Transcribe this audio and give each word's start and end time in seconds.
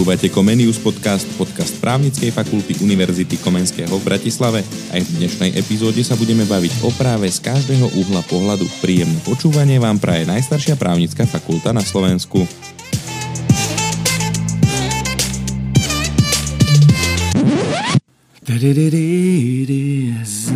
Počúvate 0.00 0.32
Comenius 0.32 0.80
podcast, 0.80 1.28
podcast 1.36 1.76
právnickej 1.76 2.32
fakulty 2.32 2.72
Univerzity 2.80 3.36
Komenského 3.36 3.92
v 4.00 4.00
Bratislave. 4.00 4.64
Aj 4.96 4.96
v 4.96 5.08
dnešnej 5.20 5.52
epizóde 5.60 6.00
sa 6.00 6.16
budeme 6.16 6.48
baviť 6.48 6.72
o 6.80 6.90
práve 6.96 7.28
z 7.28 7.36
každého 7.44 7.84
uhla 8.00 8.24
pohľadu. 8.24 8.64
Príjemné 8.80 9.20
počúvanie 9.28 9.76
vám 9.76 10.00
praje 10.00 10.24
najstaršia 10.24 10.80
právnická 10.80 11.28
fakulta 11.28 11.76
na 11.76 11.84
Slovensku. 11.84 12.48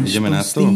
Ideme 0.09 0.29
na 0.33 0.41
to? 0.41 0.73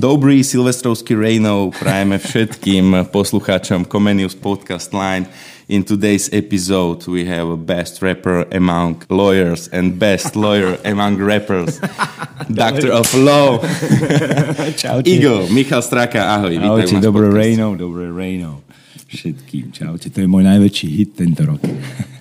Dobrý 0.00 0.40
silvestrovský 0.40 1.12
rejnov 1.12 1.76
prajeme 1.76 2.16
všetkým 2.16 3.12
poslucháčom 3.12 3.84
Comenius 3.84 4.32
Podcast 4.32 4.88
Line. 4.96 5.28
In 5.64 5.80
today's 5.82 6.28
episode 6.28 7.06
we 7.08 7.24
have 7.24 7.48
a 7.48 7.56
best 7.56 8.02
rapper 8.02 8.44
among 8.52 9.00
lawyers 9.08 9.66
and 9.72 9.98
best 9.98 10.36
lawyer 10.44 10.76
among 10.84 11.16
rappers. 11.16 11.80
Doctor 12.52 12.92
of 12.92 13.08
Law. 13.14 13.58
Čaute. 14.76 15.08
Eagle, 15.08 15.48
Michal 15.48 15.80
Straka, 15.80 16.36
ahoj. 16.36 16.52
Ahojte, 16.60 17.00
dobré 17.00 17.32
rejno, 17.32 17.80
dobré 17.80 18.12
rejno. 18.12 18.60
Všetkým, 19.08 19.72
čaute. 19.72 20.12
To 20.12 20.18
je 20.20 20.28
môj 20.28 20.44
najväčší 20.44 20.88
hit 21.00 21.16
tento 21.16 21.48
rok. 21.48 21.64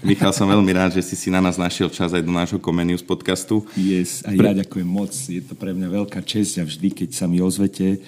Michal, 0.07 0.31
som 0.31 0.47
veľmi 0.47 0.71
rád, 0.71 0.95
že 0.95 1.03
si 1.03 1.19
si 1.19 1.27
na 1.27 1.43
nás 1.43 1.59
našiel 1.59 1.91
čas 1.91 2.15
aj 2.15 2.23
do 2.23 2.31
nášho 2.31 2.63
Comenius 2.63 3.03
podcastu. 3.03 3.67
Yes, 3.75 4.23
a 4.23 4.31
ja 4.31 4.55
ďakujem 4.55 4.87
moc. 4.87 5.11
Je 5.11 5.43
to 5.43 5.51
pre 5.57 5.75
mňa 5.75 5.89
veľká 5.91 6.23
česť 6.23 6.61
a 6.61 6.63
vždy, 6.63 6.95
keď 6.95 7.09
sa 7.11 7.25
mi 7.27 7.43
ozvete 7.43 7.99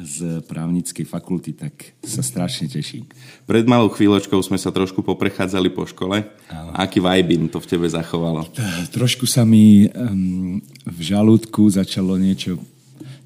z 0.00 0.40
právnickej 0.48 1.04
fakulty, 1.04 1.52
tak 1.52 1.92
sa 2.00 2.24
strašne 2.24 2.72
teším. 2.72 3.04
Pred 3.44 3.68
malou 3.68 3.92
chvíľočkou 3.92 4.40
sme 4.40 4.56
sa 4.56 4.72
trošku 4.72 5.04
poprechádzali 5.04 5.68
po 5.68 5.84
škole. 5.84 6.24
Aký 6.72 7.04
vibe 7.04 7.52
to 7.52 7.60
v 7.60 7.68
tebe 7.68 7.84
zachovalo? 7.84 8.48
Trošku 8.88 9.28
sa 9.28 9.44
mi 9.44 9.92
um, 9.92 10.56
v 10.88 10.98
žalúdku 11.04 11.68
začalo 11.68 12.16
niečo 12.16 12.56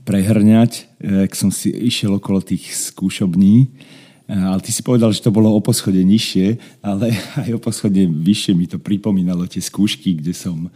prehrňať, 0.07 0.87
jak 1.03 1.33
som 1.35 1.51
si 1.51 1.71
išiel 1.71 2.15
okolo 2.19 2.39
tých 2.39 2.71
skúšobní. 2.75 3.67
Eh, 4.27 4.35
Ale 4.35 4.63
ty 4.63 4.75
si 4.75 4.83
povedal, 4.83 5.15
že 5.15 5.23
to 5.23 5.35
bolo 5.35 5.55
o 5.55 5.61
poschode 5.63 5.99
nižšie, 6.03 6.79
ale 6.83 7.15
aj 7.47 7.51
o 7.55 7.63
poschode 7.63 8.07
vyššie 8.07 8.53
mi 8.55 8.67
to 8.71 8.79
pripomínalo 8.79 9.47
tie 9.47 9.63
skúšky, 9.63 10.19
kde 10.19 10.35
som 10.35 10.71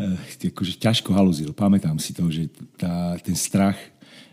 eh, 0.00 0.48
akože 0.52 0.80
ťažko 0.80 1.12
haluzil. 1.12 1.52
Pamätám 1.52 2.00
si 2.00 2.16
to, 2.16 2.28
že 2.28 2.48
tá, 2.76 3.16
ten 3.20 3.36
strach 3.36 3.76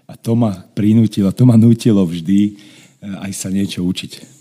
a 0.06 0.14
to 0.14 0.38
ma 0.38 0.54
prinútilo, 0.78 1.34
to 1.34 1.44
ma 1.46 1.58
nutilo 1.58 2.06
vždy 2.06 2.54
eh, 2.54 3.26
aj 3.26 3.32
sa 3.34 3.50
niečo 3.50 3.82
učiť. 3.82 4.38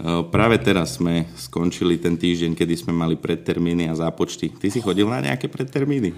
Uh, 0.00 0.24
Práve 0.32 0.56
teraz 0.56 0.96
sme 0.96 1.28
skončili 1.36 2.00
ten 2.00 2.16
týždeň, 2.16 2.56
kedy 2.56 2.72
sme 2.72 2.96
mali 2.96 3.20
predtermíny 3.20 3.84
a 3.90 3.98
zápočty. 3.98 4.48
Ty 4.48 4.72
si 4.72 4.80
chodil 4.80 5.04
na 5.04 5.20
nejaké 5.20 5.44
predtermíny? 5.50 6.16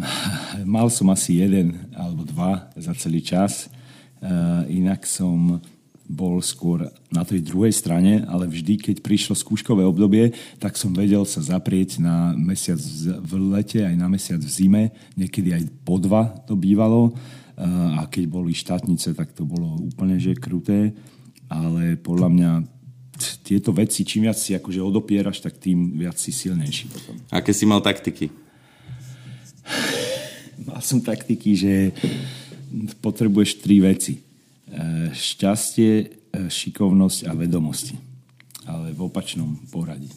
Mal 0.64 0.88
som 0.88 1.12
asi 1.12 1.36
jeden 1.36 1.76
alebo 1.92 2.24
dva 2.24 2.72
za 2.80 2.96
celý 2.96 3.20
čas. 3.20 3.68
Uh, 4.24 4.64
inak 4.72 5.04
som 5.04 5.60
bol 6.10 6.42
skôr 6.42 6.90
na 7.06 7.22
tej 7.22 7.38
druhej 7.46 7.70
strane, 7.70 8.26
ale 8.26 8.50
vždy, 8.50 8.82
keď 8.82 8.96
prišlo 8.98 9.38
skúškové 9.38 9.86
obdobie, 9.86 10.34
tak 10.58 10.74
som 10.74 10.90
vedel 10.90 11.22
sa 11.22 11.38
zaprieť 11.38 12.02
na 12.02 12.34
mesiac 12.34 12.82
v 12.82 13.14
v 13.22 13.32
lete, 13.54 13.80
aj 13.86 13.94
na 13.94 14.10
mesiac 14.10 14.42
v 14.42 14.50
zime, 14.50 14.82
niekedy 15.14 15.54
aj 15.54 15.62
po 15.86 16.02
dva 16.02 16.34
to 16.50 16.58
bývalo. 16.58 17.14
Uh, 17.60 18.00
a 18.00 18.08
keď 18.08 18.24
boli 18.24 18.56
štátnice, 18.56 19.12
tak 19.12 19.36
to 19.36 19.44
bolo 19.44 19.76
úplne 19.84 20.16
že 20.16 20.32
kruté. 20.32 20.96
Ale 21.50 22.00
podľa 22.00 22.28
mňa 22.32 22.50
tieto 23.44 23.76
veci, 23.76 24.06
čím 24.06 24.24
viac 24.24 24.40
si 24.40 24.56
akože 24.56 24.80
odopieraš, 24.80 25.44
tak 25.44 25.60
tým 25.60 26.00
viac 26.00 26.16
si 26.16 26.32
silnejší 26.32 26.88
potom. 26.88 27.20
Aké 27.28 27.52
si 27.52 27.68
mal 27.68 27.84
taktiky? 27.84 28.32
Mal 30.60 30.84
som 30.84 31.00
taktiky, 31.00 31.56
že 31.56 31.88
potrebuješ 33.00 33.64
tri 33.64 33.80
veci. 33.80 34.20
E, 34.68 35.08
Šťastie, 35.08 35.92
e, 36.04 36.06
šikovnosť 36.52 37.26
a 37.26 37.32
vedomosti. 37.32 37.96
Ale 38.68 38.92
v 38.92 39.08
opačnom 39.08 39.56
poradí. 39.72 40.12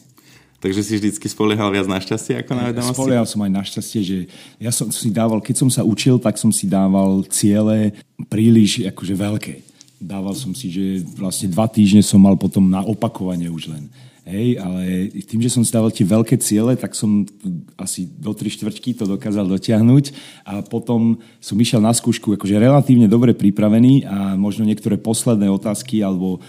Takže 0.64 0.80
si 0.80 0.96
vždycky 0.96 1.28
spoliehal 1.28 1.68
viac 1.68 1.84
na 1.84 2.00
šťastie 2.00 2.40
ako 2.40 2.56
na 2.56 2.72
vedomosti? 2.72 2.96
Spoliehal 2.96 3.28
som 3.28 3.44
aj 3.44 3.52
na 3.52 3.60
šťastie, 3.60 4.00
že 4.00 4.18
ja 4.56 4.72
som 4.72 4.88
si 4.88 5.12
dával, 5.12 5.44
keď 5.44 5.60
som 5.60 5.68
sa 5.68 5.84
učil, 5.84 6.16
tak 6.16 6.40
som 6.40 6.48
si 6.48 6.64
dával 6.64 7.20
ciele 7.28 7.92
príliš 8.32 8.80
akože 8.88 9.12
veľké. 9.12 9.54
Dával 10.00 10.32
som 10.32 10.56
si, 10.56 10.72
že 10.72 11.04
vlastne 11.20 11.52
dva 11.52 11.68
týždne 11.68 12.00
som 12.00 12.16
mal 12.16 12.40
potom 12.40 12.64
na 12.64 12.80
opakovanie 12.80 13.52
už 13.52 13.76
len. 13.76 13.92
Hej, 14.24 14.56
ale 14.56 15.12
tým, 15.28 15.44
že 15.44 15.52
som 15.52 15.60
si 15.60 15.68
dával 15.68 15.92
tie 15.92 16.08
veľké 16.08 16.40
ciele, 16.40 16.72
tak 16.80 16.96
som 16.96 17.28
asi 17.76 18.08
do 18.08 18.32
tri 18.32 18.48
štvrťky 18.48 18.96
to 18.96 19.04
dokázal 19.04 19.44
dotiahnuť 19.44 20.16
a 20.48 20.64
potom 20.64 21.20
som 21.44 21.60
išiel 21.60 21.84
na 21.84 21.92
skúšku 21.92 22.32
akože 22.40 22.56
relatívne 22.56 23.04
dobre 23.04 23.36
pripravený 23.36 24.08
a 24.08 24.32
možno 24.32 24.64
niektoré 24.64 24.96
posledné 24.96 25.52
otázky 25.52 26.00
alebo 26.00 26.40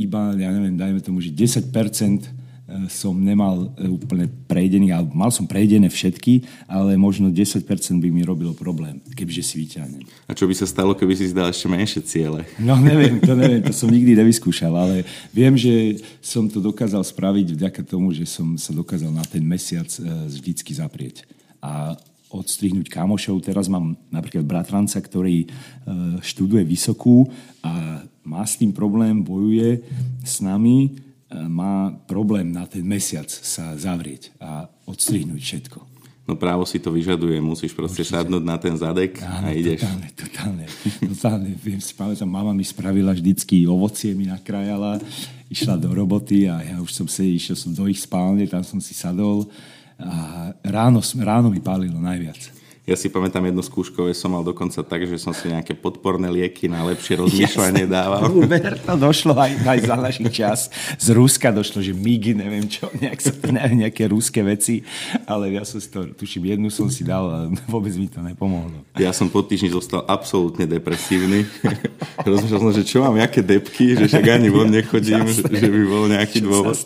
iba, 0.00 0.32
ja 0.32 0.48
neviem, 0.48 0.80
dajme 0.80 1.04
tomu, 1.04 1.20
že 1.20 1.28
10% 1.28 1.68
som 2.88 3.12
nemal 3.12 3.76
e, 3.76 3.92
úplne 3.92 4.24
prejdený, 4.48 4.88
ale 4.88 5.04
mal 5.12 5.28
som 5.28 5.44
prejdené 5.44 5.92
všetky, 5.92 6.48
ale 6.64 6.96
možno 6.96 7.28
10% 7.28 7.60
by 8.00 8.08
mi 8.08 8.24
robilo 8.24 8.56
problém, 8.56 9.04
kebyže 9.12 9.44
si 9.44 9.54
vyťahnem. 9.60 10.04
A 10.24 10.32
čo 10.32 10.48
by 10.48 10.56
sa 10.56 10.64
stalo, 10.64 10.96
keby 10.96 11.12
si 11.12 11.28
dal 11.36 11.52
ešte 11.52 11.68
menšie 11.68 12.00
ciele? 12.08 12.48
No 12.56 12.80
neviem, 12.80 13.20
to 13.20 13.36
neviem, 13.36 13.60
to 13.60 13.76
som 13.76 13.92
nikdy 13.92 14.16
nevyskúšal, 14.16 14.72
ale 14.72 15.04
viem, 15.28 15.52
že 15.60 16.00
som 16.24 16.48
to 16.48 16.56
dokázal 16.64 17.04
spraviť 17.04 17.52
vďaka 17.52 17.84
tomu, 17.84 18.16
že 18.16 18.24
som 18.24 18.56
sa 18.56 18.72
dokázal 18.72 19.12
na 19.12 19.24
ten 19.28 19.44
mesiac 19.44 19.88
e, 20.00 20.00
vždycky 20.32 20.72
zaprieť. 20.72 21.28
A 21.60 22.00
odstrihnúť 22.34 22.90
kamošov. 22.90 23.46
Teraz 23.46 23.70
mám 23.70 23.94
napríklad 24.10 24.42
bratranca, 24.42 24.98
ktorý 24.98 25.44
e, 25.44 25.48
študuje 26.18 26.66
vysokú 26.66 27.30
a 27.62 28.02
má 28.26 28.42
s 28.42 28.58
tým 28.58 28.74
problém, 28.74 29.22
bojuje 29.22 29.84
s 30.24 30.42
nami, 30.42 30.90
e, 30.90 31.03
má 31.32 31.90
problém 32.06 32.52
na 32.52 32.66
ten 32.68 32.84
mesiac 32.84 33.26
sa 33.28 33.74
zavrieť 33.74 34.30
a 34.38 34.68
odstrihnúť 34.86 35.40
všetko. 35.40 35.78
No 36.24 36.40
právo 36.40 36.64
si 36.64 36.80
to 36.80 36.88
vyžaduje, 36.88 37.36
musíš 37.36 37.76
proste 37.76 38.00
sadnúť 38.00 38.40
na 38.40 38.56
ten 38.56 38.72
zadek 38.72 39.20
a 39.20 39.44
Áno, 39.44 39.52
ideš. 39.52 39.84
Totálne, 39.84 40.08
totálne. 40.16 40.64
totálne. 41.12 41.50
Viem 41.60 41.80
si 41.84 41.92
pamätám, 41.92 42.24
mama 42.24 42.56
mi 42.56 42.64
spravila 42.64 43.12
vždycky 43.12 43.68
ovocie, 43.68 44.16
mi 44.16 44.24
nakrájala, 44.24 45.04
išla 45.52 45.76
do 45.76 45.92
roboty 45.92 46.48
a 46.48 46.64
ja 46.64 46.76
už 46.80 46.96
som 46.96 47.04
si, 47.04 47.36
išiel 47.36 47.60
som 47.60 47.76
do 47.76 47.84
ich 47.92 48.00
spálne, 48.00 48.48
tam 48.48 48.64
som 48.64 48.80
si 48.80 48.96
sadol 48.96 49.44
a 50.00 50.48
ráno, 50.64 51.04
ráno 51.20 51.52
mi 51.52 51.60
pálilo 51.60 52.00
najviac. 52.00 52.63
Ja 52.84 53.00
si 53.00 53.08
pamätám 53.08 53.40
jedno 53.48 53.64
skúškové, 53.64 54.12
som 54.12 54.36
mal 54.36 54.44
dokonca 54.44 54.84
tak, 54.84 55.08
že 55.08 55.16
som 55.16 55.32
si 55.32 55.48
nejaké 55.48 55.72
podporné 55.72 56.28
lieky 56.28 56.68
na 56.68 56.84
lepšie 56.84 57.16
rozmýšľanie 57.16 57.88
dával. 57.88 58.28
Uber, 58.28 58.76
to 58.76 59.00
došlo 59.00 59.32
aj, 59.32 59.56
aj 59.64 59.78
za 59.88 59.96
našich 59.96 60.28
čas. 60.28 60.68
Z 61.00 61.16
Ruska 61.16 61.48
došlo, 61.48 61.80
že 61.80 61.96
MIG, 61.96 62.36
neviem 62.36 62.68
čo, 62.68 62.92
nejak 62.92 63.24
sa 63.24 63.32
neviem, 63.48 63.88
nejaké 63.88 64.04
ruské 64.04 64.44
veci, 64.44 64.84
ale 65.24 65.56
ja 65.56 65.64
som 65.64 65.80
si 65.80 65.88
to, 65.88 66.12
tuším, 66.12 66.44
jednu 66.52 66.68
som 66.68 66.92
si 66.92 67.08
dal 67.08 67.24
a 67.24 67.38
vôbec 67.72 67.96
mi 67.96 68.04
to 68.04 68.20
nepomohlo. 68.20 68.84
Ja 69.00 69.16
som 69.16 69.32
po 69.32 69.40
týždni 69.40 69.72
zostal 69.72 70.04
absolútne 70.04 70.68
depresívny. 70.68 71.48
Rozmýšľal 72.28 72.60
som, 72.68 72.72
že 72.76 72.84
čo 72.84 73.00
mám, 73.00 73.16
aké 73.16 73.40
depky, 73.40 73.96
že 73.96 74.12
však 74.12 74.28
ani 74.28 74.52
von 74.52 74.68
nechodím, 74.68 75.24
že, 75.24 75.40
že 75.40 75.72
by 75.72 75.82
bol 75.88 76.04
nejaký 76.12 76.44
Čo 76.44 76.52
dôvod. 76.52 76.76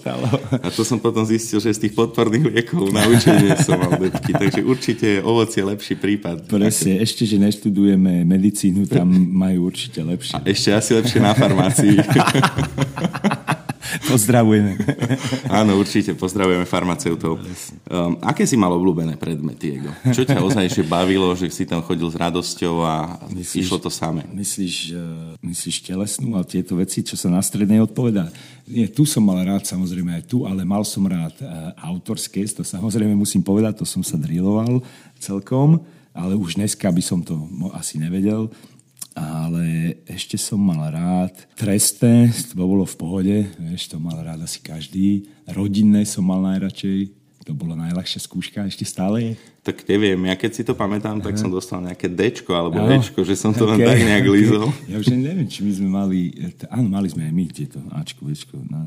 A 0.63 0.71
to 0.71 0.87
som 0.87 1.03
potom 1.03 1.27
zistil, 1.27 1.59
že 1.59 1.75
z 1.75 1.91
tých 1.91 1.99
podporných 1.99 2.55
liekov 2.55 2.87
na 2.95 3.03
učenie 3.03 3.59
som 3.67 3.83
mal 3.83 3.99
depky. 3.99 4.31
Takže 4.31 4.63
určite 4.63 5.07
je 5.19 5.21
ovocie 5.27 5.67
lepší 5.89 6.05
prípad. 6.05 6.53
Presne, 6.53 7.01
ešte, 7.01 7.25
že 7.25 7.41
neštudujeme 7.41 8.21
medicínu, 8.29 8.85
tam 8.85 9.09
majú 9.49 9.73
určite 9.73 10.05
lepšie. 10.05 10.37
Ešte 10.45 10.69
asi 10.77 10.91
lepšie 11.01 11.21
na 11.25 11.33
farmácii. 11.33 11.97
Pozdravujeme. 14.09 14.77
Áno, 15.49 15.81
určite. 15.81 16.13
Pozdravujeme 16.13 16.69
farmaceutov. 16.69 17.41
Um, 17.89 18.19
aké 18.21 18.45
si 18.45 18.55
mal 18.55 18.73
obľúbené 18.75 19.17
predmety, 19.17 19.81
Ego? 19.81 19.91
Čo 20.13 20.29
ťa 20.29 20.41
ozaj 20.45 20.65
ešte 20.69 20.85
bavilo, 20.85 21.33
že 21.35 21.49
si 21.49 21.65
tam 21.65 21.81
chodil 21.81 22.09
s 22.09 22.17
radosťou 22.17 22.75
a 22.85 22.95
Myslíš- 23.33 23.65
išlo 23.65 23.79
to 23.81 23.91
samé? 23.91 24.29
Myslíš, 24.31 24.77
uh, 24.93 25.35
myslíš 25.41 25.77
telesnú 25.85 26.37
a 26.37 26.45
tieto 26.45 26.77
veci, 26.77 27.01
čo 27.01 27.17
sa 27.17 27.33
na 27.33 27.41
strednej 27.41 27.81
odpovedá? 27.81 28.29
Nie, 28.69 28.89
tu 28.93 29.09
som 29.09 29.25
mal 29.25 29.41
rád, 29.45 29.65
samozrejme 29.65 30.13
aj 30.21 30.25
tu, 30.29 30.45
ale 30.45 30.65
mal 30.69 30.85
som 30.85 31.09
rád 31.09 31.33
uh, 31.41 31.73
autorské, 31.81 32.45
to 32.49 32.61
samozrejme 32.61 33.17
musím 33.17 33.41
povedať, 33.41 33.81
to 33.81 33.87
som 33.89 34.05
sa 34.05 34.21
drilloval 34.21 34.85
celkom, 35.17 35.81
ale 36.13 36.37
už 36.37 36.61
dneska 36.61 36.91
by 36.93 37.03
som 37.03 37.25
to 37.25 37.35
asi 37.73 37.97
nevedel. 37.97 38.51
Ale 39.19 39.99
ešte 40.07 40.39
som 40.39 40.63
mal 40.63 40.95
rád 40.95 41.35
trestné, 41.59 42.31
to 42.31 42.55
bolo 42.55 42.87
v 42.87 42.95
pohode, 42.95 43.37
vieš, 43.59 43.91
to 43.91 43.99
mal 43.99 44.15
rád 44.23 44.47
asi 44.47 44.63
každý. 44.63 45.27
Rodinné 45.51 46.07
som 46.07 46.23
mal 46.23 46.39
najradšej, 46.39 47.18
to 47.49 47.57
bola 47.57 47.73
najľahšia 47.81 48.21
skúška, 48.21 48.69
ešte 48.69 48.85
stále 48.85 49.17
je. 49.25 49.33
Tak 49.65 49.85
neviem, 49.85 50.17
ja 50.29 50.37
keď 50.37 50.51
si 50.53 50.63
to 50.65 50.73
pamätám, 50.73 51.21
tak 51.21 51.37
som 51.37 51.53
dostal 51.53 51.81
nejaké 51.85 52.09
Dčko 52.09 52.57
alebo 52.57 52.81
no, 52.81 52.89
Ečko, 52.89 53.21
že 53.21 53.37
som 53.37 53.53
to 53.53 53.69
okay, 53.69 53.77
len 53.77 53.79
tak 53.85 54.01
nejak 54.01 54.25
okay. 54.25 54.37
lízol. 54.37 54.67
Ja 54.89 54.97
už 54.97 55.07
neviem, 55.13 55.45
či 55.45 55.61
my 55.61 55.73
sme 55.77 55.89
mali, 55.93 56.21
áno, 56.73 56.89
mali 56.89 57.09
sme 57.13 57.29
aj 57.29 57.33
my 57.33 57.45
tieto 57.53 57.77
Ačko, 57.93 58.29
Včko. 58.29 58.57
No, 58.65 58.81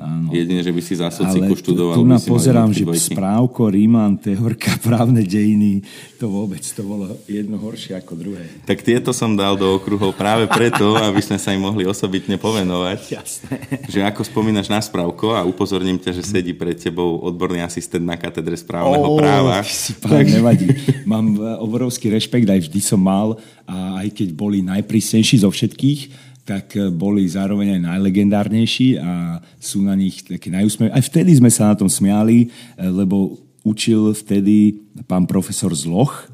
áno. 0.00 0.28
Jedine, 0.32 0.64
že 0.64 0.72
by 0.72 0.80
si 0.80 0.94
za 0.96 1.12
sociku 1.12 1.52
študoval. 1.52 2.00
tu 2.00 2.04
na 2.08 2.16
pozerám, 2.16 2.72
že 2.72 2.84
správko, 2.84 3.68
Ríman, 3.68 4.16
Tehorka, 4.20 4.76
právne 4.88 5.20
dejiny, 5.24 5.84
to 6.16 6.28
vôbec, 6.32 6.64
to 6.64 6.80
bolo 6.80 7.12
jedno 7.28 7.60
horšie 7.60 7.96
ako 7.96 8.12
druhé. 8.16 8.44
Tak 8.64 8.84
tieto 8.84 9.12
som 9.12 9.36
dal 9.36 9.56
do 9.56 9.68
okruhov 9.76 10.16
práve 10.16 10.48
preto, 10.48 10.96
aby 11.08 11.20
sme 11.20 11.36
sa 11.36 11.52
im 11.52 11.60
mohli 11.60 11.84
osobitne 11.84 12.40
povenovať. 12.40 13.00
Jasné. 13.08 13.56
Že 13.88 14.00
ako 14.08 14.20
spomínaš 14.24 14.68
na 14.72 14.80
správko 14.80 15.36
a 15.36 15.44
upozorním 15.44 16.00
ťa, 16.00 16.16
že 16.16 16.24
sedí 16.24 16.56
pred 16.56 16.80
tebou 16.80 17.20
odborný 17.20 17.60
asistent 17.60 18.01
na 18.02 18.18
katedre 18.18 18.58
správneho 18.58 19.14
oh, 19.14 19.18
práva. 19.18 19.62
Si 19.66 19.94
pán, 19.96 20.20
tak... 20.20 20.26
nevadí. 20.28 20.68
Mám 21.06 21.38
e, 21.38 21.40
obrovský 21.62 22.10
rešpekt, 22.10 22.50
aj 22.50 22.68
vždy 22.68 22.80
som 22.82 23.00
mal 23.00 23.38
a 23.64 24.02
aj 24.02 24.12
keď 24.12 24.28
boli 24.34 24.60
najprísnejší 24.60 25.46
zo 25.46 25.50
všetkých, 25.50 26.00
tak 26.42 26.74
e, 26.74 26.90
boli 26.90 27.24
zároveň 27.24 27.78
aj 27.78 27.80
najlegendárnejší 27.94 28.98
a 28.98 29.38
sú 29.62 29.80
na 29.86 29.94
nich 29.94 30.26
také 30.26 30.50
najúsmev. 30.50 30.90
Aj 30.90 31.02
vtedy 31.02 31.38
sme 31.38 31.48
sa 31.48 31.70
na 31.70 31.78
tom 31.78 31.86
smiali, 31.88 32.46
e, 32.46 32.82
lebo 32.82 33.38
učil 33.62 34.10
vtedy 34.12 34.82
pán 35.06 35.24
profesor 35.24 35.70
Zloch, 35.70 36.26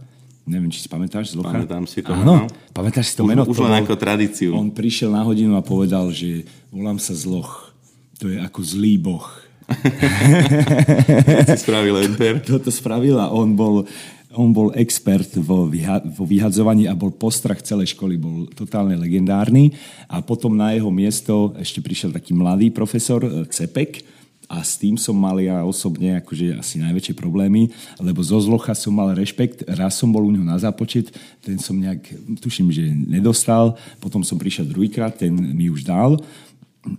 neviem, 0.48 0.72
či 0.72 0.80
si 0.80 0.88
pamätáš 0.88 1.36
Zlocha? 1.36 1.60
Pamätám 1.60 1.84
si 1.84 2.00
to. 2.00 2.10
Áno, 2.10 2.48
pamätáš 2.72 3.12
si 3.12 3.14
to 3.20 3.28
už, 3.28 3.28
meno? 3.28 3.42
Už 3.44 3.60
len 3.60 3.84
ako 3.84 3.94
tradíciu. 4.00 4.56
On 4.56 4.72
prišiel 4.72 5.12
na 5.12 5.20
hodinu 5.20 5.54
a 5.54 5.62
povedal, 5.62 6.08
že 6.08 6.48
volám 6.72 6.96
sa 6.96 7.12
Zloch. 7.12 7.76
To 8.18 8.32
je 8.32 8.40
ako 8.40 8.60
zlý 8.64 8.96
boh. 8.98 9.28
si 11.48 11.58
spravil 11.60 11.96
enter. 12.04 12.40
Toto 12.40 12.72
spravil 12.72 13.20
a 13.20 13.28
on 13.28 13.52
bol, 13.52 13.84
on 14.32 14.52
bol 14.52 14.72
expert 14.76 15.28
vo, 15.40 15.68
vyha- 15.68 16.04
vo 16.04 16.24
vyhadzovaní 16.24 16.88
a 16.88 16.96
bol 16.96 17.12
postrach 17.12 17.60
celej 17.60 17.92
školy, 17.92 18.16
bol 18.16 18.48
totálne 18.52 18.96
legendárny. 18.96 19.76
A 20.08 20.24
potom 20.24 20.56
na 20.56 20.72
jeho 20.72 20.88
miesto 20.88 21.52
ešte 21.60 21.84
prišiel 21.84 22.16
taký 22.16 22.32
mladý 22.32 22.72
profesor 22.72 23.20
e, 23.24 23.44
Cepek, 23.48 24.18
a 24.48 24.64
s 24.64 24.80
tým 24.80 24.96
som 24.96 25.12
mal 25.12 25.36
ja 25.44 25.60
osobne 25.60 26.24
akože 26.24 26.56
asi 26.56 26.80
najväčšie 26.80 27.12
problémy, 27.12 27.68
lebo 28.00 28.24
zo 28.24 28.40
zlocha 28.40 28.72
som 28.72 28.96
mal 28.96 29.12
rešpekt, 29.12 29.68
raz 29.68 30.00
som 30.00 30.08
bol 30.08 30.24
u 30.24 30.32
neho 30.32 30.42
na 30.42 30.56
zápočet, 30.56 31.12
ten 31.44 31.60
som 31.60 31.76
nejak, 31.76 32.00
tuším, 32.40 32.72
že 32.72 32.88
nedostal, 32.88 33.76
potom 34.00 34.24
som 34.24 34.40
prišiel 34.40 34.64
druhýkrát, 34.64 35.20
ten 35.20 35.36
mi 35.36 35.68
už 35.68 35.84
dal, 35.84 36.16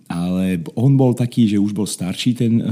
ale 0.06 0.62
on 0.78 0.94
bol 0.94 1.16
taký, 1.16 1.50
že 1.50 1.62
už 1.62 1.72
bol 1.74 1.88
starší 1.88 2.32
ten 2.38 2.54
e, 2.60 2.64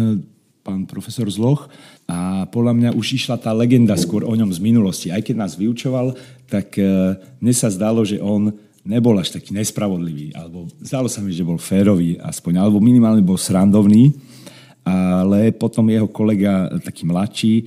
pán 0.61 0.83
profesor 0.85 1.25
Zloch 1.31 1.71
a 2.05 2.45
podľa 2.51 2.73
mňa 2.75 2.89
už 2.93 3.17
išla 3.17 3.39
tá 3.39 3.55
legenda 3.55 3.95
skôr 3.95 4.27
o 4.27 4.33
ňom 4.35 4.51
z 4.51 4.59
minulosti. 4.59 5.07
Aj 5.09 5.23
keď 5.23 5.35
nás 5.47 5.55
vyučoval, 5.55 6.13
tak 6.51 6.75
e, 6.77 7.15
mne 7.39 7.53
sa 7.55 7.71
zdalo, 7.71 8.03
že 8.03 8.19
on 8.19 8.51
nebol 8.87 9.15
až 9.19 9.35
taký 9.35 9.51
nespravodlivý, 9.51 10.31
alebo 10.31 10.71
zdalo 10.79 11.11
sa 11.11 11.19
mi, 11.19 11.35
že 11.35 11.43
bol 11.43 11.59
férový 11.59 12.15
aspoň, 12.23 12.63
alebo 12.63 12.79
minimálne 12.79 13.19
bol 13.19 13.35
srandovný 13.35 14.15
ale 14.87 15.51
potom 15.51 15.91
jeho 15.91 16.07
kolega, 16.07 16.71
taký 16.79 17.03
mladší 17.03 17.53
e, 17.59 17.65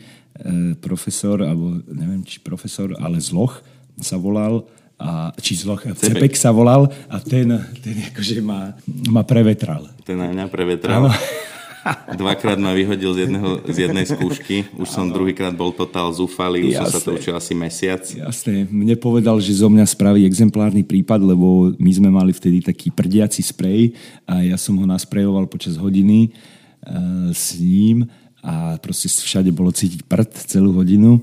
profesor, 0.81 1.44
alebo 1.44 1.76
neviem, 1.93 2.25
či 2.25 2.41
profesor, 2.41 2.97
ale 2.97 3.20
Zloch 3.20 3.61
sa 4.00 4.17
volal, 4.17 4.64
a, 5.00 5.32
či 5.41 5.56
Zloch, 5.56 5.82
Cepek. 5.82 6.37
Sa 6.37 6.52
volal 6.52 6.93
a 7.08 7.17
ten, 7.19 7.49
ten 7.81 7.97
akože 8.12 8.44
ma, 8.44 8.76
ma 9.08 9.25
prevetral. 9.25 9.88
Ten 10.05 10.20
na 10.20 10.29
mňa 10.29 10.47
prevetral? 10.52 11.08
Áno. 11.08 11.11
Dvakrát 12.20 12.61
ma 12.61 12.76
vyhodil 12.76 13.17
z, 13.17 13.25
jedného, 13.25 13.64
z 13.64 13.88
jednej 13.88 14.05
skúšky. 14.05 14.69
Už 14.76 14.93
som 14.93 15.08
druhýkrát 15.08 15.56
bol 15.56 15.73
totál 15.73 16.12
zúfalý, 16.12 16.69
už 16.69 16.76
Jasné. 16.76 16.85
som 16.85 16.93
sa 16.93 17.00
to 17.00 17.17
učil 17.17 17.32
asi 17.32 17.56
mesiac. 17.56 18.05
Jasné. 18.05 18.69
Mne 18.69 19.00
povedal, 19.00 19.41
že 19.41 19.56
zo 19.56 19.73
mňa 19.73 19.88
spraví 19.88 20.29
exemplárny 20.29 20.85
prípad, 20.85 21.25
lebo 21.25 21.73
my 21.81 21.91
sme 21.97 22.12
mali 22.12 22.37
vtedy 22.37 22.61
taký 22.61 22.93
prdiaci 22.93 23.41
sprej 23.41 23.97
a 24.29 24.44
ja 24.44 24.61
som 24.61 24.76
ho 24.76 24.85
nasprejoval 24.85 25.49
počas 25.49 25.81
hodiny 25.81 26.37
Eh, 26.81 27.35
s 27.37 27.61
ním 27.61 28.08
a 28.41 28.81
proste 28.81 29.05
všade 29.05 29.52
bolo 29.52 29.69
cítiť 29.69 30.00
prd 30.08 30.32
celú 30.49 30.73
hodinu. 30.73 31.20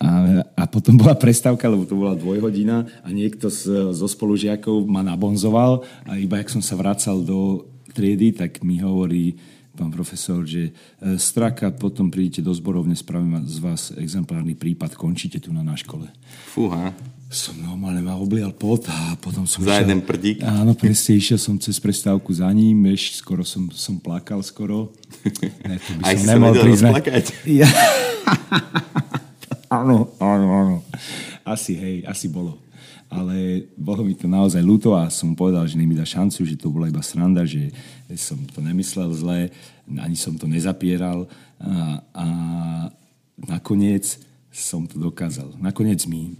A, 0.00 0.40
a 0.56 0.64
potom 0.64 0.96
bola 0.96 1.12
prestávka, 1.12 1.68
lebo 1.68 1.84
to 1.84 1.92
bola 1.92 2.16
dvojhodina 2.16 2.88
a 3.04 3.08
niekto 3.12 3.52
z, 3.52 3.92
zo 3.92 4.08
spolužiakov 4.08 4.88
ma 4.88 5.04
nabonzoval 5.04 5.84
a 6.08 6.16
iba 6.16 6.40
jak 6.40 6.48
som 6.48 6.64
sa 6.64 6.72
vracal 6.72 7.20
do 7.20 7.68
triedy, 7.92 8.32
tak 8.32 8.64
mi 8.64 8.80
hovorí 8.80 9.36
pán 9.76 9.92
profesor, 9.92 10.40
že 10.48 10.72
eh, 10.72 11.20
straka, 11.20 11.68
potom 11.68 12.08
prídete 12.08 12.40
do 12.40 12.52
zborovne, 12.56 12.96
spravím 12.96 13.44
z 13.44 13.60
vás 13.60 13.92
exemplárny 13.92 14.56
prípad, 14.56 14.96
končíte 14.96 15.36
tu 15.36 15.52
na 15.52 15.60
náš 15.60 15.84
škole. 15.84 16.08
Fúha 16.48 16.96
som 17.30 17.54
normálne 17.62 18.02
ma 18.02 18.18
oblial 18.18 18.50
pot 18.50 18.82
a 18.90 19.14
potom 19.22 19.46
som... 19.46 19.62
Za 19.62 19.86
jeden 19.86 20.02
prdík? 20.02 20.42
Áno, 20.42 20.74
presne, 20.74 21.14
išiel 21.14 21.38
som 21.38 21.54
cez 21.62 21.78
prestávku 21.78 22.34
za 22.34 22.50
ním, 22.50 22.82
vieš, 22.82 23.22
skoro 23.22 23.46
som, 23.46 23.70
som 23.70 24.02
plakal 24.02 24.42
skoro. 24.42 24.90
Ne, 25.62 25.78
to 25.78 25.90
by 25.94 26.02
Aj 26.10 26.16
som 26.18 26.26
si 26.26 26.26
nemal 26.26 26.52
sa. 26.74 26.90
Ja... 27.46 27.68
áno, 29.70 30.10
áno, 30.18 30.46
áno. 30.50 30.76
Asi, 31.46 31.78
hej, 31.78 32.02
asi 32.04 32.26
bolo. 32.26 32.58
Ale 33.10 33.66
bolo 33.74 34.06
mi 34.06 34.14
to 34.14 34.30
naozaj 34.30 34.62
ľúto 34.62 34.94
a 34.94 35.10
som 35.10 35.34
povedal, 35.34 35.66
že 35.66 35.78
mi 35.78 35.98
dá 35.98 36.06
šancu, 36.06 36.46
že 36.46 36.54
to 36.54 36.70
bola 36.70 36.86
iba 36.86 37.02
sranda, 37.02 37.42
že 37.42 37.74
som 38.14 38.38
to 38.50 38.62
nemyslel 38.62 39.10
zle, 39.14 39.50
ani 39.86 40.14
som 40.14 40.38
to 40.38 40.46
nezapieral 40.46 41.26
a, 41.58 42.02
a 42.14 42.26
nakoniec 43.34 44.18
som 44.50 44.86
to 44.86 44.98
dokázal. 44.98 45.58
Nakoniec 45.58 46.06
mi 46.06 46.38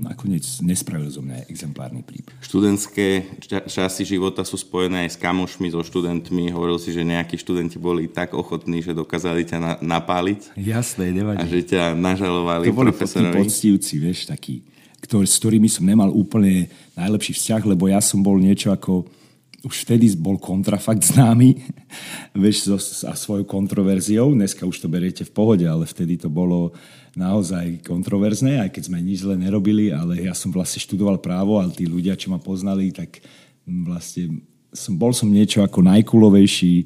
nakoniec 0.00 0.42
nespravil 0.64 1.10
zo 1.12 1.20
mňa 1.20 1.46
exemplárny 1.52 2.00
prípad. 2.00 2.34
Študentské 2.42 3.38
časy 3.68 4.02
života 4.08 4.42
sú 4.42 4.56
spojené 4.56 5.06
aj 5.06 5.14
s 5.14 5.20
kamošmi, 5.20 5.70
so 5.70 5.84
študentmi. 5.84 6.50
Hovoril 6.50 6.80
si, 6.80 6.90
že 6.90 7.06
nejakí 7.06 7.36
študenti 7.36 7.76
boli 7.76 8.08
tak 8.08 8.32
ochotní, 8.32 8.80
že 8.80 8.96
dokázali 8.96 9.44
ťa 9.44 9.58
na, 9.60 9.72
napáliť. 9.78 10.56
Jasné, 10.56 11.12
nevadí. 11.12 11.40
A 11.40 11.44
že 11.44 11.60
ťa 11.62 11.94
nažalovali 11.94 12.70
To 12.70 12.76
boli 12.76 12.90
profesorovi. 12.90 13.36
poctivci, 13.36 13.94
vieš, 14.00 14.26
takí, 14.26 14.64
ktor, 15.04 15.22
s 15.24 15.36
ktorými 15.38 15.68
som 15.68 15.84
nemal 15.84 16.10
úplne 16.10 16.68
najlepší 16.96 17.36
vzťah, 17.36 17.62
lebo 17.76 17.86
ja 17.86 18.00
som 18.02 18.24
bol 18.24 18.40
niečo 18.40 18.72
ako 18.72 19.19
už 19.60 19.84
vtedy 19.84 20.08
bol 20.16 20.40
kontrafakt 20.40 21.04
známy, 21.04 21.60
vieš, 22.44 22.70
so, 22.70 22.76
a 23.06 23.12
svojou 23.12 23.44
kontroverziou. 23.44 24.32
Dneska 24.32 24.64
už 24.64 24.80
to 24.80 24.88
beriete 24.88 25.26
v 25.26 25.34
pohode, 25.34 25.66
ale 25.68 25.84
vtedy 25.84 26.16
to 26.16 26.32
bolo 26.32 26.72
naozaj 27.12 27.82
kontroverzné, 27.82 28.62
aj 28.62 28.70
keď 28.72 28.82
sme 28.88 29.02
nič 29.02 29.26
zle 29.26 29.34
nerobili, 29.34 29.90
ale 29.90 30.24
ja 30.24 30.32
som 30.32 30.54
vlastne 30.54 30.78
študoval 30.80 31.18
právo 31.18 31.58
a 31.58 31.66
tí 31.68 31.84
ľudia, 31.84 32.14
čo 32.14 32.30
ma 32.30 32.38
poznali, 32.38 32.94
tak 32.94 33.20
vlastne 33.66 34.40
som, 34.70 34.94
bol 34.94 35.10
som 35.10 35.26
niečo 35.26 35.66
ako 35.66 35.82
najkulovejší 35.82 36.74
e, 36.80 36.84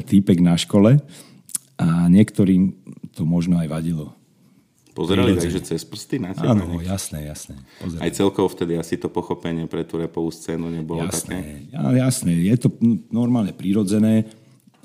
týpek 0.00 0.40
na 0.40 0.56
škole 0.56 0.96
a 1.76 1.86
niektorým 2.08 2.72
to 3.12 3.28
možno 3.28 3.60
aj 3.60 3.68
vadilo. 3.68 4.17
Pozerali 4.98 5.38
takže 5.38 5.62
cez 5.62 5.86
prsty 5.86 6.18
na 6.18 6.34
teba? 6.34 6.58
Áno, 6.58 6.82
jasné, 6.82 7.30
jasné. 7.30 7.54
Pozerali. 7.78 8.02
Aj 8.02 8.10
celkovo 8.10 8.50
vtedy 8.50 8.74
asi 8.74 8.98
to 8.98 9.06
pochopenie 9.06 9.70
pre 9.70 9.86
tú 9.86 10.02
repovú 10.02 10.34
scénu 10.34 10.66
nebolo 10.74 11.06
jasné, 11.06 11.38
také? 11.38 11.54
Ja, 11.70 12.10
jasné, 12.10 12.34
je 12.34 12.56
to 12.58 12.68
normálne 13.14 13.54
prirodzené. 13.54 14.26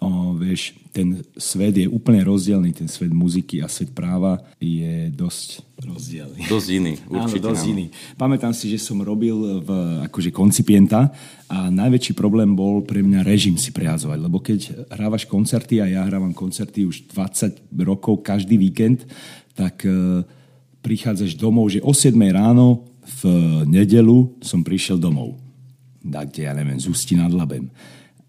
O, 0.03 0.35
vieš, 0.35 0.77
ten 0.93 1.23
svet 1.39 1.79
je 1.79 1.87
úplne 1.89 2.21
rozdielný, 2.21 2.75
ten 2.75 2.91
svet 2.91 3.09
muziky 3.09 3.63
a 3.63 3.71
svet 3.71 3.95
práva 3.95 4.43
je 4.61 5.09
dosť 5.09 5.63
rozdielný. 5.81 6.45
Dosť 6.53 6.69
iný, 6.75 6.93
určite. 7.09 7.41
Áno, 7.41 7.47
dosť 7.49 7.65
iný. 7.71 7.85
Pamätám 8.13 8.53
si, 8.53 8.69
že 8.69 8.77
som 8.83 9.01
robil 9.01 9.63
v, 9.63 9.69
akože 10.05 10.29
koncipienta 10.29 11.09
a 11.49 11.71
najväčší 11.71 12.13
problém 12.13 12.53
bol 12.53 12.85
pre 12.85 13.01
mňa 13.01 13.25
režim 13.25 13.57
si 13.57 13.73
prehazovať, 13.73 14.19
lebo 14.21 14.37
keď 14.43 14.91
hrávaš 14.93 15.25
koncerty 15.25 15.81
a 15.81 15.89
ja 15.89 16.01
hrávam 16.05 16.35
koncerty 16.35 16.85
už 16.85 17.09
20 17.15 17.73
rokov 17.83 18.21
každý 18.21 18.59
víkend, 18.59 19.07
tak 19.53 19.85
e, 19.85 20.25
prichádzaš 20.83 21.37
domov, 21.39 21.71
že 21.71 21.79
o 21.81 21.95
7 21.95 22.13
ráno 22.33 22.85
v 23.21 23.21
nedelu 23.67 24.35
som 24.43 24.61
prišiel 24.61 24.99
domov. 24.99 25.39
Kde, 26.03 26.43
ja 26.43 26.51
neviem, 26.51 26.75
z 26.75 26.91
Ústi 26.91 27.15
nad 27.15 27.31
Labem. 27.31 27.71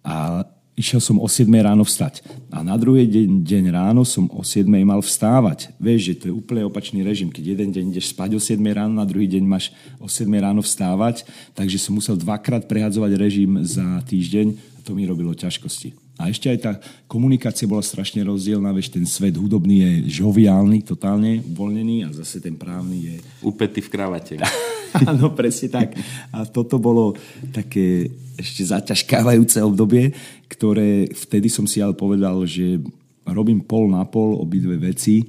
A 0.06 0.46
išiel 0.78 1.02
som 1.02 1.18
o 1.18 1.26
7 1.26 1.50
ráno 1.50 1.82
vstať. 1.82 2.22
A 2.50 2.62
na 2.62 2.78
druhý 2.78 3.06
deň, 3.06 3.42
deň 3.42 3.64
ráno 3.74 4.06
som 4.06 4.30
o 4.30 4.46
7 4.46 4.66
mal 4.86 5.02
vstávať. 5.02 5.74
Vieš, 5.78 6.00
že 6.06 6.14
to 6.14 6.24
je 6.30 6.34
úplne 6.34 6.62
opačný 6.66 7.02
režim. 7.02 7.30
Keď 7.30 7.44
jeden 7.58 7.70
deň 7.74 7.84
ideš 7.94 8.14
spať 8.14 8.38
o 8.38 8.40
7 8.42 8.58
ráno, 8.70 8.94
na 8.94 9.06
druhý 9.06 9.26
deň 9.26 9.42
máš 9.42 9.74
o 9.98 10.06
7 10.06 10.30
ráno 10.38 10.62
vstávať. 10.62 11.26
Takže 11.54 11.78
som 11.78 11.98
musel 11.98 12.14
dvakrát 12.14 12.66
prehadzovať 12.70 13.12
režim 13.18 13.58
za 13.66 14.02
týždeň 14.06 14.46
a 14.54 14.78
to 14.86 14.94
mi 14.94 15.06
robilo 15.06 15.34
ťažkosti. 15.34 16.03
A 16.14 16.30
ešte 16.30 16.46
aj 16.46 16.58
tá 16.62 16.72
komunikácia 17.10 17.66
bola 17.66 17.82
strašne 17.82 18.22
rozdielna, 18.22 18.70
vieš, 18.70 18.94
ten 18.94 19.02
svet 19.02 19.34
hudobný 19.34 19.82
je 19.82 20.22
žoviálny, 20.22 20.86
totálne 20.86 21.42
uvoľnený 21.42 22.06
a 22.06 22.14
zase 22.14 22.38
ten 22.38 22.54
právny 22.54 22.98
je... 23.02 23.14
Upety 23.42 23.82
v 23.82 23.90
kravate. 23.90 24.34
Áno, 25.10 25.34
presne 25.34 25.74
tak. 25.74 25.98
A 26.30 26.46
toto 26.46 26.78
bolo 26.78 27.18
také 27.50 28.14
ešte 28.38 28.62
zaťažkávajúce 28.62 29.58
obdobie, 29.66 30.14
ktoré 30.46 31.10
vtedy 31.10 31.50
som 31.50 31.66
si 31.66 31.82
ale 31.82 31.98
povedal, 31.98 32.46
že 32.46 32.78
robím 33.26 33.58
pol 33.58 33.90
na 33.90 34.06
pol 34.06 34.38
obidve 34.38 34.78
veci, 34.78 35.26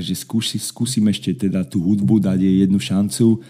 že 0.00 0.14
skúsi, 0.16 0.56
skúsim 0.56 1.04
ešte 1.10 1.34
teda 1.34 1.66
tú 1.66 1.82
hudbu 1.84 2.22
dať 2.22 2.38
jej 2.40 2.56
jednu 2.64 2.78
šancu, 2.80 3.26
uh, 3.36 3.42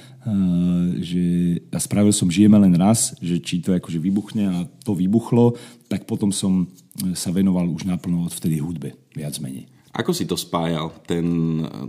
že 0.98 1.24
a 1.70 1.78
spravil 1.78 2.10
som 2.10 2.30
Žijeme 2.30 2.58
len 2.58 2.74
raz, 2.74 3.14
že 3.22 3.38
či 3.38 3.62
to 3.62 3.76
akože 3.76 4.00
vybuchne 4.00 4.44
a 4.48 4.56
to 4.82 4.96
vybuchlo, 4.96 5.54
tak 5.86 6.08
potom 6.08 6.34
som 6.34 6.66
sa 7.14 7.34
venoval 7.34 7.66
už 7.70 7.86
naplno 7.86 8.26
od 8.26 8.32
vtedy 8.34 8.62
hudbe, 8.62 8.94
viac 9.14 9.34
menej. 9.42 9.66
Ako 9.94 10.10
si 10.10 10.26
to 10.26 10.34
spájal, 10.34 10.90
ten, 11.06 11.22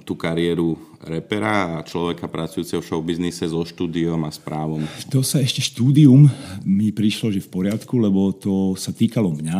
tú 0.06 0.14
kariéru 0.14 0.78
repera 1.02 1.82
a 1.82 1.86
človeka 1.86 2.30
pracujúceho 2.30 2.78
v 2.78 2.86
showbiznise 2.86 3.50
so 3.50 3.66
štúdiom 3.66 4.22
a 4.22 4.30
správom? 4.30 4.86
To 5.10 5.26
sa 5.26 5.42
ešte 5.42 5.58
štúdium 5.66 6.30
mi 6.62 6.94
prišlo, 6.94 7.34
že 7.34 7.42
v 7.42 7.50
poriadku, 7.50 7.98
lebo 7.98 8.30
to 8.30 8.78
sa 8.78 8.94
týkalo 8.94 9.34
mňa 9.34 9.60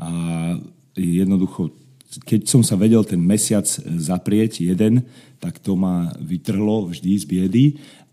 a 0.00 0.08
jednoducho, 0.96 1.68
keď 2.22 2.46
som 2.46 2.62
sa 2.62 2.78
vedel 2.78 3.02
ten 3.02 3.18
mesiac 3.18 3.66
zaprieť 3.98 4.62
jeden, 4.62 5.02
tak 5.42 5.58
to 5.58 5.74
ma 5.74 6.14
vytrhlo 6.22 6.88
vždy 6.92 7.12
z 7.18 7.24
biedy 7.26 7.64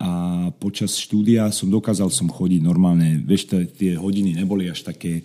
a 0.02 0.50
počas 0.58 0.98
štúdia 0.98 1.54
som 1.54 1.70
dokázal 1.70 2.10
som 2.10 2.26
chodiť 2.26 2.62
normálne, 2.66 3.22
vieš, 3.22 3.54
tie 3.78 3.94
hodiny 3.94 4.34
neboli 4.38 4.68
až 4.68 4.82
také 4.82 5.22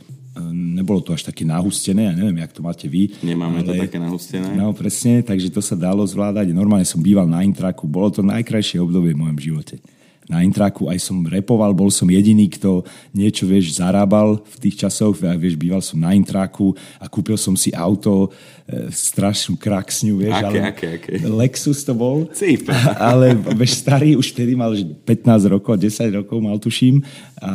nebolo 0.53 1.01
to 1.01 1.17
až 1.17 1.25
také 1.25 1.49
nahustené, 1.49 2.13
ja 2.13 2.15
neviem, 2.15 2.45
jak 2.45 2.53
to 2.53 2.61
máte 2.61 2.85
vy. 2.93 3.09
Nemáme 3.25 3.65
ale, 3.65 3.73
to 3.73 3.73
také 3.89 3.97
nahustené. 3.97 4.53
No 4.53 4.77
presne, 4.77 5.25
takže 5.25 5.49
to 5.49 5.65
sa 5.65 5.73
dalo 5.73 6.05
zvládať. 6.05 6.53
Normálne 6.53 6.85
som 6.85 7.01
býval 7.01 7.25
na 7.25 7.41
Intraku, 7.41 7.89
bolo 7.89 8.13
to 8.13 8.21
najkrajšie 8.21 8.77
obdobie 8.77 9.17
v 9.17 9.21
mojom 9.25 9.41
živote 9.41 9.81
na 10.27 10.43
Intraku, 10.43 10.91
aj 10.91 10.99
som 10.99 11.23
repoval, 11.23 11.71
bol 11.71 11.87
som 11.91 12.11
jediný, 12.11 12.51
kto 12.51 12.83
niečo, 13.15 13.47
vieš, 13.47 13.79
zarábal 13.79 14.43
v 14.43 14.57
tých 14.59 14.83
časoch, 14.83 15.15
vieš, 15.15 15.55
býval 15.55 15.79
som 15.79 16.03
na 16.03 16.11
Intraku 16.19 16.75
a 16.99 17.07
kúpil 17.07 17.39
som 17.39 17.55
si 17.55 17.71
auto, 17.71 18.35
e, 18.67 18.91
strašnú 18.91 19.55
kraksňu, 19.55 20.19
vieš, 20.19 20.35
aké, 20.35 20.47
ale 20.47 20.59
aké, 20.67 20.87
aké? 20.99 21.11
Lexus 21.23 21.87
to 21.87 21.95
bol, 21.95 22.27
ale 23.11 23.39
vieš, 23.55 23.87
starý 23.87 24.19
už 24.19 24.35
vtedy 24.35 24.59
mal 24.59 24.75
15 24.75 25.47
rokov, 25.47 25.79
10 25.79 26.11
rokov 26.11 26.39
mal 26.43 26.59
tuším 26.59 27.07
a 27.37 27.51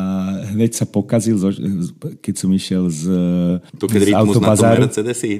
hneď 0.53 0.71
sa 0.77 0.85
pokazil, 0.87 1.35
keď 2.23 2.35
som 2.37 2.49
išiel 2.53 2.85
z, 2.87 3.03
to, 3.75 3.89
keď 3.89 3.99
z 3.99 4.15
autobazáru. 4.15 4.85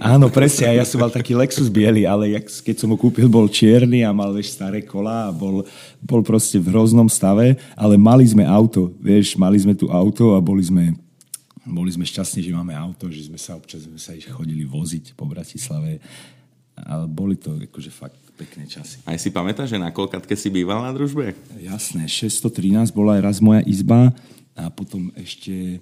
Áno, 0.01 0.27
presne, 0.33 0.73
a 0.73 0.81
ja 0.81 0.83
som 0.83 0.99
mal 0.99 1.13
taký 1.13 1.37
Lexus 1.37 1.69
biely, 1.69 2.03
ale 2.03 2.33
keď 2.41 2.75
som 2.75 2.89
ho 2.91 2.97
kúpil, 2.97 3.29
bol 3.31 3.47
čierny 3.47 4.03
a 4.03 4.09
mal, 4.11 4.33
vieš, 4.33 4.57
staré 4.57 4.81
kola 4.81 5.29
a 5.29 5.31
bol, 5.31 5.63
bol 6.01 6.25
proste 6.25 6.57
v 6.57 6.73
hroznom 6.73 7.05
stave, 7.21 7.53
ale 7.77 8.01
mali 8.01 8.25
sme 8.25 8.41
auto, 8.41 8.89
vieš, 8.97 9.37
mali 9.37 9.61
sme 9.61 9.77
tu 9.77 9.93
auto 9.93 10.33
a 10.33 10.41
boli 10.41 10.65
sme, 10.65 10.97
boli 11.61 11.93
sme 11.93 12.01
šťastní, 12.01 12.41
že 12.41 12.57
máme 12.57 12.73
auto, 12.73 13.05
že 13.13 13.29
sme 13.29 13.37
sa 13.37 13.53
občas 13.53 13.85
sme 13.85 14.01
sa 14.01 14.17
chodili 14.33 14.65
voziť 14.65 15.13
po 15.13 15.29
Bratislave. 15.29 16.01
Ale 16.81 17.05
boli 17.05 17.37
to 17.37 17.53
akože 17.61 17.93
fakt 17.93 18.17
pekné 18.33 18.65
časy. 18.65 19.05
Aj 19.05 19.21
si 19.21 19.29
pamätáš, 19.29 19.69
že 19.69 19.77
na 19.77 19.93
Kolkatke 19.93 20.33
si 20.33 20.49
býval 20.49 20.81
na 20.81 20.89
družbe? 20.89 21.37
Jasné, 21.61 22.09
613 22.09 22.89
bola 22.89 23.21
aj 23.21 23.21
raz 23.21 23.37
moja 23.37 23.61
izba 23.69 24.09
a 24.57 24.73
potom 24.73 25.13
ešte 25.13 25.77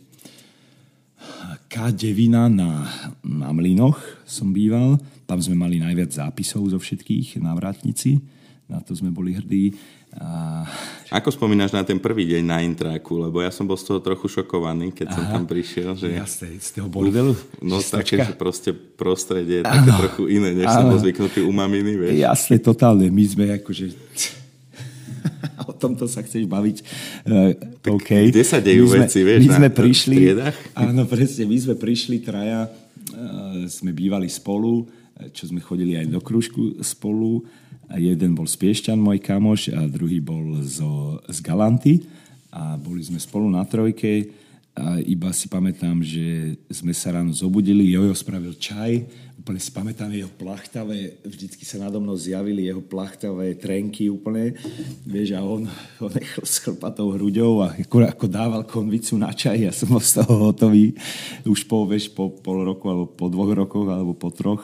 K9 1.72 2.28
na, 2.52 2.84
na 3.24 3.50
Mlinoch 3.56 4.00
som 4.28 4.52
býval. 4.52 5.00
Tam 5.24 5.40
sme 5.40 5.56
mali 5.56 5.80
najviac 5.80 6.12
zápisov 6.12 6.68
zo 6.68 6.80
všetkých 6.82 7.40
na 7.40 7.56
vrátnici. 7.56 8.20
Na 8.68 8.84
to 8.84 8.92
sme 8.92 9.14
boli 9.14 9.34
hrdí. 9.34 9.74
A... 10.18 10.66
Ako 11.14 11.30
spomínaš 11.30 11.70
na 11.70 11.86
ten 11.86 12.02
prvý 12.02 12.26
deň 12.26 12.44
na 12.46 12.66
Intraku? 12.66 13.22
Lebo 13.22 13.46
ja 13.46 13.54
som 13.54 13.66
bol 13.70 13.78
z 13.78 13.86
toho 13.86 14.02
trochu 14.02 14.26
šokovaný, 14.26 14.90
keď 14.90 15.08
Aha, 15.10 15.16
som 15.16 15.24
tam 15.30 15.44
prišiel. 15.46 15.94
Že... 15.94 16.18
Jasne, 16.18 16.48
z 16.58 16.70
toho 16.74 16.90
bordelu? 16.90 17.34
No 17.62 17.78
také, 17.82 18.26
že 18.26 18.34
proste 18.34 18.74
prostredie 18.74 19.62
je 19.62 19.66
také 19.66 19.90
trochu 19.94 20.24
iné, 20.34 20.58
než 20.58 20.66
som 20.70 20.90
bol 20.90 20.98
zvyknutý 20.98 21.46
u 21.46 21.54
maminy, 21.54 21.94
vieš? 21.94 22.14
Jasne, 22.26 22.58
totálne. 22.58 23.06
My 23.14 23.26
sme 23.26 23.46
akože... 23.62 23.86
o 25.70 25.74
tomto 25.78 26.10
sa 26.10 26.26
chceš 26.26 26.50
baviť. 26.50 26.78
Uh, 27.30 27.54
OK. 27.94 28.34
Kde 28.34 28.44
sa 28.46 28.58
dejú 28.58 28.90
my 28.90 29.06
veci, 29.06 29.22
vieš? 29.22 29.46
My 29.46 29.50
sme 29.62 29.70
prišli... 29.70 30.16
Áno, 30.74 31.06
presne. 31.06 31.46
My 31.46 31.58
sme 31.58 31.76
prišli 31.78 32.18
traja, 32.26 32.66
uh, 32.66 33.66
sme 33.70 33.94
bývali 33.94 34.26
spolu, 34.26 34.90
čo 35.36 35.52
sme 35.52 35.60
chodili 35.60 36.00
aj 36.00 36.08
do 36.08 36.20
krúžku 36.24 36.80
spolu. 36.80 37.44
Jeden 37.92 38.38
bol 38.38 38.48
z 38.48 38.56
Piešťan, 38.56 39.02
môj 39.02 39.20
kamoš, 39.20 39.74
a 39.74 39.84
druhý 39.90 40.24
bol 40.24 40.62
zo, 40.64 41.20
z 41.28 41.40
Galanty. 41.44 42.06
A 42.50 42.80
boli 42.80 43.04
sme 43.04 43.20
spolu 43.22 43.52
na 43.52 43.62
trojke. 43.68 44.32
A 44.80 45.02
iba 45.04 45.28
si 45.36 45.52
pamätám, 45.52 46.00
že 46.00 46.56
sme 46.72 46.96
sa 46.96 47.12
ráno 47.12 47.36
zobudili, 47.36 47.92
Jojo 47.92 48.16
spravil 48.16 48.56
čaj, 48.56 49.04
úplne 49.36 49.60
si 49.60 49.76
pamätám 49.76 50.08
jeho 50.08 50.32
plachtavé, 50.40 51.20
vždycky 51.20 51.68
sa 51.68 51.84
nado 51.84 52.00
mnou 52.00 52.16
zjavili 52.16 52.64
jeho 52.64 52.80
plachtavé 52.80 53.60
trenky 53.60 54.08
úplne, 54.08 54.56
vieš, 55.04 55.36
a 55.36 55.44
on, 55.44 55.68
on 56.00 56.14
s 56.48 56.64
chlpatou 56.64 57.12
hruďou 57.12 57.60
a 57.60 57.76
ako 57.76 58.26
dával 58.32 58.64
konvicu 58.64 59.20
na 59.20 59.36
čaj, 59.36 59.68
ja 59.68 59.74
som 59.76 59.92
bol 59.92 60.00
z 60.00 60.24
toho 60.24 60.48
hotový. 60.48 60.96
Už 61.44 61.68
po, 61.68 61.84
vieš, 61.84 62.08
po 62.16 62.32
pol 62.32 62.64
roku, 62.64 62.88
alebo 62.88 63.10
po 63.10 63.28
dvoch 63.28 63.52
rokoch, 63.52 63.90
alebo 63.90 64.16
po 64.16 64.32
troch. 64.32 64.64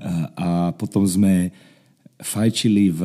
A, 0.00 0.72
potom 0.74 1.04
sme 1.04 1.52
fajčili 2.20 2.92
v, 2.92 3.00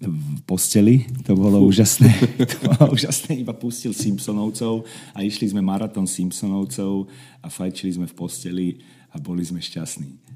v 0.00 0.40
posteli, 0.44 1.04
to 1.24 1.36
bolo 1.36 1.64
Fú. 1.64 1.72
úžasné. 1.72 2.12
To 2.52 2.56
bolo 2.68 2.96
úžasné, 2.96 3.40
iba 3.40 3.52
pustil 3.56 3.92
Simpsonovcov 3.92 4.84
a 5.12 5.24
išli 5.24 5.48
sme 5.52 5.64
maratón 5.64 6.08
Simpsonovcov 6.08 7.08
a 7.40 7.48
fajčili 7.48 7.96
sme 7.96 8.06
v 8.08 8.14
posteli 8.14 8.68
a 9.12 9.16
boli 9.20 9.44
sme 9.44 9.60
šťastní. 9.60 10.28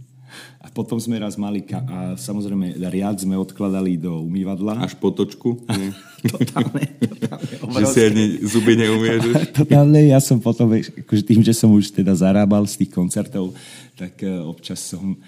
A 0.65 0.73
potom 0.73 0.97
sme 0.97 1.21
raz 1.21 1.37
mali, 1.37 1.61
ka- 1.61 1.85
a 1.85 2.17
samozrejme 2.17 2.81
riad 2.89 3.21
sme 3.21 3.37
odkladali 3.37 4.01
do 4.01 4.25
umývadla. 4.25 4.81
Až 4.81 4.97
potočku? 4.97 5.61
totálne, 6.33 6.89
totálne. 7.05 7.53
Že 7.83 7.87
si 7.93 8.01
ani 8.01 8.25
zuby 8.41 8.73
neumieš 8.79 9.21
už? 9.29 9.35
Totálne, 9.53 10.01
ja 10.09 10.21
som 10.25 10.41
potom, 10.41 10.73
akože 10.73 11.23
tým, 11.25 11.41
že 11.45 11.53
som 11.53 11.69
už 11.73 11.93
teda 11.93 12.17
zarábal 12.17 12.65
z 12.65 12.85
tých 12.85 12.91
koncertov, 12.97 13.53
tak 13.93 14.17
uh, 14.25 14.49
občas 14.49 14.81
som 14.81 15.21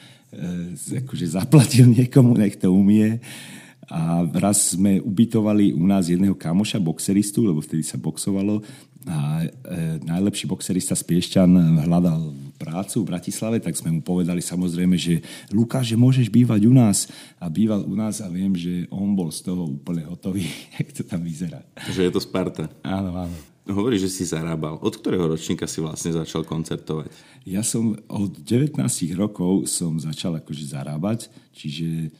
akože 1.04 1.26
zaplatil 1.34 1.86
niekomu, 1.90 2.34
nech 2.34 2.58
to 2.58 2.72
umie. 2.72 3.18
A 3.88 4.24
raz 4.40 4.72
sme 4.72 4.96
ubytovali 5.00 5.76
u 5.76 5.84
nás 5.84 6.08
jedného 6.08 6.32
kamoša, 6.32 6.80
boxeristu, 6.80 7.44
lebo 7.44 7.60
vtedy 7.60 7.84
sa 7.84 8.00
boxovalo. 8.00 8.64
A 9.04 9.44
e, 9.44 9.48
najlepší 10.00 10.48
boxerista 10.48 10.96
z 10.96 11.04
Piešťan 11.04 11.84
hľadal 11.84 12.32
prácu 12.56 13.04
v 13.04 13.08
Bratislave, 13.12 13.60
tak 13.60 13.76
sme 13.76 13.92
mu 13.92 14.00
povedali 14.00 14.40
samozrejme, 14.40 14.96
že 14.96 15.20
Lukáš, 15.52 15.92
že 15.92 16.00
môžeš 16.00 16.32
bývať 16.32 16.64
u 16.64 16.72
nás. 16.72 17.12
A 17.36 17.52
býval 17.52 17.84
u 17.84 17.92
nás 17.92 18.24
a 18.24 18.32
viem, 18.32 18.56
že 18.56 18.88
on 18.88 19.12
bol 19.12 19.28
z 19.28 19.44
toho 19.44 19.68
úplne 19.68 20.08
hotový, 20.08 20.48
jak 20.80 20.88
to 20.96 21.04
tam 21.04 21.20
vyzerá. 21.20 21.60
Že 21.92 22.08
je 22.08 22.12
to 22.16 22.20
Sparta. 22.24 22.72
Áno, 22.80 23.12
áno. 23.12 23.53
Hovoríš, 23.64 24.08
že 24.08 24.10
si 24.12 24.24
zarábal. 24.28 24.76
Od 24.84 24.92
ktorého 24.92 25.24
ročníka 25.24 25.64
si 25.64 25.80
vlastne 25.80 26.12
začal 26.12 26.44
koncertovať? 26.44 27.08
Ja 27.48 27.64
som 27.64 27.96
od 28.12 28.36
19 28.36 28.76
rokov 29.16 29.64
som 29.72 29.96
začal 29.96 30.36
akože 30.36 30.68
zarábať, 30.68 31.32
čiže 31.56 32.12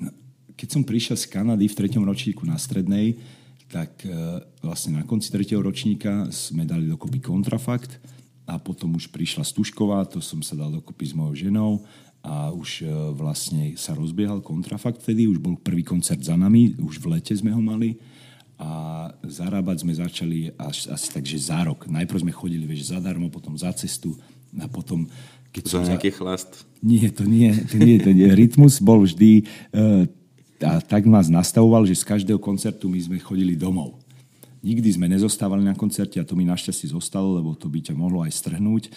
no, 0.00 0.08
keď 0.56 0.68
som 0.72 0.80
prišiel 0.80 1.20
z 1.20 1.28
Kanady 1.28 1.68
v 1.68 1.78
treťom 1.84 2.00
ročníku 2.00 2.48
na 2.48 2.56
strednej, 2.56 3.20
tak 3.68 3.92
e, 4.08 4.40
vlastne 4.64 4.96
na 4.96 5.04
konci 5.04 5.28
tretieho 5.28 5.60
ročníka 5.60 6.32
sme 6.32 6.64
dali 6.64 6.88
dokopy 6.88 7.20
kontrafakt 7.20 8.00
a 8.48 8.56
potom 8.56 8.96
už 8.96 9.12
prišla 9.12 9.44
Stužková, 9.44 10.08
to 10.08 10.24
som 10.24 10.40
sa 10.40 10.56
dal 10.56 10.72
dokopy 10.72 11.12
s 11.12 11.14
mojou 11.14 11.36
ženou 11.36 11.84
a 12.24 12.56
už 12.56 12.82
e, 12.82 12.90
vlastne 13.12 13.76
sa 13.76 13.92
rozbiehal 13.92 14.40
kontrafakt 14.40 15.04
vtedy, 15.04 15.28
už 15.28 15.44
bol 15.44 15.60
prvý 15.60 15.84
koncert 15.84 16.24
za 16.24 16.40
nami, 16.40 16.72
už 16.80 17.04
v 17.04 17.20
lete 17.20 17.36
sme 17.36 17.52
ho 17.52 17.60
mali 17.60 18.00
a 18.60 18.68
zarábať 19.24 19.88
sme 19.88 19.96
začali 19.96 20.52
až, 20.60 20.92
asi 20.92 21.08
tak, 21.08 21.24
že 21.24 21.40
za 21.40 21.64
rok. 21.64 21.88
Najprv 21.88 22.28
sme 22.28 22.32
chodili 22.36 22.68
vieš, 22.68 22.92
zadarmo, 22.92 23.32
potom 23.32 23.56
za 23.56 23.72
cestu 23.72 24.20
a 24.52 24.68
potom... 24.68 25.08
Keď 25.48 25.62
za 25.64 25.80
nejaký 25.80 26.12
za... 26.12 26.16
chlast? 26.20 26.50
Nie, 26.84 27.08
to 27.08 27.24
nie, 27.24 27.56
to 27.56 27.80
nie, 27.80 27.96
to 27.96 28.12
nie. 28.12 28.28
Rytmus 28.28 28.84
bol 28.84 29.00
vždy... 29.00 29.48
Uh, 29.72 30.04
a 30.60 30.76
tak 30.84 31.08
nás 31.08 31.32
nastavoval, 31.32 31.88
že 31.88 31.96
z 31.96 32.04
každého 32.04 32.36
koncertu 32.36 32.92
my 32.92 33.00
sme 33.00 33.16
chodili 33.16 33.56
domov. 33.56 33.96
Nikdy 34.60 34.92
sme 34.92 35.08
nezostávali 35.08 35.64
na 35.64 35.72
koncerte 35.72 36.20
a 36.20 36.28
to 36.28 36.36
mi 36.36 36.44
našťastie 36.44 36.92
zostalo, 36.92 37.40
lebo 37.40 37.56
to 37.56 37.64
by 37.64 37.80
ťa 37.80 37.96
mohlo 37.96 38.20
aj 38.20 38.36
strhnúť 38.44 38.92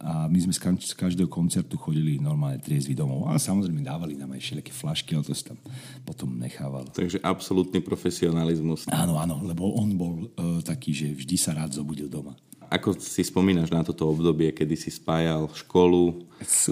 a 0.00 0.30
my 0.30 0.38
sme 0.38 0.54
z 0.78 0.94
každého 0.94 1.26
koncertu 1.26 1.74
chodili 1.76 2.16
normálne 2.16 2.62
triezvy 2.62 2.94
domov. 2.94 3.26
A 3.28 3.36
samozrejme 3.36 3.82
dávali 3.82 4.14
nám 4.14 4.32
aj 4.32 4.42
všelijaké 4.42 4.72
flašky, 4.72 5.10
ale 5.16 5.26
to 5.26 5.34
sa 5.34 5.52
tam 5.52 5.58
potom 6.06 6.30
nechávalo. 6.38 6.88
Takže 6.94 7.20
absolútny 7.20 7.82
profesionalizmus. 7.82 8.86
Áno, 8.88 9.18
áno, 9.18 9.42
lebo 9.42 9.76
on 9.76 9.88
bol 9.98 10.14
uh, 10.36 10.62
taký, 10.62 10.94
že 10.94 11.12
vždy 11.12 11.36
sa 11.36 11.52
rád 11.58 11.76
zobudil 11.76 12.06
doma. 12.06 12.38
Ako 12.66 12.98
si 12.98 13.22
spomínaš 13.22 13.70
na 13.70 13.86
toto 13.86 14.10
obdobie, 14.10 14.50
kedy 14.50 14.74
si 14.74 14.90
spájal 14.90 15.46
školu 15.54 16.26
s, 16.42 16.66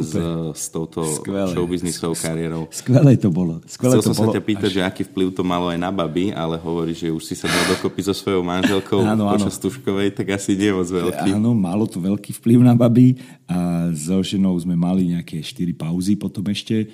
s 0.51 0.65
touto 0.69 1.07
Skvelé. 1.07 1.55
showbiznisovou 1.55 2.19
kariérou? 2.19 2.67
Skvelé 2.75 3.15
to 3.15 3.31
bolo. 3.31 3.63
Skvelé 3.65 3.99
Chcel 3.99 4.03
to 4.03 4.09
som 4.11 4.17
bolo. 4.19 4.33
sa 4.33 4.37
ťa 4.37 4.43
pýtať, 4.43 4.71
až... 4.71 4.75
že 4.75 4.81
aký 4.83 5.03
vplyv 5.07 5.29
to 5.39 5.47
malo 5.47 5.71
aj 5.71 5.79
na 5.79 5.95
baby, 5.95 6.35
ale 6.35 6.59
hovorí, 6.59 6.93
že 6.99 7.15
už 7.15 7.23
si 7.23 7.39
sa 7.39 7.47
dal 7.47 7.79
dokopy 7.79 8.03
so 8.03 8.11
svojou 8.11 8.43
manželkou 8.43 9.07
áno, 9.07 9.31
počas 9.31 9.55
áno. 9.55 9.63
tuškovej, 9.71 10.19
tak 10.19 10.35
asi 10.35 10.59
nie 10.59 10.75
moc 10.75 10.91
veľký. 10.91 11.31
Áno, 11.31 11.55
malo 11.55 11.87
to 11.87 12.03
veľký 12.03 12.35
vplyv 12.43 12.59
na 12.67 12.75
baby 12.75 13.17
a 13.47 13.89
so 13.95 14.19
ženou 14.19 14.59
sme 14.59 14.75
mali 14.75 15.15
nejaké 15.15 15.41
4 15.41 15.71
pauzy 15.79 16.19
potom 16.19 16.43
ešte, 16.51 16.91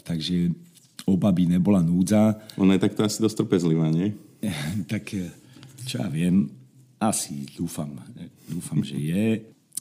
takže 0.00 0.56
o 1.04 1.14
baby 1.16 1.44
nebola 1.44 1.84
núdza. 1.84 2.40
Ona 2.56 2.80
je 2.80 2.84
takto 2.88 3.04
asi 3.04 3.20
dosť 3.20 3.44
trpezlivá, 3.44 3.92
nie? 3.92 4.16
tak 4.92 5.12
čo 5.88 6.04
ja 6.04 6.08
viem, 6.12 6.52
asi 6.98 7.46
dúfam, 7.54 7.94
dúfam, 8.50 8.82
že 8.82 8.98
je. 8.98 9.26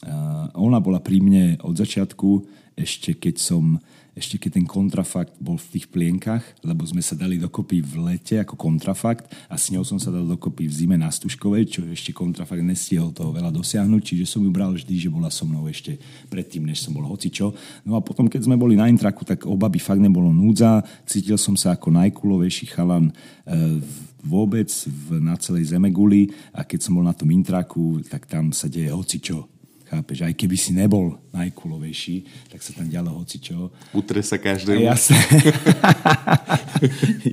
Uh, 0.05 0.47
ona 0.53 0.77
bola 0.77 1.01
pri 1.01 1.17
mne 1.19 1.57
od 1.65 1.73
začiatku, 1.73 2.45
ešte 2.77 3.17
keď 3.17 3.35
som 3.41 3.81
ešte 4.17 4.41
keď 4.41 4.57
ten 4.57 4.65
kontrafakt 4.65 5.37
bol 5.37 5.61
v 5.61 5.77
tých 5.77 5.85
plienkach, 5.93 6.41
lebo 6.65 6.81
sme 6.89 7.05
sa 7.05 7.13
dali 7.13 7.37
dokopy 7.37 7.85
v 7.85 7.93
lete 8.01 8.41
ako 8.41 8.57
kontrafakt 8.57 9.29
a 9.45 9.61
s 9.61 9.69
ňou 9.69 9.85
som 9.85 10.01
sa 10.01 10.09
dal 10.09 10.25
dokopy 10.25 10.65
v 10.65 10.73
zime 10.73 10.97
na 10.97 11.13
Stužkovej, 11.13 11.69
čo 11.69 11.85
ešte 11.85 12.17
kontrafakt 12.17 12.65
nestihol 12.65 13.13
toho 13.13 13.29
veľa 13.29 13.53
dosiahnuť, 13.53 14.01
čiže 14.01 14.25
som 14.25 14.41
ju 14.41 14.49
bral 14.49 14.73
vždy, 14.73 14.95
že 14.97 15.13
bola 15.13 15.29
so 15.29 15.45
mnou 15.45 15.69
ešte 15.69 16.01
predtým, 16.33 16.65
než 16.65 16.81
som 16.81 16.97
bol 16.97 17.05
hocičo. 17.05 17.53
No 17.85 17.93
a 17.93 18.01
potom, 18.01 18.25
keď 18.25 18.49
sme 18.49 18.57
boli 18.57 18.73
na 18.73 18.89
intraku, 18.89 19.21
tak 19.21 19.45
oba 19.45 19.69
by 19.69 19.77
fakt 19.77 20.01
nebolo 20.01 20.33
núdza, 20.33 20.81
cítil 21.05 21.37
som 21.37 21.53
sa 21.53 21.77
ako 21.77 21.93
najkulovejší 21.93 22.73
chalan 22.73 23.13
e, 23.45 23.85
vôbec 24.27 24.67
v, 24.67 25.23
na 25.23 25.39
celej 25.39 25.71
Zemeguli 25.71 26.35
a 26.51 26.67
keď 26.67 26.79
som 26.83 26.99
bol 26.99 27.07
na 27.07 27.15
tom 27.15 27.31
intraku, 27.31 28.03
tak 28.03 28.27
tam 28.27 28.51
sa 28.51 28.67
deje 28.67 28.91
hocičo 28.91 29.47
Chápeš, 29.87 30.27
aj 30.27 30.35
keby 30.35 30.57
si 30.59 30.75
nebol 30.75 31.15
najkulovejší, 31.31 32.27
tak 32.51 32.59
sa 32.59 32.75
tam 32.75 32.91
dialo 32.91 33.23
hocičo. 33.23 33.71
Utre 33.95 34.19
sa 34.19 34.35
každému. 34.35 34.83
Jasné. 34.83 35.15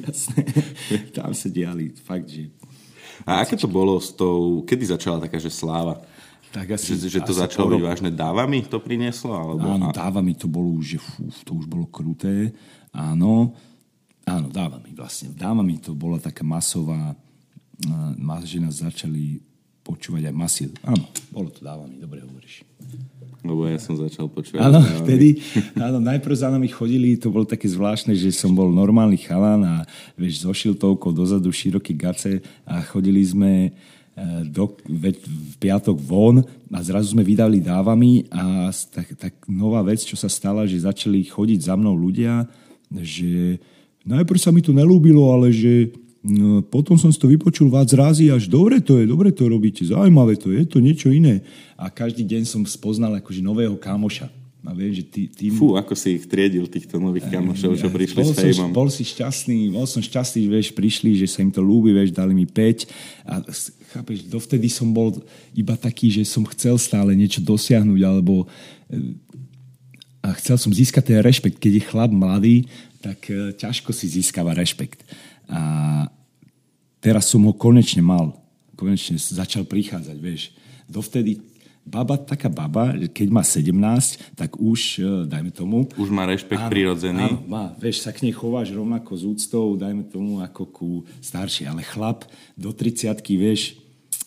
Jasné. 0.07 0.43
Tam 1.11 1.35
sa 1.35 1.49
diali 1.51 1.91
fakt, 1.99 2.31
že... 2.31 2.55
A 3.27 3.43
aké 3.43 3.59
to 3.59 3.67
bolo 3.67 3.99
s 3.99 4.15
tou... 4.15 4.63
Kedy 4.63 4.87
začala 4.87 5.19
taká, 5.19 5.43
že 5.43 5.51
sláva? 5.51 5.99
Tak 6.55 6.79
asi, 6.79 6.95
že, 6.95 7.19
že 7.19 7.21
to 7.27 7.35
asi 7.35 7.43
začalo 7.43 7.75
byť 7.75 7.83
vážne 7.83 8.11
dávami 8.15 8.63
to 8.71 8.79
prinieslo? 8.79 9.35
Alebo... 9.35 9.75
Áno, 9.75 9.91
dávami 9.91 10.39
to 10.39 10.47
bolo 10.47 10.79
už, 10.79 10.95
že 10.95 10.99
fú, 11.03 11.27
to 11.43 11.59
už 11.59 11.67
bolo 11.67 11.91
kruté. 11.91 12.55
Áno, 12.95 13.51
áno, 14.25 14.49
dávami 14.49 14.91
vlastne. 14.97 15.33
Dávami 15.33 15.81
to 15.81 15.93
bola 15.93 16.21
taká 16.21 16.45
masová, 16.45 17.17
že 18.45 18.59
nás 18.61 18.81
začali 18.81 19.41
počúvať 19.85 20.33
aj 20.33 20.35
masy. 20.35 20.73
Áno, 20.81 21.05
bolo 21.29 21.53
to 21.53 21.61
dávami, 21.61 22.01
dobre 22.01 22.25
hovoríš. 22.25 22.65
Lebo 23.45 23.69
ja 23.69 23.77
som 23.77 23.93
začal 23.93 24.33
počúvať. 24.33 24.65
Áno, 24.65 24.81
vtedy, 25.05 25.37
áno, 25.77 26.01
najprv 26.01 26.33
za 26.33 26.49
nami 26.49 26.73
chodili, 26.73 27.21
to 27.21 27.29
bolo 27.29 27.45
také 27.45 27.69
zvláštne, 27.69 28.17
že 28.17 28.33
som 28.33 28.57
bol 28.57 28.73
normálny 28.73 29.21
chalan 29.21 29.61
a 29.61 29.75
vieš, 30.17 30.41
so 30.41 30.53
šiltovkou 30.57 31.13
dozadu 31.13 31.53
široký 31.53 31.93
gace 31.93 32.41
a 32.65 32.81
chodili 32.81 33.21
sme 33.21 33.69
e, 33.69 33.71
do, 34.49 34.73
veď, 34.89 35.21
v 35.29 35.55
piatok 35.61 36.01
von 36.01 36.41
a 36.73 36.79
zrazu 36.81 37.13
sme 37.13 37.21
vydali 37.21 37.61
dávami 37.61 38.33
a 38.33 38.73
tak, 38.73 39.13
tak 39.21 39.37
nová 39.45 39.85
vec, 39.85 40.01
čo 40.01 40.17
sa 40.17 40.33
stala, 40.33 40.65
že 40.65 40.81
začali 40.81 41.21
chodiť 41.29 41.69
za 41.69 41.77
mnou 41.77 41.93
ľudia, 41.93 42.49
že 42.89 43.61
najprv 44.05 44.39
sa 44.39 44.53
mi 44.53 44.61
to 44.61 44.71
nelúbilo, 44.71 45.33
ale 45.33 45.51
že 45.51 45.93
No, 46.25 46.65
potom 46.65 46.97
som 46.97 47.13
si 47.13 47.21
to 47.21 47.29
vypočul 47.29 47.69
vás 47.69 47.93
razy, 47.93 48.33
až 48.33 48.49
dobre 48.49 48.81
to 48.81 48.97
je, 48.97 49.05
dobre 49.05 49.29
to 49.29 49.45
robíte, 49.45 49.85
zaujímavé 49.85 50.41
to 50.41 50.57
je, 50.57 50.65
to 50.65 50.81
niečo 50.81 51.13
iné. 51.13 51.45
A 51.77 51.93
každý 51.93 52.25
deň 52.25 52.49
som 52.49 52.65
spoznal 52.65 53.13
akože 53.21 53.45
nového 53.45 53.77
kámoša. 53.77 54.33
A 54.65 54.73
viem, 54.73 54.97
že 54.97 55.05
ty, 55.05 55.29
tým... 55.29 55.53
Fú, 55.53 55.77
ako 55.77 55.93
si 55.93 56.17
ich 56.17 56.25
triedil, 56.25 56.65
týchto 56.65 56.97
nových 56.97 57.29
kamošov, 57.29 57.77
čo 57.77 57.93
prišli 57.93 58.25
bol 58.25 58.33
s 58.33 58.41
fejmom. 58.41 58.73
Bol 58.73 58.89
si 58.89 59.05
šťastný, 59.05 59.69
bol 59.77 59.85
som 59.85 60.01
šťastný, 60.01 60.49
vieš, 60.49 60.73
prišli, 60.73 61.21
že 61.21 61.29
sa 61.29 61.45
im 61.45 61.53
to 61.53 61.61
ľúbi, 61.61 61.93
vieš, 61.93 62.17
dali 62.17 62.33
mi 62.33 62.49
5. 62.49 63.29
A 63.29 63.45
chápeš, 63.93 64.25
dovtedy 64.25 64.73
som 64.73 64.89
bol 64.89 65.21
iba 65.53 65.77
taký, 65.77 66.09
že 66.09 66.25
som 66.25 66.49
chcel 66.49 66.81
stále 66.81 67.13
niečo 67.13 67.45
dosiahnuť, 67.45 68.01
alebo 68.01 68.49
a 70.25 70.33
chcel 70.41 70.57
som 70.57 70.73
získať 70.73 71.13
ten 71.13 71.21
rešpekt. 71.21 71.61
Keď 71.61 71.73
je 71.77 71.83
chlap 71.85 72.09
mladý, 72.09 72.65
tak 73.05 73.29
e, 73.29 73.53
ťažko 73.53 73.93
si 73.93 74.09
získava 74.09 74.57
rešpekt. 74.57 75.05
A 75.53 76.09
teraz 77.05 77.29
som 77.29 77.45
ho 77.45 77.53
konečne 77.53 78.01
mal. 78.01 78.33
Konečne 78.73 79.21
začal 79.21 79.69
prichádzať, 79.69 80.17
vieš. 80.17 80.57
Dovtedy 80.89 81.45
baba, 81.85 82.17
taká 82.17 82.49
baba, 82.49 82.97
keď 83.13 83.29
má 83.29 83.45
17, 83.45 84.33
tak 84.33 84.57
už, 84.57 85.05
e, 85.05 85.29
dajme 85.29 85.53
tomu... 85.53 85.85
Už 86.01 86.09
má 86.09 86.25
rešpekt 86.25 86.65
áno, 86.65 86.73
prirodzený. 86.73 87.29
Áno, 87.29 87.45
má. 87.45 87.77
Vieš, 87.77 88.09
sa 88.09 88.11
k 88.17 88.25
nej 88.25 88.33
chováš 88.33 88.73
rovnako 88.73 89.13
s 89.21 89.23
úctou, 89.29 89.77
dajme 89.77 90.09
tomu, 90.09 90.41
ako 90.41 90.63
ku 90.73 90.91
staršej. 91.21 91.69
Ale 91.69 91.85
chlap 91.85 92.25
do 92.57 92.73
30 92.73 93.13
vieš, 93.37 93.77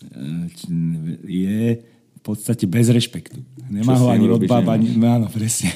e, 0.05 0.45
je 1.25 1.81
podstate 2.27 2.67
bez 2.67 2.91
rešpektu. 2.91 3.39
Nemá 3.67 3.95
ho 3.99 4.11
ani 4.11 4.27
od 4.27 4.43
baba, 4.47 4.75
ani... 4.75 4.95
Áno, 4.99 5.27
presne. 5.31 5.71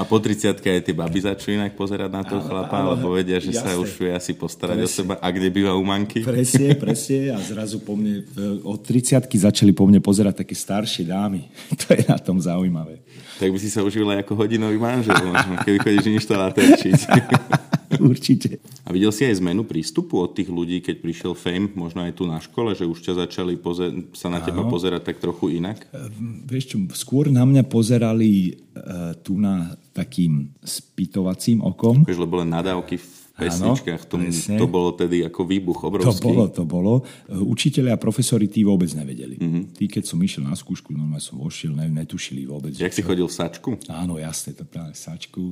A 0.00 0.04
po 0.04 0.20
30 0.20 0.56
aj 0.56 0.80
tie 0.84 0.94
baby 0.96 1.20
začnú 1.20 1.56
inak 1.56 1.72
pozerať 1.76 2.08
na 2.12 2.24
toho 2.24 2.44
chlapa, 2.44 2.80
ale, 2.80 2.96
lebo 2.96 3.12
vedia, 3.12 3.36
že 3.40 3.52
jasne. 3.52 3.76
sa 3.76 3.80
už 3.80 3.92
vie 3.96 4.12
asi 4.12 4.32
postarať 4.36 4.80
presne. 4.80 4.88
o 4.88 4.96
seba. 4.96 5.14
A 5.20 5.28
kde 5.32 5.48
býva 5.52 5.76
u 5.76 5.84
manky? 5.84 6.24
Presne, 6.24 6.76
presne. 6.76 7.32
A 7.32 7.40
zrazu 7.40 7.80
po 7.80 7.96
mne, 7.96 8.24
e, 8.24 8.64
od 8.64 8.80
30 8.84 9.28
začali 9.28 9.72
po 9.76 9.84
mne 9.84 10.00
pozerať 10.00 10.44
také 10.44 10.56
staršie 10.56 11.08
dámy. 11.08 11.44
To 11.86 11.92
je 11.92 12.02
na 12.08 12.16
tom 12.16 12.40
zaujímavé. 12.40 13.04
Tak 13.36 13.52
by 13.52 13.58
si 13.60 13.68
sa 13.68 13.84
užil 13.84 14.08
aj 14.08 14.24
ako 14.24 14.32
hodinový 14.44 14.80
manžel, 14.80 15.12
keby 15.60 15.76
chodíš 15.84 16.24
inštalaterčiť. 16.24 17.00
Určite. 18.06 18.62
A 18.86 18.94
videl 18.94 19.10
si 19.10 19.26
aj 19.26 19.42
zmenu 19.42 19.66
prístupu 19.66 20.22
od 20.22 20.30
tých 20.32 20.46
ľudí, 20.46 20.78
keď 20.78 21.02
prišiel 21.02 21.32
Fame, 21.34 21.74
možno 21.74 22.06
aj 22.06 22.14
tu 22.14 22.24
na 22.24 22.38
škole, 22.38 22.72
že 22.72 22.86
už 22.86 23.02
ťa 23.02 23.26
začali 23.26 23.58
pozer- 23.58 24.06
sa 24.14 24.30
na 24.30 24.38
teba 24.38 24.62
pozerať 24.66 25.10
tak 25.10 25.18
trochu 25.18 25.58
inak? 25.58 25.82
Ehm, 25.90 26.46
vieš 26.46 26.74
čo, 26.74 26.76
skôr 26.94 27.28
na 27.28 27.42
mňa 27.42 27.66
pozerali 27.66 28.54
uh, 28.54 29.18
tu 29.20 29.36
na 29.36 29.74
takým 29.90 30.54
spýtovacím 30.62 31.64
okom. 31.66 32.06
Vieš, 32.06 32.22
lebo 32.22 32.38
len 32.38 32.52
nadávky 32.52 33.00
pesničkách, 33.36 34.02
to, 34.08 34.16
to 34.56 34.66
bolo 34.66 34.96
tedy 34.96 35.20
ako 35.20 35.44
výbuch 35.44 35.84
obrovský. 35.84 36.24
To 36.24 36.28
bolo, 36.32 36.44
to 36.48 36.64
bolo. 36.64 36.92
Učiteľi 37.28 37.92
a 37.92 37.98
profesori 38.00 38.48
tí 38.48 38.64
vôbec 38.64 38.88
nevedeli. 38.96 39.36
Mm-hmm. 39.36 39.62
Tí, 39.76 39.84
keď 39.92 40.08
som 40.08 40.18
išiel 40.24 40.48
na 40.48 40.56
skúšku, 40.56 40.96
normálne 40.96 41.20
som 41.20 41.36
vošiel, 41.36 41.76
ne, 41.76 41.92
netušili 41.92 42.48
vôbec. 42.48 42.72
Jak 42.72 42.96
si 42.96 43.04
chodil 43.04 43.28
v 43.28 43.34
sačku? 43.36 43.76
Áno, 43.92 44.16
jasne, 44.16 44.56
to 44.56 44.64
práve 44.64 44.96
v 44.96 45.00
sačku. 45.00 45.42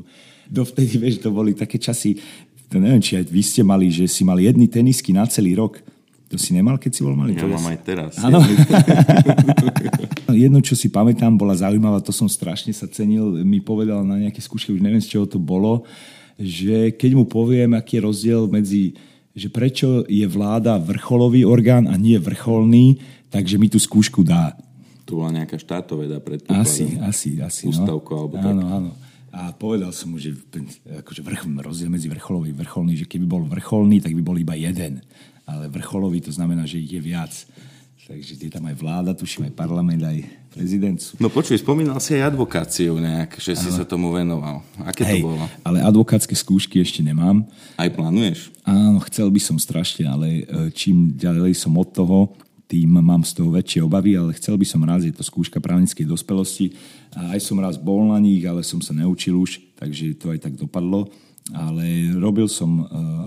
Dovtedy, 0.49 0.97
vieš, 1.05 1.21
to 1.21 1.29
boli 1.29 1.53
také 1.53 1.77
časy, 1.77 2.17
to 2.73 2.81
neviem, 2.81 3.05
či 3.05 3.21
aj 3.21 3.29
vy 3.29 3.43
ste 3.45 3.61
mali, 3.61 3.93
že 3.93 4.09
si 4.09 4.25
mali 4.25 4.49
jedny 4.49 4.65
tenisky 4.65 5.13
na 5.13 5.29
celý 5.29 5.53
rok. 5.55 5.85
To 6.33 6.41
si 6.41 6.57
nemal, 6.57 6.81
keď 6.81 6.91
si 6.91 7.01
bol 7.05 7.15
malý? 7.15 7.37
Ja 7.37 7.47
mám 7.47 7.69
aj 7.69 7.79
teraz. 7.85 8.17
Áno. 8.19 8.41
Jedno, 10.35 10.59
čo 10.65 10.75
si 10.75 10.91
pamätám, 10.91 11.37
bola 11.37 11.55
zaujímavá, 11.55 12.03
to 12.03 12.11
som 12.11 12.27
strašne 12.27 12.73
sa 12.75 12.89
cenil, 12.91 13.45
mi 13.45 13.63
povedal 13.63 14.03
na 14.03 14.19
nejaké 14.19 14.43
skúške, 14.43 14.75
už 14.75 14.83
neviem, 14.83 14.99
z 14.99 15.15
čoho 15.15 15.29
to 15.29 15.39
bolo, 15.39 15.87
že 16.39 16.95
keď 16.95 17.11
mu 17.15 17.25
poviem, 17.25 17.75
aký 17.75 17.99
je 17.99 18.07
rozdiel 18.07 18.43
medzi, 18.51 18.95
že 19.35 19.51
prečo 19.51 20.07
je 20.07 20.27
vláda 20.27 20.79
vrcholový 20.79 21.43
orgán 21.43 21.91
a 21.91 21.99
nie 21.99 22.19
vrcholný, 22.19 23.03
takže 23.31 23.59
mi 23.59 23.67
tú 23.67 23.83
skúšku 23.83 24.23
dá. 24.23 24.55
Tu 25.05 25.19
bola 25.19 25.35
nejaká 25.35 25.59
štátoveda 25.61 26.23
predpokladom. 26.23 26.65
Asi, 26.65 26.97
asi, 27.03 27.31
asi. 27.43 27.65
Ústavko 27.69 28.11
no. 28.15 28.19
alebo 28.25 28.35
tak. 28.41 28.55
Áno, 28.55 28.65
áno. 28.67 28.91
A 29.35 29.51
povedal 29.51 29.91
som 29.91 30.15
mu, 30.15 30.23
že 30.23 30.31
akože 30.87 31.21
vrch, 31.27 31.51
rozdiel 31.59 31.91
medzi 31.91 32.07
vrcholový 32.07 32.55
a 32.55 32.61
vrcholný, 32.63 32.95
že 32.95 33.11
keby 33.11 33.27
bol 33.27 33.43
vrcholný, 33.43 33.99
tak 33.99 34.15
by 34.15 34.23
bol 34.23 34.39
iba 34.39 34.55
jeden. 34.55 35.03
Ale 35.43 35.67
vrcholový 35.67 36.23
to 36.23 36.31
znamená, 36.31 36.65
že 36.65 36.79
ich 36.79 36.95
je 36.95 37.03
viac. 37.03 37.35
Takže 38.05 38.37
je 38.37 38.53
tam 38.53 38.69
aj 38.69 38.77
vláda, 38.77 39.17
tuším 39.17 39.49
aj 39.49 39.55
parlament, 39.57 40.05
aj 40.05 40.29
prezident. 40.53 41.01
No 41.17 41.33
počuj, 41.33 41.57
spomínal 41.57 41.97
si 42.05 42.21
aj 42.21 42.37
advokáciu 42.37 43.01
nejak, 43.01 43.41
že 43.41 43.57
si 43.57 43.73
ale... 43.73 43.77
sa 43.81 43.85
tomu 43.89 44.13
venoval. 44.13 44.61
Aké 44.85 45.09
Hej, 45.09 45.25
to 45.25 45.33
bolo? 45.33 45.49
Ale 45.65 45.81
advokátske 45.81 46.37
skúšky 46.37 46.85
ešte 46.85 47.01
nemám. 47.01 47.49
Aj 47.81 47.89
plánuješ? 47.89 48.53
Áno, 48.61 49.01
chcel 49.09 49.33
by 49.33 49.41
som 49.41 49.57
strašne, 49.57 50.05
ale 50.05 50.45
e, 50.45 50.69
čím 50.77 51.17
ďalej 51.17 51.57
som 51.57 51.73
od 51.81 51.89
toho, 51.97 52.37
tým 52.69 52.93
mám 52.93 53.25
z 53.25 53.41
toho 53.41 53.49
väčšie 53.49 53.81
obavy, 53.81 54.21
ale 54.21 54.37
chcel 54.37 54.61
by 54.61 54.67
som 54.69 54.85
raz, 54.85 55.05
je 55.05 55.13
to 55.13 55.25
skúška 55.25 55.57
právnickej 55.57 56.05
dospelosti. 56.05 56.77
Aj 57.13 57.41
som 57.41 57.57
raz 57.57 57.81
bol 57.81 58.05
na 58.13 58.21
nich, 58.21 58.45
ale 58.45 58.61
som 58.65 58.85
sa 58.85 58.93
neučil 58.93 59.37
už, 59.37 59.65
takže 59.81 60.13
to 60.17 60.29
aj 60.29 60.45
tak 60.45 60.61
dopadlo. 60.61 61.09
Ale 61.53 62.17
robil 62.17 62.49
som 62.49 62.81
uh, 62.81 62.87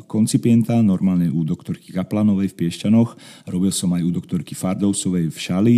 koncipienta 0.10 0.82
normálne 0.82 1.30
u 1.30 1.46
doktorky 1.46 1.94
Kaplanovej 1.94 2.50
v 2.50 2.66
Piešťanoch, 2.66 3.14
robil 3.46 3.70
som 3.70 3.94
aj 3.94 4.02
u 4.02 4.10
doktorky 4.10 4.58
Fardousovej 4.58 5.30
v 5.30 5.38
Šali. 5.38 5.78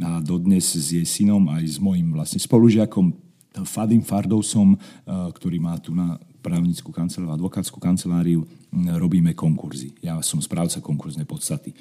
A 0.00 0.24
dodnes 0.24 0.64
s 0.64 0.96
jej 0.96 1.04
synom 1.04 1.44
aj 1.52 1.76
s 1.76 1.76
mojim 1.76 2.08
vlastne 2.08 2.40
spolužiakom 2.40 3.12
Fadim 3.68 4.00
Fardousom, 4.00 4.80
uh, 4.80 5.28
ktorý 5.28 5.60
má 5.60 5.76
tu 5.76 5.92
na 5.92 6.16
právnickú 6.44 6.92
kanceláriu, 6.92 7.36
advokátsku 7.40 7.80
kanceláriu, 7.80 8.44
robíme 9.00 9.32
konkurzy. 9.32 9.96
Ja 10.04 10.20
som 10.20 10.44
správca 10.44 10.84
konkurznej 10.84 11.24
podstaty 11.24 11.72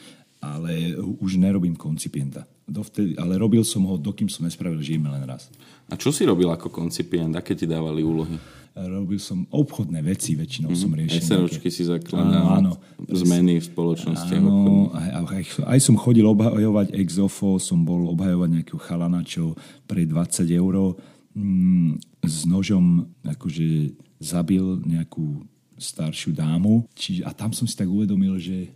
ale 0.43 0.99
už 0.99 1.39
nerobím 1.39 1.79
koncipienta. 1.79 2.43
Dovtedy, 2.67 3.15
ale 3.15 3.39
robil 3.39 3.63
som 3.63 3.84
ho, 3.88 3.95
dokým 3.95 4.27
som 4.27 4.43
nespravil 4.43 4.84
Žijeme 4.84 5.08
len 5.12 5.23
raz. 5.23 5.47
A 5.88 5.95
čo 5.95 6.12
si 6.12 6.27
robil 6.27 6.47
ako 6.51 6.71
koncipient? 6.71 7.32
Aké 7.36 7.56
ti 7.56 7.67
dávali 7.67 8.03
úlohy? 8.03 8.36
Robil 8.73 9.21
som 9.21 9.45
obchodné 9.53 10.01
veci, 10.01 10.34
väčšinou 10.34 10.73
mm-hmm. 10.73 10.84
som 10.89 10.97
riešil. 10.97 11.21
SROčky 11.21 11.69
si 11.69 11.86
zakladal, 11.86 12.58
áno, 12.58 12.73
zmeny 13.06 13.62
v 13.62 13.65
spoločnosti. 13.69 14.34
Áno, 14.34 14.89
aj, 14.97 15.10
aj, 15.29 15.43
aj 15.69 15.79
som 15.79 15.93
chodil 15.93 16.25
obhajovať 16.25 16.97
exofo, 16.97 17.62
som 17.62 17.86
bol 17.86 18.10
obhajovať 18.17 18.49
nejakého 18.49 18.82
chalana, 18.82 19.21
čo 19.21 19.53
pre 19.86 20.10
20 20.10 20.49
eur 20.49 20.97
mm, 21.38 22.25
s 22.25 22.49
nožom 22.49 23.06
akože 23.21 23.93
zabil 24.17 24.82
nejakú 24.89 25.45
staršiu 25.77 26.34
dámu. 26.34 26.89
Čiže, 26.97 27.29
a 27.29 27.32
tam 27.36 27.53
som 27.53 27.69
si 27.69 27.77
tak 27.77 27.91
uvedomil, 27.91 28.41
že, 28.41 28.73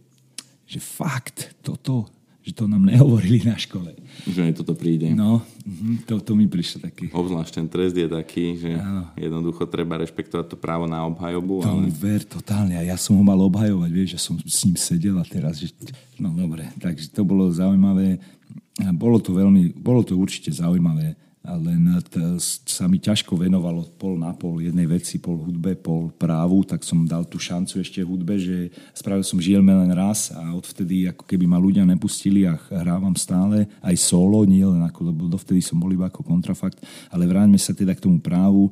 že 0.68 0.84
fakt, 0.84 1.56
toto 1.64 2.12
že 2.48 2.56
to 2.56 2.64
nám 2.64 2.88
nehovorili 2.88 3.44
na 3.44 3.60
škole. 3.60 3.92
Že 4.24 4.48
aj 4.48 4.54
toto 4.64 4.72
príde. 4.72 5.12
No, 5.12 5.44
mhm, 5.68 6.08
to, 6.08 6.24
to 6.24 6.32
mi 6.32 6.48
prišlo 6.48 6.88
taký. 6.88 7.12
Obzvlášť 7.12 7.60
ten 7.60 7.68
trest 7.68 7.92
je 7.92 8.08
taký, 8.08 8.56
že 8.56 8.72
ano. 8.72 9.12
jednoducho 9.20 9.68
treba 9.68 10.00
rešpektovať 10.00 10.48
to 10.48 10.56
právo 10.56 10.88
na 10.88 11.04
obhajobu. 11.04 11.68
To 11.68 11.76
ale... 11.76 11.92
ver, 11.92 12.24
totálne. 12.24 12.80
A 12.80 12.88
ja 12.88 12.96
som 12.96 13.20
ho 13.20 13.24
mal 13.28 13.36
obhajovať, 13.44 13.92
vieš, 13.92 14.10
že 14.16 14.20
som 14.32 14.40
s 14.40 14.64
ním 14.64 14.80
sedel 14.80 15.20
a 15.20 15.28
teraz, 15.28 15.60
že... 15.60 15.76
No 16.16 16.32
dobre, 16.32 16.72
takže 16.80 17.12
to 17.12 17.28
bolo 17.28 17.52
zaujímavé. 17.52 18.24
Bolo 18.96 19.20
to 19.20 19.36
veľmi, 19.36 19.76
bolo 19.76 20.00
to 20.08 20.16
určite 20.16 20.48
zaujímavé 20.56 21.20
len 21.56 21.88
t- 22.12 22.20
sa 22.68 22.92
mi 22.92 23.00
ťažko 23.00 23.40
venovalo 23.40 23.88
pol 23.96 24.20
na 24.20 24.36
pol 24.36 24.60
jednej 24.60 24.84
veci, 24.84 25.16
pol 25.16 25.40
hudbe, 25.40 25.80
pol 25.80 26.12
právu, 26.12 26.68
tak 26.68 26.84
som 26.84 27.08
dal 27.08 27.24
tú 27.24 27.40
šancu 27.40 27.80
ešte 27.80 28.04
hudbe, 28.04 28.36
že 28.36 28.68
spravil 28.92 29.24
som 29.24 29.40
Žijeme 29.40 29.72
len 29.72 29.96
raz 29.96 30.36
a 30.36 30.52
odvtedy 30.52 31.08
ako 31.08 31.24
keby 31.24 31.48
ma 31.48 31.56
ľudia 31.56 31.88
nepustili 31.88 32.44
a 32.44 32.60
hrávam 32.68 33.16
stále 33.16 33.64
aj 33.80 33.96
solo, 33.96 34.44
nie 34.44 34.68
len 34.68 34.84
ako, 34.84 35.00
lebo 35.08 35.32
dovtedy 35.32 35.64
som 35.64 35.80
bol 35.80 35.94
iba 35.94 36.12
ako 36.12 36.26
kontrafakt, 36.28 36.84
ale 37.08 37.24
vráťme 37.24 37.56
sa 37.56 37.72
teda 37.72 37.96
k 37.96 38.04
tomu 38.04 38.20
právu. 38.20 38.68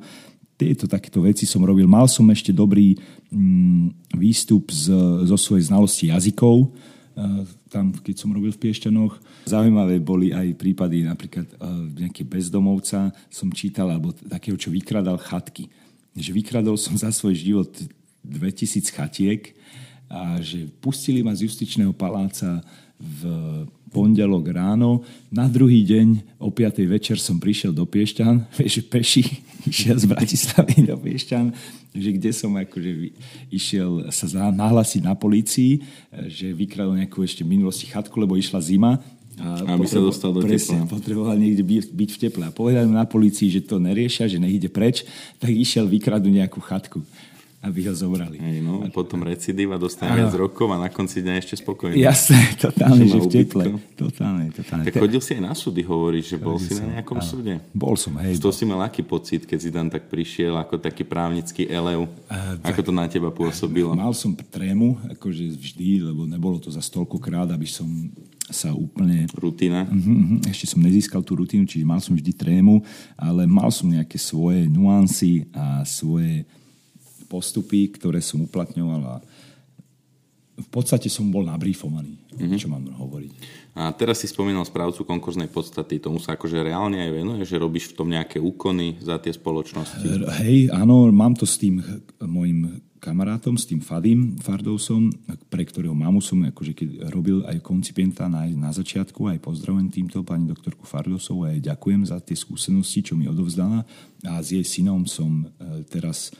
Tieto 0.56 0.88
takéto 0.88 1.20
veci 1.20 1.44
som 1.44 1.60
robil. 1.64 1.84
Mal 1.84 2.08
som 2.08 2.24
ešte 2.32 2.48
dobrý 2.48 2.96
mm, 3.28 4.16
výstup 4.16 4.72
z, 4.72 4.92
zo 5.28 5.36
svojej 5.36 5.68
znalosti 5.68 6.08
jazykov, 6.08 6.72
tam, 7.72 7.96
keď 7.96 8.14
som 8.20 8.36
robil 8.36 8.52
v 8.52 8.60
Piešťanoch. 8.60 9.16
Zaujímavé 9.48 9.96
boli 10.04 10.36
aj 10.36 10.52
prípady, 10.60 11.00
napríklad 11.00 11.48
nejaký 11.96 12.28
bezdomovca 12.28 13.08
som 13.32 13.48
čítal, 13.48 13.88
alebo 13.88 14.12
takého, 14.12 14.60
čo 14.60 14.68
vykradal 14.68 15.16
chatky. 15.16 15.72
Že 16.12 16.30
vykradol 16.44 16.76
som 16.76 16.92
za 16.92 17.08
svoj 17.08 17.32
život 17.36 17.72
2000 18.20 18.92
chatiek 18.92 19.56
a 20.12 20.38
že 20.44 20.68
pustili 20.78 21.24
ma 21.24 21.32
z 21.32 21.48
justičného 21.48 21.96
paláca 21.96 22.60
v 22.96 23.20
pondelok 23.92 24.52
ráno. 24.52 25.00
Na 25.32 25.48
druhý 25.48 25.80
deň 25.84 26.36
o 26.36 26.52
5. 26.52 26.84
večer 26.84 27.16
som 27.16 27.40
prišiel 27.40 27.72
do 27.72 27.88
Piešťan, 27.88 28.48
vieš, 28.60 28.84
peši, 28.88 29.24
išiel 29.64 29.96
z 29.96 30.06
Bratislavy 30.08 30.84
do 30.84 30.96
Piešťan, 31.00 31.46
že 31.96 32.10
kde 32.12 32.30
som 32.36 32.52
akože 32.52 33.16
išiel 33.48 34.12
sa 34.12 34.52
nahlasiť 34.52 35.00
na 35.00 35.16
polícii, 35.16 35.80
že 36.28 36.52
vykradol 36.52 37.00
nejakú 37.00 37.24
ešte 37.24 37.40
minulosti 37.40 37.88
chatku, 37.88 38.20
lebo 38.20 38.36
išla 38.36 38.60
zima 38.60 39.00
a 39.36 39.76
aby 39.76 39.84
sa 39.84 40.00
dostal 40.00 40.32
do 40.32 40.40
presne, 40.40 40.80
tepla. 40.80 40.96
potreboval 40.96 41.36
niekde 41.36 41.60
byť, 41.60 41.92
byť 41.92 42.10
v 42.16 42.18
teple. 42.24 42.44
A 42.48 42.56
povedali 42.56 42.88
na 42.88 43.04
policii, 43.04 43.52
že 43.52 43.68
to 43.68 43.76
neriešia, 43.76 44.32
že 44.32 44.40
nech 44.40 44.56
ide 44.56 44.72
preč, 44.72 45.04
tak 45.36 45.52
išiel 45.52 45.84
vykradu 45.84 46.32
nejakú 46.32 46.56
chatku 46.64 47.04
aby 47.66 47.90
ho 47.90 47.94
zobrali. 47.98 48.38
Hej, 48.38 48.62
no, 48.62 48.86
a 48.86 48.88
potom 48.94 49.26
recidíva 49.26 49.74
dostane 49.74 50.14
viac 50.14 50.30
rokov 50.38 50.70
a 50.70 50.78
na 50.78 50.86
konci 50.86 51.18
dňa 51.18 51.34
ešte 51.42 51.58
spokojný. 51.58 51.98
Jasné, 51.98 52.54
totálne, 52.64 53.04
že 53.10 53.18
v 53.18 53.28
teple. 53.28 53.64
Totálne, 53.98 54.54
totálne. 54.54 54.86
Tak 54.86 55.02
chodil 55.02 55.18
si 55.18 55.34
aj 55.34 55.42
na 55.42 55.52
súdy, 55.58 55.82
hovoríš, 55.82 56.32
že 56.32 56.38
bol 56.38 56.56
si 56.62 56.78
na 56.78 56.98
nejakom 56.98 57.18
áno. 57.18 57.26
súde? 57.26 57.58
Bol 57.74 57.98
som, 57.98 58.14
hej. 58.22 58.38
To 58.38 58.54
si 58.54 58.62
mal 58.62 58.78
aký 58.86 59.02
pocit, 59.02 59.42
keď 59.42 59.58
si 59.58 59.70
tam 59.74 59.90
tak 59.90 60.06
prišiel 60.06 60.54
ako 60.54 60.78
taký 60.78 61.02
právnický 61.02 61.66
elev? 61.66 62.06
Uh, 62.30 62.54
ako 62.62 62.80
to 62.86 62.92
na 62.94 63.10
teba 63.10 63.34
pôsobilo? 63.34 63.90
Mal 63.98 64.14
som 64.14 64.30
trému, 64.32 65.02
akože 65.18 65.58
vždy, 65.58 66.06
lebo 66.06 66.22
nebolo 66.24 66.62
to 66.62 66.70
za 66.70 66.80
krát, 67.18 67.50
aby 67.50 67.66
som 67.66 67.88
sa 68.46 68.70
úplne... 68.70 69.26
Rutina. 69.34 69.84
Uh-huh, 69.90 70.38
uh-huh. 70.38 70.38
Ešte 70.46 70.70
som 70.70 70.78
nezískal 70.82 71.22
tú 71.22 71.34
rutinu, 71.34 71.66
čiže 71.66 71.82
mal 71.82 71.98
som 71.98 72.14
vždy 72.14 72.30
trému, 72.30 72.82
ale 73.18 73.42
mal 73.44 73.68
som 73.74 73.90
nejaké 73.90 74.18
svoje 74.18 74.70
nuancy 74.70 75.50
a 75.50 75.82
svoje 75.82 76.46
postupy, 77.26 77.92
ktoré 77.92 78.22
som 78.22 78.46
uplatňoval 78.46 79.02
a 79.04 79.16
v 80.56 80.68
podstate 80.72 81.12
som 81.12 81.28
bol 81.28 81.44
nabrýfovaný, 81.44 82.16
mm-hmm. 82.32 82.56
čo 82.56 82.72
mám 82.72 82.88
hovoriť. 82.88 83.32
A 83.76 83.92
teraz 83.92 84.24
si 84.24 84.26
spomínal 84.32 84.64
správcu 84.64 85.04
konkurznej 85.04 85.52
podstaty. 85.52 86.00
Tomu 86.00 86.16
sa 86.16 86.32
akože 86.32 86.64
reálne 86.64 86.96
aj 87.04 87.12
venuje, 87.12 87.44
že 87.44 87.60
robíš 87.60 87.92
v 87.92 87.96
tom 88.00 88.08
nejaké 88.08 88.40
úkony 88.40 88.96
za 89.04 89.20
tie 89.20 89.36
spoločnosti? 89.36 90.00
Hej, 90.40 90.72
áno, 90.72 91.12
mám 91.12 91.36
to 91.36 91.44
s 91.44 91.60
tým 91.60 91.84
môjim 92.24 92.80
kamarátom, 92.96 93.54
s 93.54 93.68
tým 93.68 93.84
Fadim 93.84 94.40
Fardousom, 94.40 95.12
pre 95.52 95.62
ktorého 95.62 95.94
mamu 95.94 96.24
som 96.24 96.42
akože 96.42 96.72
keď 96.74 96.88
robil 97.12 97.44
aj 97.46 97.62
koncipienta 97.62 98.26
na, 98.26 98.48
na 98.50 98.72
začiatku, 98.72 99.30
aj 99.30 99.44
pozdravujem 99.44 99.92
týmto 99.92 100.26
pani 100.26 100.48
doktorku 100.48 100.88
Fardousovú 100.88 101.46
aj 101.46 101.62
ďakujem 101.62 102.02
za 102.08 102.18
tie 102.18 102.34
skúsenosti, 102.34 103.06
čo 103.06 103.14
mi 103.14 103.30
odovzdala. 103.30 103.86
A 104.26 104.40
s 104.42 104.50
jej 104.50 104.64
synom 104.66 105.06
som 105.06 105.46
e, 105.46 105.84
teraz 105.86 106.34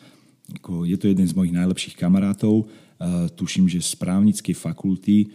je 0.86 0.96
to 0.96 1.10
jeden 1.10 1.26
z 1.26 1.34
mojich 1.34 1.54
najlepších 1.54 1.98
kamarátov. 1.98 2.66
Uh, 2.96 3.28
tuším, 3.34 3.68
že 3.68 3.84
z 3.84 3.92
právnickej 3.98 4.56
fakulty, 4.56 5.28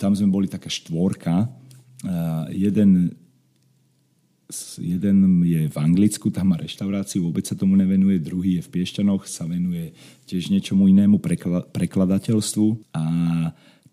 tam 0.00 0.16
sme 0.16 0.32
boli 0.32 0.46
taká 0.48 0.72
štvorka. 0.72 1.44
Uh, 2.06 2.48
jeden, 2.54 3.12
jeden 4.80 5.16
je 5.44 5.68
v 5.68 5.76
Anglicku, 5.76 6.32
tam 6.32 6.54
má 6.54 6.56
reštauráciu, 6.56 7.26
vôbec 7.26 7.44
sa 7.44 7.58
tomu 7.58 7.76
nevenuje. 7.76 8.22
Druhý 8.22 8.62
je 8.62 8.64
v 8.64 8.72
Piešťanoch, 8.80 9.28
sa 9.28 9.44
venuje 9.44 9.92
tiež 10.24 10.48
niečomu 10.48 10.88
inému, 10.88 11.20
prekla, 11.20 11.68
prekladateľstvu. 11.68 12.96
A 12.96 13.04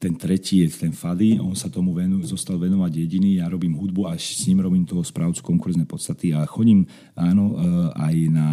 ten 0.04 0.20
tretí 0.20 0.60
je 0.60 0.68
ten 0.68 0.92
Fady, 0.92 1.39
on 1.39 1.56
sa 1.56 1.72
tomu 1.72 1.96
venu, 1.96 2.20
zostal 2.28 2.60
venovať 2.60 2.92
jediný, 3.08 3.39
ja 3.39 3.48
robím 3.48 3.72
hudbu 3.72 4.12
a 4.12 4.20
s 4.20 4.44
ním 4.52 4.60
robím 4.60 4.84
toho 4.84 5.00
správcu 5.00 5.39
konkurznej 5.39 5.88
podstaty 5.88 6.36
a 6.36 6.44
chodím 6.44 6.84
áno, 7.16 7.56
eh, 7.56 7.62
aj 7.96 8.16
na 8.28 8.48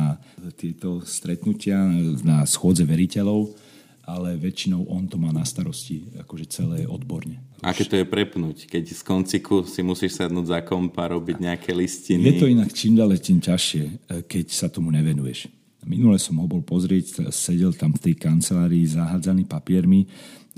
tieto 0.61 1.01
stretnutia, 1.09 1.81
na 2.21 2.45
schôdze 2.45 2.85
veriteľov, 2.85 3.57
ale 4.05 4.37
väčšinou 4.37 4.91
on 4.91 5.07
to 5.07 5.17
má 5.17 5.33
na 5.33 5.47
starosti 5.47 6.05
akože 6.21 6.47
celé 6.51 6.79
odborne. 6.85 7.41
Aké 7.65 7.85
to 7.85 7.97
je 7.97 8.05
prepnúť, 8.09 8.67
keď 8.67 8.85
z 8.93 9.03
konciku 9.05 9.65
si 9.65 9.81
musíš 9.85 10.21
sadnúť 10.21 10.47
za 10.51 10.61
kompa, 10.65 11.09
robiť 11.09 11.37
nejaké 11.41 11.71
listiny? 11.77 12.25
Je 12.25 12.35
to 12.41 12.51
inak 12.51 12.73
čím 12.73 12.97
ďalej 12.97 13.19
tým 13.21 13.39
ťažšie, 13.41 13.85
eh, 13.85 14.23
keď 14.25 14.47
sa 14.53 14.67
tomu 14.69 14.93
nevenuješ. 14.93 15.49
Minule 15.81 16.21
som 16.21 16.37
ho 16.37 16.45
bol 16.45 16.61
pozrieť, 16.61 17.33
sedel 17.33 17.73
tam 17.73 17.97
v 17.97 18.13
tej 18.13 18.15
kancelárii 18.21 18.85
zahádzaný 18.85 19.49
papiermi 19.49 20.05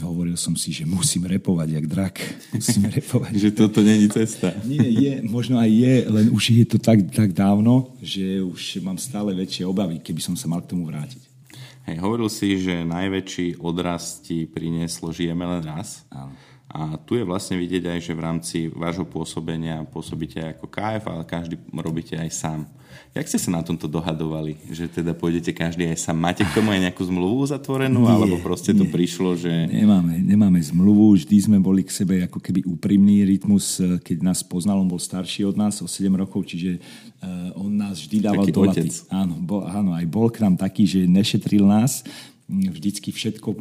hovoril 0.00 0.38
som 0.40 0.57
si, 0.57 0.72
že 0.72 0.88
musím 0.88 1.28
repovať 1.28 1.68
jak 1.76 1.87
drak. 1.87 2.14
Musím 2.57 2.88
repovať. 2.88 3.33
že 3.44 3.50
toto 3.52 3.85
není 3.85 4.09
cesta. 4.09 4.57
Nie, 4.64 4.88
je, 4.88 5.12
možno 5.26 5.61
aj 5.61 5.68
je, 5.68 5.94
len 6.09 6.26
už 6.33 6.57
je 6.57 6.64
to 6.64 6.78
tak, 6.81 7.05
tak 7.12 7.37
dávno, 7.37 7.92
že 8.00 8.40
už 8.40 8.81
mám 8.81 8.96
stále 8.96 9.37
väčšie 9.37 9.68
obavy, 9.68 10.00
keby 10.00 10.20
som 10.24 10.35
sa 10.38 10.48
mal 10.48 10.64
k 10.64 10.72
tomu 10.72 10.88
vrátiť. 10.88 11.20
Hej, 11.83 11.98
hovoril 11.98 12.31
si, 12.31 12.62
že 12.62 12.87
najväčší 12.87 13.59
odraz 13.59 14.22
ti 14.22 14.46
prinieslo 14.46 15.11
Žijeme 15.11 15.42
len 15.42 15.66
raz. 15.66 16.07
Áno. 16.14 16.31
A 16.72 16.96
tu 16.96 17.20
je 17.20 17.24
vlastne 17.28 17.61
vidieť 17.61 17.85
aj, 17.85 18.00
že 18.00 18.16
v 18.16 18.24
rámci 18.24 18.58
vášho 18.72 19.04
pôsobenia 19.04 19.85
pôsobíte 19.85 20.40
aj 20.40 20.56
ako 20.56 20.66
KF, 20.72 21.04
ale 21.04 21.22
každý 21.28 21.61
robíte 21.68 22.16
aj 22.16 22.30
sám. 22.32 22.61
Jak 23.12 23.28
ste 23.28 23.37
sa 23.37 23.52
na 23.52 23.61
tomto 23.61 23.85
dohadovali? 23.85 24.56
Že 24.72 25.04
teda 25.04 25.12
pôjdete 25.12 25.52
každý 25.52 25.85
aj 25.85 26.00
sám? 26.00 26.16
Máte 26.16 26.48
k 26.48 26.52
tomu 26.56 26.72
aj 26.72 26.80
nejakú 26.88 27.04
zmluvu 27.04 27.44
zatvorenú? 27.44 28.08
Nie, 28.08 28.16
alebo 28.16 28.40
proste 28.40 28.72
to 28.72 28.88
nie. 28.88 28.92
prišlo, 28.92 29.37
že... 29.37 29.52
Nemáme, 29.68 30.16
nemáme 30.16 30.56
zmluvu. 30.64 31.20
Vždy 31.20 31.37
sme 31.44 31.58
boli 31.61 31.85
k 31.85 31.92
sebe 31.92 32.24
ako 32.24 32.40
keby 32.40 32.64
úprimný 32.64 33.28
rytmus. 33.28 33.80
Keď 34.00 34.24
nás 34.24 34.40
poznal, 34.40 34.80
on 34.80 34.88
bol 34.88 34.96
starší 34.96 35.44
od 35.44 35.61
nás 35.61 35.85
o 35.85 35.88
7 35.88 36.08
rokov, 36.08 36.48
čiže 36.48 36.80
uh, 36.80 37.52
on 37.61 37.68
nás 37.68 38.00
vždy 38.00 38.16
dával 38.24 38.48
Taký 38.48 38.52
do 38.56 38.61
otec. 38.64 38.92
Áno, 39.12 39.35
bol, 39.44 39.61
áno, 39.68 39.92
aj 39.92 40.06
bol 40.08 40.32
k 40.32 40.40
nám 40.40 40.56
taký, 40.56 40.88
že 40.88 41.04
nešetril 41.04 41.68
nás 41.68 42.04
vždycky 42.48 43.14
všetko, 43.14 43.57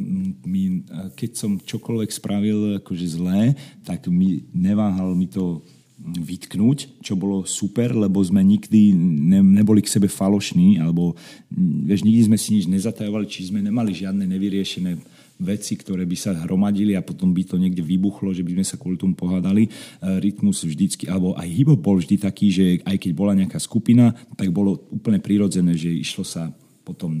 mi, 0.46 0.84
keď 1.16 1.30
som 1.36 1.60
čokoľvek 1.60 2.10
spravil 2.10 2.58
akože 2.82 3.06
zlé, 3.18 3.56
tak 3.86 4.06
mi 4.08 4.44
neváhal 4.52 5.14
mi 5.14 5.30
to 5.30 5.62
vytknúť, 6.02 6.98
čo 6.98 7.14
bolo 7.14 7.46
super, 7.46 7.94
lebo 7.94 8.18
sme 8.18 8.42
nikdy 8.42 8.90
ne, 8.90 9.38
neboli 9.38 9.78
k 9.78 9.92
sebe 9.92 10.10
falošní, 10.10 10.82
alebo 10.82 11.14
vieš, 11.54 12.02
nikdy 12.02 12.26
sme 12.26 12.38
si 12.38 12.58
nič 12.58 12.66
nezatajovali, 12.66 13.30
či 13.30 13.46
sme 13.54 13.62
nemali 13.62 13.94
žiadne 13.94 14.26
nevyriešené 14.26 14.98
veci, 15.38 15.78
ktoré 15.78 16.02
by 16.02 16.16
sa 16.18 16.34
hromadili 16.34 16.98
a 16.98 17.06
potom 17.06 17.30
by 17.30 17.46
to 17.46 17.54
niekde 17.54 17.82
vybuchlo, 17.82 18.34
že 18.34 18.42
by 18.42 18.50
sme 18.58 18.66
sa 18.66 18.78
kvôli 18.78 18.98
tomu 18.98 19.14
pohádali. 19.14 19.70
Rytmus 20.02 20.66
vždycky, 20.66 21.06
alebo 21.06 21.38
aj 21.38 21.48
hip 21.50 21.70
bol 21.78 21.98
vždy 21.98 22.18
taký, 22.18 22.50
že 22.50 22.66
aj 22.82 22.98
keď 22.98 23.12
bola 23.14 23.38
nejaká 23.38 23.62
skupina, 23.62 24.10
tak 24.34 24.50
bolo 24.50 24.82
úplne 24.90 25.22
prirodzené, 25.22 25.78
že 25.78 25.90
išlo 25.90 26.26
sa 26.26 26.50
potom 26.82 27.18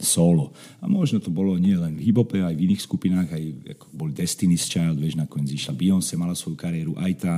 solo. 0.00 0.54
A 0.80 0.88
možno 0.88 1.20
to 1.20 1.28
bolo 1.28 1.58
nie 1.58 1.76
len 1.76 1.98
v 1.98 2.08
hip 2.08 2.18
aj 2.22 2.54
v 2.54 2.64
iných 2.70 2.82
skupinách, 2.86 3.28
aj 3.34 3.44
ako 3.76 3.86
boli 3.92 4.12
Destiny's 4.14 4.64
Child, 4.64 4.96
vieš, 4.96 5.18
nakoniec 5.18 5.52
išla 5.52 5.76
Beyoncé, 5.76 6.16
mala 6.16 6.38
svoju 6.38 6.56
kariéru, 6.56 6.96
aj 6.96 7.12
tá 7.20 7.34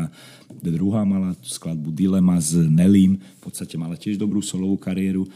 druhá 0.62 1.02
mala 1.02 1.34
skladbu 1.42 1.90
Dilema 1.90 2.38
s 2.38 2.54
Nelím, 2.54 3.18
v 3.18 3.40
podstate 3.42 3.74
mala 3.80 3.98
tiež 3.98 4.20
dobrú 4.20 4.44
solovú 4.44 4.78
kariéru. 4.78 5.26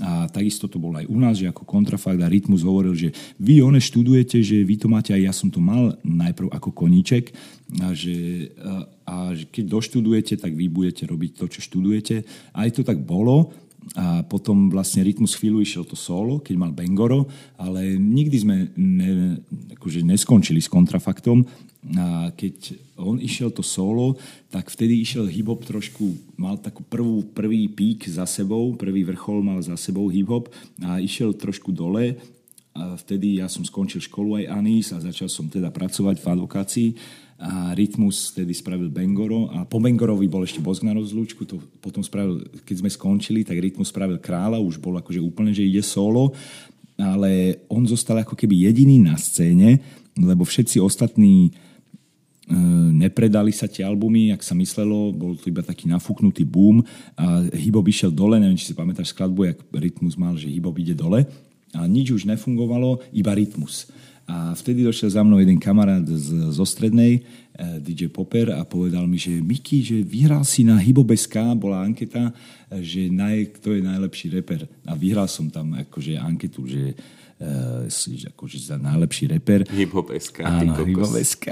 A 0.00 0.24
takisto 0.32 0.64
to 0.64 0.80
bol 0.80 0.96
aj 0.96 1.04
u 1.12 1.18
nás, 1.20 1.36
že 1.36 1.50
ako 1.50 1.68
kontrafakt 1.68 2.16
a 2.24 2.30
Rytmus 2.30 2.64
hovoril, 2.64 2.96
že 2.96 3.12
vy 3.36 3.60
one 3.60 3.76
študujete, 3.76 4.40
že 4.40 4.64
vy 4.64 4.80
to 4.80 4.88
máte, 4.88 5.12
aj 5.12 5.22
ja 5.28 5.32
som 5.34 5.52
to 5.52 5.60
mal 5.60 5.92
najprv 6.00 6.48
ako 6.48 6.72
koníček, 6.72 7.36
a 7.84 7.92
že, 7.92 8.48
a, 8.64 8.88
a 9.04 9.14
že 9.36 9.44
keď 9.52 9.64
doštudujete, 9.76 10.40
tak 10.40 10.56
vy 10.56 10.72
budete 10.72 11.04
robiť 11.04 11.36
to, 11.36 11.44
čo 11.52 11.60
študujete. 11.60 12.24
Aj 12.56 12.68
to 12.72 12.80
tak 12.80 12.96
bolo, 13.04 13.52
a 13.96 14.22
potom 14.22 14.70
vlastne 14.70 15.02
Rytmus 15.02 15.34
chvíľu 15.34 15.64
išiel 15.64 15.82
to 15.82 15.98
solo, 15.98 16.38
keď 16.38 16.54
mal 16.54 16.70
Bengoro, 16.70 17.26
ale 17.58 17.98
nikdy 17.98 18.36
sme 18.38 18.56
ne, 18.78 19.40
akože 19.74 20.06
neskončili 20.06 20.62
s 20.62 20.70
kontrafaktom. 20.70 21.42
A 21.96 22.28
keď 22.36 22.76
on 23.00 23.16
išiel 23.16 23.48
to 23.50 23.64
solo, 23.64 24.20
tak 24.52 24.68
vtedy 24.68 25.00
išiel 25.00 25.24
hip-hop 25.26 25.64
trošku, 25.64 26.12
mal 26.36 26.60
takú 26.60 26.84
prvú, 26.84 27.24
prvý 27.32 27.72
pík 27.72 28.04
za 28.04 28.28
sebou, 28.28 28.76
prvý 28.76 29.00
vrchol 29.02 29.40
mal 29.40 29.58
za 29.64 29.74
sebou 29.80 30.06
hip-hop 30.12 30.52
a 30.84 31.00
išiel 31.00 31.32
trošku 31.32 31.72
dole. 31.72 32.20
A 32.76 32.94
vtedy 32.94 33.42
ja 33.42 33.50
som 33.50 33.66
skončil 33.66 33.98
školu 33.98 34.44
aj 34.44 34.52
Anis 34.54 34.94
a 34.94 35.02
začal 35.02 35.26
som 35.26 35.50
teda 35.50 35.72
pracovať 35.74 36.22
v 36.22 36.26
advokácii 36.30 36.88
a 37.40 37.72
Rytmus 37.72 38.36
tedy 38.36 38.52
spravil 38.52 38.92
Bengoro 38.92 39.48
a 39.48 39.64
po 39.64 39.80
Bengorovi 39.80 40.28
bol 40.28 40.44
ešte 40.44 40.60
Bosk 40.60 40.84
rozlúčku, 40.84 41.48
to 41.48 41.56
potom 41.80 42.04
spravil, 42.04 42.44
keď 42.68 42.84
sme 42.84 42.90
skončili, 42.92 43.48
tak 43.48 43.56
Rytmus 43.56 43.88
spravil 43.88 44.20
Kráľa, 44.20 44.60
už 44.60 44.76
bol 44.76 45.00
akože 45.00 45.24
úplne, 45.24 45.56
že 45.56 45.64
ide 45.64 45.80
solo, 45.80 46.36
ale 47.00 47.64
on 47.72 47.88
zostal 47.88 48.20
ako 48.20 48.36
keby 48.36 48.68
jediný 48.68 49.00
na 49.00 49.16
scéne, 49.16 49.80
lebo 50.20 50.44
všetci 50.44 50.84
ostatní 50.84 51.48
e, 51.48 51.50
nepredali 52.92 53.56
sa 53.56 53.64
tie 53.64 53.88
albumy, 53.88 54.36
ak 54.36 54.44
sa 54.44 54.52
myslelo, 54.52 55.08
bol 55.16 55.32
to 55.40 55.48
iba 55.48 55.64
taký 55.64 55.88
nafúknutý 55.88 56.44
boom 56.44 56.84
a 57.16 57.40
Hibop 57.56 57.88
išiel 57.88 58.12
dole, 58.12 58.36
neviem, 58.36 58.60
či 58.60 58.68
si 58.68 58.76
pamätáš 58.76 59.16
skladbu, 59.16 59.48
jak 59.48 59.58
Rytmus 59.72 60.20
mal, 60.20 60.36
že 60.36 60.52
Hibop 60.52 60.76
ide 60.76 60.92
dole 60.92 61.24
a 61.72 61.88
nič 61.88 62.12
už 62.12 62.28
nefungovalo, 62.28 63.00
iba 63.16 63.32
Rytmus. 63.32 63.88
A 64.30 64.54
vtedy 64.54 64.86
došiel 64.86 65.10
za 65.10 65.26
mnou 65.26 65.42
jeden 65.42 65.58
kamarát 65.58 66.06
z, 66.06 66.54
zo 66.54 66.62
strednej, 66.62 67.18
eh, 67.58 67.82
DJ 67.82 68.06
Popper, 68.14 68.54
a 68.54 68.62
povedal 68.62 69.10
mi, 69.10 69.18
že 69.18 69.42
Miki, 69.42 69.82
že 69.82 70.06
vyhral 70.06 70.46
si 70.46 70.62
na 70.62 70.78
Hibobeska, 70.78 71.50
bola 71.58 71.82
anketa, 71.82 72.30
eh, 72.30 72.78
že 72.78 73.10
naj, 73.10 73.58
kto 73.58 73.74
je 73.74 73.82
najlepší 73.82 74.30
reper. 74.38 74.70
A 74.86 74.94
vyhral 74.94 75.26
som 75.26 75.50
tam 75.50 75.74
akože 75.74 76.14
anketu, 76.14 76.62
že 76.70 76.94
uh, 77.40 78.30
akože 78.30 78.58
za 78.60 78.76
najlepší 78.76 79.34
reper. 79.34 79.64
Hip-hop 79.72 80.12
SK. 80.12 80.44
Áno, 80.44 80.76
hip-hop 80.84 81.16
SK, 81.16 81.46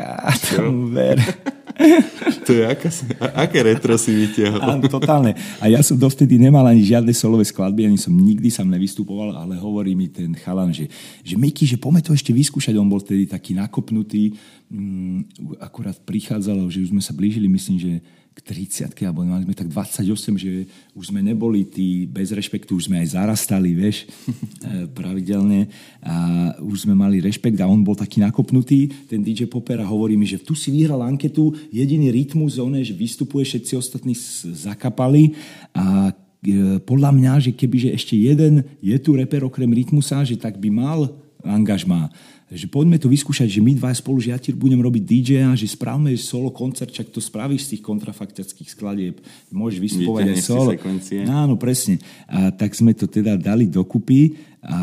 tomu 0.55 0.93
ver. 0.93 1.19
to 2.49 2.57
je 2.57 2.65
aká, 2.65 2.89
aké 3.37 3.61
retro 3.61 3.93
si 4.01 4.09
vytiahol. 4.09 4.65
Áno, 4.65 4.89
totálne. 4.89 5.37
A 5.61 5.69
ja 5.69 5.85
som 5.85 6.01
dovtedy 6.01 6.41
nemal 6.41 6.65
ani 6.65 6.81
žiadne 6.81 7.13
solové 7.13 7.45
skladby, 7.45 7.85
ani 7.85 8.01
som 8.01 8.17
nikdy 8.17 8.49
sam 8.49 8.73
nevystupoval, 8.73 9.37
ale 9.37 9.61
hovorí 9.61 9.93
mi 9.93 10.09
ten 10.09 10.33
chalan, 10.33 10.73
že, 10.73 10.89
že 11.21 11.37
Miky, 11.37 11.69
že 11.69 11.77
poďme 11.77 12.01
to 12.01 12.17
ešte 12.17 12.33
vyskúšať. 12.33 12.73
On 12.81 12.89
bol 12.89 13.05
tedy 13.05 13.29
taký 13.29 13.53
nakopnutý, 13.53 14.33
mm, 14.73 15.61
akurát 15.61 16.01
prichádzalo, 16.01 16.73
že 16.73 16.89
už 16.89 16.97
sme 16.97 17.05
sa 17.05 17.13
blížili, 17.13 17.53
myslím, 17.53 17.77
že 17.77 17.93
k 18.39 18.55
30 18.55 18.95
alebo 19.03 19.27
mali 19.27 19.43
sme 19.43 19.59
tak 19.59 19.67
28, 19.67 20.39
že 20.39 20.71
už 20.95 21.11
sme 21.11 21.19
neboli 21.19 21.67
tí 21.67 22.07
bez 22.07 22.31
rešpektu, 22.31 22.79
už 22.79 22.87
sme 22.87 23.03
aj 23.03 23.19
zarastali, 23.19 23.75
vieš, 23.75 24.07
e, 24.63 24.87
pravidelne. 24.87 25.67
A 26.07 26.15
už 26.63 26.87
sme 26.87 26.95
mali 26.95 27.19
rešpekt 27.19 27.59
a 27.59 27.67
on 27.67 27.83
bol 27.83 27.99
taký 27.99 28.23
nakopnutý, 28.23 29.11
ten 29.11 29.27
DJ 29.27 29.51
Popper 29.51 29.83
a 29.83 29.91
hovorí 29.91 30.15
mi, 30.15 30.23
že 30.23 30.39
tu 30.39 30.55
si 30.55 30.71
vyhral 30.71 31.03
anketu, 31.03 31.51
jediný 31.75 32.15
rytmus, 32.15 32.63
on 32.63 32.79
že 32.79 32.95
vystupuje, 32.95 33.43
všetci 33.43 33.75
ostatní 33.75 34.15
zakapali. 34.55 35.35
A 35.75 36.15
e, 36.47 36.79
podľa 36.79 37.11
mňa, 37.11 37.33
že 37.43 37.51
keby 37.51 37.91
že 37.91 37.91
ešte 37.99 38.15
jeden 38.15 38.63
je 38.79 38.95
tu 39.03 39.19
reper 39.19 39.43
okrem 39.43 39.69
rytmusa, 39.75 40.23
že 40.23 40.39
tak 40.39 40.63
by 40.63 40.71
mal 40.71 41.11
angažmá 41.43 42.11
že 42.49 42.65
poďme 42.65 42.97
to 42.97 43.13
vyskúšať, 43.13 43.45
že 43.45 43.61
my 43.61 43.77
dva 43.77 43.93
spolu, 43.93 44.25
že 44.25 44.33
ja 44.33 44.41
ti 44.41 44.57
budem 44.57 44.81
robiť 44.81 45.03
DJ 45.05 45.31
a 45.45 45.53
že 45.53 45.69
správame 45.69 46.17
solo 46.17 46.49
koncert, 46.49 46.89
čak 46.89 47.13
to 47.13 47.21
spravíš 47.21 47.69
z 47.69 47.71
tých 47.77 47.83
kontrafaktických 47.85 48.73
skladieb. 48.73 49.21
Môžeš 49.53 49.79
vystupovať 49.85 50.33
aj 50.33 50.39
solo. 50.41 50.73
Sekvencie. 50.73 51.29
Áno, 51.29 51.61
presne. 51.61 52.01
A 52.25 52.49
tak 52.49 52.73
sme 52.73 52.97
to 52.97 53.05
teda 53.05 53.37
dali 53.37 53.69
dokupy 53.69 54.41
a 54.65 54.77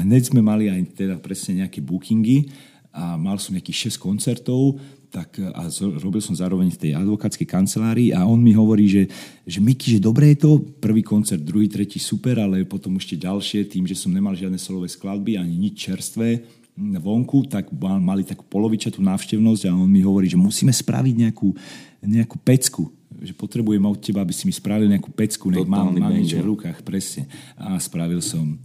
hneď 0.00 0.32
sme 0.32 0.40
mali 0.40 0.72
aj 0.72 0.80
teda 0.96 1.16
presne 1.20 1.60
nejaké 1.60 1.84
bookingy 1.84 2.48
a 2.96 3.20
mal 3.20 3.36
som 3.36 3.52
nejakých 3.52 3.92
6 3.92 4.00
koncertov 4.00 4.80
tak, 5.10 5.42
a 5.42 5.66
robil 5.98 6.22
som 6.22 6.38
zároveň 6.38 6.70
v 6.70 6.80
tej 6.86 6.92
advokátskej 6.94 7.44
kancelárii 7.44 8.14
a 8.14 8.22
on 8.22 8.38
mi 8.38 8.54
hovorí, 8.54 8.86
že, 8.86 9.10
že 9.42 9.58
Miky, 9.58 9.98
že 9.98 10.00
dobre 10.00 10.32
je 10.32 10.46
to, 10.46 10.62
prvý 10.78 11.02
koncert, 11.02 11.42
druhý, 11.42 11.66
tretí 11.66 11.98
super, 11.98 12.38
ale 12.38 12.62
potom 12.62 12.94
ešte 12.94 13.18
ďalšie, 13.18 13.66
tým, 13.66 13.84
že 13.90 13.98
som 13.98 14.14
nemal 14.14 14.38
žiadne 14.38 14.56
solové 14.56 14.86
skladby 14.86 15.34
ani 15.34 15.58
nič 15.58 15.90
čerstvé, 15.90 16.59
vonku, 17.00 17.44
tak 17.46 17.68
mali 18.00 18.24
takú 18.24 18.44
polovičatú 18.48 19.04
návštevnosť 19.04 19.68
a 19.68 19.76
on 19.76 19.90
mi 19.90 20.00
hovorí, 20.00 20.26
že 20.26 20.40
musíme 20.40 20.72
spraviť 20.72 21.14
nejakú, 21.28 21.52
nejakú 22.00 22.36
pecku, 22.40 22.88
že 23.20 23.36
potrebujem 23.36 23.84
od 23.84 24.00
teba, 24.00 24.24
aby 24.24 24.32
si 24.32 24.48
mi 24.48 24.54
spravil 24.54 24.88
nejakú 24.88 25.12
pecku, 25.12 25.52
nech 25.52 25.68
mám, 25.68 25.92
mám 25.92 26.14
niečo 26.14 26.40
v 26.40 26.56
rukách, 26.56 26.80
presne. 26.80 27.28
A 27.58 27.76
spravil 27.76 28.24
som 28.24 28.56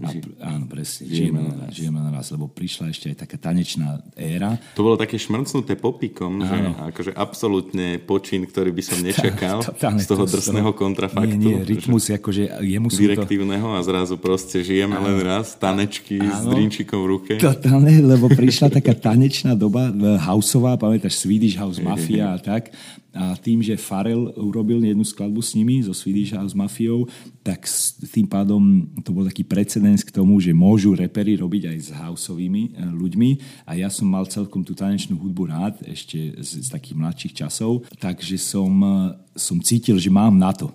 a, 0.00 0.08
áno, 0.56 0.64
presne. 0.70 1.10
Žijeme, 1.10 1.40
žijeme, 1.42 1.54
na, 1.54 1.66
žijeme 1.68 1.98
na 2.00 2.10
raz, 2.14 2.32
lebo 2.32 2.48
prišla 2.48 2.88
ešte 2.88 3.12
aj 3.12 3.16
taká 3.26 3.36
tanečná 3.36 4.00
éra. 4.16 4.56
To 4.78 4.86
bolo 4.86 4.96
také 4.96 5.20
šmrcnuté 5.20 5.76
popikom, 5.76 6.40
áno. 6.40 6.48
že 6.48 6.56
akože 6.94 7.12
absolútne 7.12 8.00
počin, 8.00 8.48
ktorý 8.48 8.72
by 8.72 8.82
som 8.82 8.98
nečakal 9.06 9.60
z 9.76 10.06
toho 10.08 10.24
drsného 10.24 10.72
kontrafaktu. 10.72 11.36
Nie, 11.36 11.60
nie, 11.60 11.66
rytmus, 11.66 12.08
akože 12.08 12.62
jemu 12.64 12.88
sú 12.88 13.04
Direktívneho 13.04 13.68
to... 13.74 13.76
a 13.76 13.80
zrazu 13.84 14.16
proste 14.16 14.64
žijeme 14.64 14.96
áno. 14.96 15.12
len 15.12 15.18
raz, 15.20 15.54
tanečky 15.58 16.16
áno. 16.22 16.32
s 16.32 16.40
drinčikom 16.48 16.98
v 17.04 17.06
ruke. 17.06 17.32
Totálne, 17.36 17.92
lebo 18.00 18.32
prišla 18.32 18.72
taká 18.72 18.96
tanečná 18.96 19.52
doba, 19.52 19.92
houseová, 20.24 20.80
pamätáš, 20.80 21.20
Swedish 21.20 21.60
House 21.60 21.82
Mafia 21.82 22.34
a 22.34 22.38
tak. 22.40 22.72
A 23.12 23.36
tým, 23.36 23.60
že 23.60 23.76
Farel 23.76 24.32
urobil 24.40 24.80
jednu 24.80 25.04
skladbu 25.04 25.44
s 25.44 25.52
nimi, 25.52 25.84
so 25.84 25.92
Swedish 25.92 26.32
House 26.32 26.56
Mafiou, 26.56 27.04
tak 27.44 27.68
s 27.68 27.92
tým 28.08 28.24
pádom 28.24 28.88
to 29.04 29.12
bol 29.12 29.28
taký 29.28 29.44
precedens 29.44 30.00
k 30.00 30.08
tomu, 30.08 30.40
že 30.40 30.56
môžu 30.56 30.96
repery 30.96 31.36
robiť 31.36 31.76
aj 31.76 31.78
s 31.78 31.90
houseovými 31.92 32.62
eh, 32.72 32.88
ľuďmi. 32.88 33.30
A 33.68 33.76
ja 33.76 33.92
som 33.92 34.08
mal 34.08 34.24
celkom 34.24 34.64
tú 34.64 34.72
tanečnú 34.72 35.20
hudbu 35.20 35.44
rád, 35.52 35.84
ešte 35.84 36.40
z, 36.40 36.64
z 36.64 36.68
takých 36.72 36.96
mladších 36.96 37.34
časov. 37.36 37.84
Takže 38.00 38.40
som, 38.40 38.72
eh, 38.80 38.92
som 39.36 39.60
cítil, 39.60 40.00
že 40.00 40.08
mám 40.08 40.32
na 40.32 40.56
to. 40.56 40.72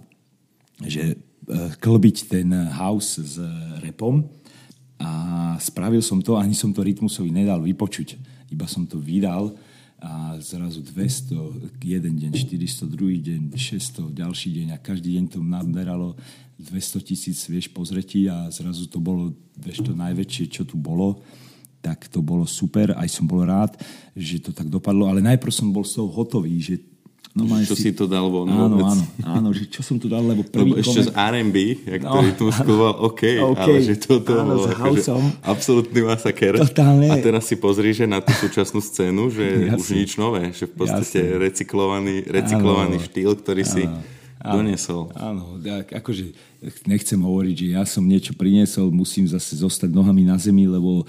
Že 0.78 1.17
eh, 1.17 1.73
klbiť 1.82 2.30
ten 2.30 2.54
house 2.69 3.17
s 3.17 3.41
repom. 3.82 4.30
A 5.02 5.10
spravil 5.58 6.06
som 6.06 6.21
to, 6.21 6.38
ani 6.38 6.54
som 6.54 6.69
to 6.69 6.86
Rytmusovi 6.86 7.34
nedal 7.34 7.65
vypočuť. 7.65 8.13
Iba 8.54 8.69
som 8.69 8.86
to 8.86 9.02
vydal 9.02 9.58
a 9.97 10.38
zrazu 10.38 10.86
200, 10.86 11.81
jeden 11.81 12.13
deň 12.21 12.31
400, 12.38 12.86
druhý 12.86 13.17
deň 13.17 13.57
600, 13.57 14.13
ďalší 14.13 14.49
deň 14.62 14.67
a 14.73 14.77
každý 14.77 15.17
deň 15.17 15.25
to 15.33 15.39
naberalo 15.41 16.13
200 16.62 17.01
tisíc, 17.01 17.38
vieš, 17.49 17.73
pozretí 17.73 18.29
a 18.29 18.45
zrazu 18.53 18.86
to 18.86 19.01
bolo, 19.01 19.33
vieš, 19.57 19.81
to 19.81 19.97
najväčšie, 19.97 20.45
čo 20.53 20.63
tu 20.65 20.77
bolo 20.77 21.21
tak 21.77 22.10
to 22.12 22.19
bolo 22.19 22.43
super, 22.43 22.91
aj 22.99 23.07
som 23.07 23.23
bol 23.23 23.47
rád, 23.47 23.79
že 24.12 24.43
to 24.43 24.51
tak 24.51 24.67
dopadlo, 24.67 25.07
ale 25.07 25.23
najprv 25.23 25.53
som 25.53 25.71
bol 25.71 25.88
z 25.88 26.01
toho 26.01 26.10
hotový, 26.12 26.60
že 26.60 26.83
No, 27.38 27.45
čo 27.62 27.78
si, 27.78 27.89
si 27.89 27.91
to 27.93 28.10
dal 28.10 28.26
von 28.34 28.50
áno, 28.50 28.82
Áno, 28.82 29.04
áno, 29.21 29.50
že 29.54 29.69
čo 29.69 29.86
som 29.86 30.02
tu 30.02 30.10
dal, 30.10 30.26
lebo 30.26 30.41
prvý 30.41 30.73
lebo 30.73 30.82
ešte 30.82 31.06
koment... 31.06 31.13
z 31.13 31.21
R&B, 31.38 31.58
jak 31.86 32.02
no, 32.02 32.13
to 32.17 32.21
tu 32.34 32.45
skoval, 32.50 32.93
OK, 33.06 33.21
okay, 33.54 33.62
ale 33.62 33.78
že 33.86 33.95
toto 34.02 34.34
áno, 34.34 34.58
bolo 34.58 34.65
akože 34.73 35.02
absolútny 35.45 36.02
masaker. 36.02 36.58
Totálne. 36.58 37.13
A 37.13 37.15
teraz 37.21 37.45
si 37.45 37.54
pozri, 37.62 37.93
že 37.93 38.10
na 38.10 38.26
tú 38.26 38.34
súčasnú 38.34 38.82
scénu, 38.82 39.30
že 39.30 39.45
Jasne. 39.69 39.78
už 39.78 39.88
nič 39.93 40.12
nové, 40.17 40.50
že 40.50 40.65
v 40.65 40.73
podstate 40.82 41.19
Jasne. 41.21 41.38
recyklovaný, 41.38 42.15
recyklovaný 42.26 42.97
áno, 42.97 43.06
štýl, 43.06 43.32
ktorý 43.38 43.62
áno. 43.62 43.73
si 43.78 43.84
áno, 43.86 44.54
doniesol. 44.58 45.02
Áno, 45.13 45.43
tak 45.62 45.93
akože 45.93 46.34
nechcem 46.89 47.21
hovoriť, 47.21 47.54
že 47.54 47.67
ja 47.78 47.84
som 47.86 48.02
niečo 48.02 48.34
priniesol, 48.34 48.89
musím 48.89 49.30
zase 49.30 49.62
zostať 49.62 49.93
nohami 49.93 50.26
na 50.26 50.41
zemi, 50.41 50.65
lebo 50.65 51.06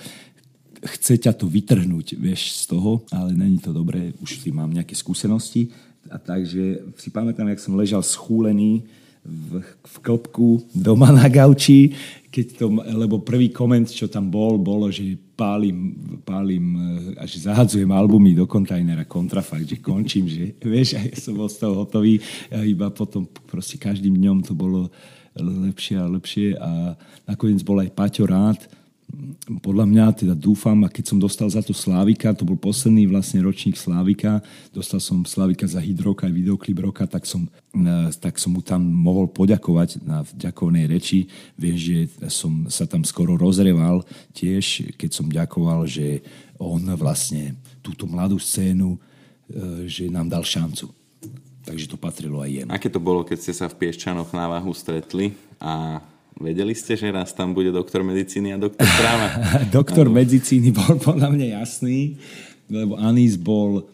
chce 0.79 1.19
ťa 1.19 1.33
to 1.35 1.51
vytrhnúť, 1.51 2.14
vieš, 2.14 2.55
z 2.67 2.77
toho, 2.77 3.03
ale 3.11 3.35
není 3.35 3.59
to 3.59 3.75
dobré, 3.75 4.14
už 4.23 4.38
si 4.45 4.55
mám 4.55 4.71
nejaké 4.71 4.95
skúsenosti 4.95 5.75
a 6.11 6.16
takže 6.18 6.85
si 6.97 7.09
pamätám, 7.12 7.49
jak 7.49 7.61
som 7.61 7.79
ležal 7.79 8.03
schúlený 8.05 8.85
v, 9.29 9.61
v 9.64 9.97
klopku 10.01 10.64
doma 10.73 11.12
na 11.12 11.29
gauči, 11.29 11.92
keď 12.29 12.47
to, 12.61 12.66
lebo 12.97 13.25
prvý 13.25 13.49
koment, 13.49 13.88
čo 13.88 14.09
tam 14.09 14.29
bol, 14.29 14.61
bolo, 14.61 14.92
že 14.92 15.16
pálim, 15.37 15.97
pálim 16.25 16.64
eh, 16.77 17.25
až 17.25 17.44
zahadzujem 17.44 17.88
albumy 17.88 18.37
do 18.37 18.44
kontajnera, 18.44 19.09
kontrafakt, 19.09 19.68
že 19.68 19.81
končím, 19.81 20.29
že 20.29 20.57
vieš, 20.64 20.97
a 20.97 21.01
ja 21.05 21.16
som 21.16 21.37
bol 21.37 21.49
z 21.49 21.61
toho 21.61 21.85
hotový 21.85 22.21
a 22.53 22.64
iba 22.64 22.88
potom 22.92 23.25
proste 23.49 23.81
každým 23.81 24.16
dňom 24.16 24.44
to 24.44 24.53
bolo 24.53 24.92
lepšie 25.38 25.94
a 25.99 26.11
lepšie. 26.11 26.59
A 26.59 26.99
nakoniec 27.29 27.62
bol 27.62 27.79
aj 27.79 27.94
Paťo 27.94 28.27
rád, 28.27 28.59
podľa 29.64 29.88
mňa 29.88 30.05
teda 30.12 30.35
dúfam, 30.37 30.77
a 30.85 30.92
keď 30.92 31.05
som 31.14 31.18
dostal 31.18 31.49
za 31.49 31.64
to 31.64 31.73
Slávika, 31.73 32.37
to 32.37 32.44
bol 32.44 32.61
posledný 32.61 33.09
vlastne 33.09 33.40
ročník 33.40 33.81
Slávika, 33.81 34.44
dostal 34.68 35.01
som 35.01 35.25
Slávika 35.25 35.64
za 35.64 35.81
hydroka 35.81 36.29
aj 36.29 36.37
videoklip 36.37 36.77
roka, 36.85 37.09
tak 37.09 37.25
som, 37.25 37.49
e, 37.73 38.12
tak 38.21 38.37
som 38.37 38.53
mu 38.53 38.61
tam 38.61 38.85
mohol 38.85 39.33
poďakovať 39.33 40.05
na 40.05 40.29
ďakovnej 40.37 40.85
reči. 40.85 41.25
Viem, 41.57 41.77
že 41.81 41.97
som 42.29 42.68
sa 42.68 42.85
tam 42.85 43.01
skoro 43.03 43.40
rozreval 43.40 44.05
tiež, 44.37 44.92
keď 45.01 45.11
som 45.11 45.33
ďakoval, 45.33 45.88
že 45.88 46.21
on 46.61 46.85
vlastne 46.92 47.57
túto 47.81 48.05
mladú 48.05 48.37
scénu, 48.37 48.92
e, 48.92 48.99
že 49.88 50.12
nám 50.12 50.29
dal 50.29 50.44
šancu. 50.44 50.92
Takže 51.64 51.88
to 51.88 51.97
patrilo 52.01 52.44
aj 52.44 52.51
jemu. 52.53 52.71
Aké 52.73 52.88
to 52.92 53.01
bolo, 53.01 53.25
keď 53.25 53.38
ste 53.40 53.53
sa 53.57 53.73
v 53.73 53.77
Pieščanoch 53.77 54.33
na 54.37 54.49
váhu 54.49 54.73
stretli 54.73 55.33
a 55.61 56.01
Vedeli 56.38 56.70
ste, 56.70 56.94
že 56.94 57.11
raz 57.11 57.35
tam 57.35 57.51
bude 57.51 57.74
doktor 57.74 58.07
medicíny 58.07 58.55
a 58.55 58.59
doktor 58.62 58.87
práva? 58.87 59.27
doktor 59.83 60.07
ano. 60.07 60.22
medicíny 60.22 60.70
bol 60.70 60.94
podľa 61.03 61.35
mňa 61.35 61.46
jasný, 61.59 62.14
lebo 62.70 62.94
Anis 62.94 63.35
bol 63.35 63.90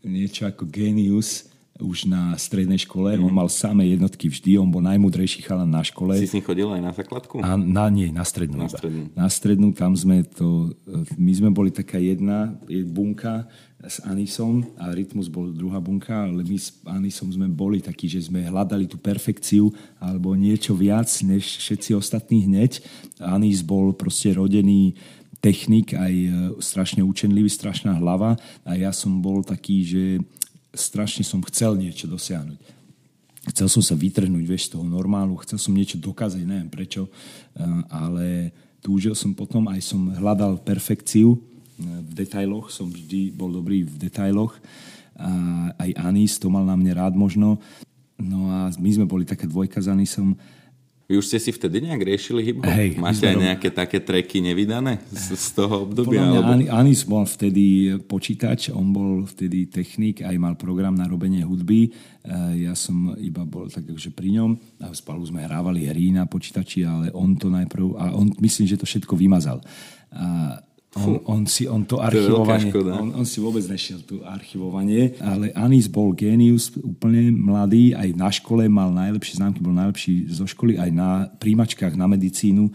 niečo 0.00 0.48
ako 0.48 0.64
genius 0.64 1.49
už 1.80 2.06
na 2.06 2.36
strednej 2.36 2.78
škole. 2.84 3.16
Mm. 3.16 3.26
On 3.26 3.32
mal 3.32 3.48
samé 3.48 3.90
jednotky 3.90 4.28
vždy, 4.28 4.60
on 4.60 4.70
bol 4.70 4.84
najmudrejší 4.84 5.42
chalan 5.42 5.68
na 5.68 5.80
škole. 5.80 6.14
Si 6.20 6.30
s 6.30 6.36
ním 6.36 6.46
chodil 6.46 6.68
aj 6.68 6.82
na 6.84 6.92
základku? 6.92 7.40
A, 7.40 7.56
na, 7.56 7.88
nie, 7.88 8.12
na 8.12 8.22
strednú. 8.22 8.64
Na 8.64 8.70
strednú. 8.70 9.02
Na 9.16 9.28
strednú, 9.32 9.68
tam 9.72 9.96
sme 9.96 10.22
to... 10.22 10.76
My 11.16 11.32
sme 11.32 11.50
boli 11.50 11.72
taká 11.72 11.98
jedna 11.98 12.54
bunka 12.92 13.48
s 13.80 14.04
Anisom 14.04 14.76
a 14.76 14.92
Rytmus 14.92 15.32
bol 15.32 15.56
druhá 15.56 15.80
bunka, 15.80 16.28
ale 16.28 16.44
my 16.44 16.56
s 16.60 16.76
Anisom 16.84 17.32
sme 17.32 17.48
boli 17.48 17.80
takí, 17.80 18.12
že 18.12 18.28
sme 18.28 18.44
hľadali 18.44 18.84
tú 18.84 19.00
perfekciu 19.00 19.72
alebo 19.96 20.36
niečo 20.36 20.76
viac 20.76 21.08
než 21.24 21.56
všetci 21.64 21.96
ostatní 21.96 22.44
hneď. 22.44 22.84
Anis 23.16 23.64
bol 23.64 23.96
proste 23.96 24.36
rodený 24.36 25.00
technik, 25.40 25.96
aj 25.96 26.12
e, 26.12 26.28
strašne 26.60 27.00
učenlivý, 27.00 27.48
strašná 27.48 27.96
hlava 27.96 28.36
a 28.68 28.76
ja 28.76 28.92
som 28.92 29.24
bol 29.24 29.40
taký, 29.40 29.88
že 29.88 30.04
strašne 30.74 31.26
som 31.26 31.42
chcel 31.46 31.74
niečo 31.74 32.06
dosiahnuť. 32.06 32.60
Chcel 33.50 33.68
som 33.72 33.82
sa 33.82 33.96
vytrhnúť 33.96 34.44
vieš, 34.44 34.68
z 34.68 34.76
toho 34.76 34.84
normálu, 34.84 35.40
chcel 35.42 35.56
som 35.56 35.72
niečo 35.72 35.96
dokázať, 35.96 36.44
neviem 36.44 36.68
prečo, 36.68 37.08
eh, 37.08 37.64
ale 37.88 38.52
túžil 38.84 39.16
som 39.16 39.32
potom, 39.32 39.64
aj 39.68 39.80
som 39.80 40.12
hľadal 40.12 40.60
perfekciu 40.60 41.36
eh, 41.36 41.40
v 41.82 42.12
detailoch, 42.12 42.68
som 42.68 42.92
vždy 42.92 43.32
bol 43.32 43.48
dobrý 43.48 43.88
v 43.88 43.96
detailoch. 43.96 44.54
A 45.20 45.32
aj 45.76 45.90
Anis 46.00 46.40
to 46.40 46.48
mal 46.48 46.64
na 46.64 46.72
mne 46.80 46.96
rád 46.96 47.12
možno. 47.12 47.60
No 48.16 48.48
a 48.48 48.72
my 48.72 48.90
sme 48.92 49.04
boli 49.04 49.28
taká 49.28 49.44
dvojka 49.44 49.76
s 49.80 49.88
Anisom 49.88 50.32
vy 51.10 51.18
už 51.18 51.26
ste 51.26 51.42
si 51.42 51.50
vtedy 51.50 51.82
nejak 51.82 52.06
riešili 52.06 52.46
hip 52.46 52.62
Hey, 52.62 52.94
Máte 52.94 53.26
aj 53.26 53.34
nejaké 53.34 53.74
také 53.74 53.98
treky 53.98 54.38
nevydané 54.38 55.02
z, 55.10 55.34
z 55.34 55.58
toho 55.58 55.82
obdobia? 55.90 56.22
Podľa 56.22 56.30
mňa 56.30 56.70
alebo... 56.70 56.70
Anis 56.70 57.02
bol 57.02 57.26
vtedy 57.26 57.98
počítač, 58.06 58.70
on 58.70 58.94
bol 58.94 59.26
vtedy 59.26 59.66
technik, 59.66 60.22
aj 60.22 60.36
mal 60.38 60.54
program 60.54 60.94
na 60.94 61.10
robenie 61.10 61.42
hudby. 61.42 61.90
E, 62.22 62.62
ja 62.62 62.78
som 62.78 63.10
iba 63.18 63.42
bol 63.42 63.66
tak 63.66 63.90
akože 63.90 64.14
pri 64.14 64.38
ňom 64.38 64.50
a 64.86 64.94
spolu 64.94 65.26
sme 65.26 65.42
hrávali 65.42 65.90
hry 65.90 66.14
na 66.14 66.30
počítači, 66.30 66.86
ale 66.86 67.10
on 67.10 67.34
to 67.34 67.50
najprv, 67.50 67.98
a 67.98 68.14
on 68.14 68.30
myslím, 68.38 68.70
že 68.70 68.78
to 68.78 68.86
všetko 68.86 69.18
vymazal. 69.18 69.58
A 70.14 70.62
on, 70.98 71.22
on, 71.22 71.42
si, 71.46 71.70
on 71.70 71.86
to 71.86 72.02
archivovanie, 72.02 72.74
to 72.74 72.82
on, 72.90 73.14
on 73.14 73.26
si 73.26 73.38
vôbec 73.38 73.62
nešiel 73.62 74.02
tu 74.02 74.26
archivovanie, 74.26 75.14
ale 75.22 75.54
Anis 75.54 75.86
bol 75.86 76.10
genius, 76.10 76.74
úplne 76.82 77.30
mladý, 77.30 77.94
aj 77.94 78.10
na 78.18 78.26
škole 78.26 78.66
mal 78.66 78.90
najlepšie 78.90 79.38
známky, 79.38 79.62
bol 79.62 79.70
najlepší 79.70 80.26
zo 80.26 80.50
školy, 80.50 80.82
aj 80.82 80.90
na 80.90 81.30
príjmačkách 81.38 81.94
na 81.94 82.10
medicínu 82.10 82.74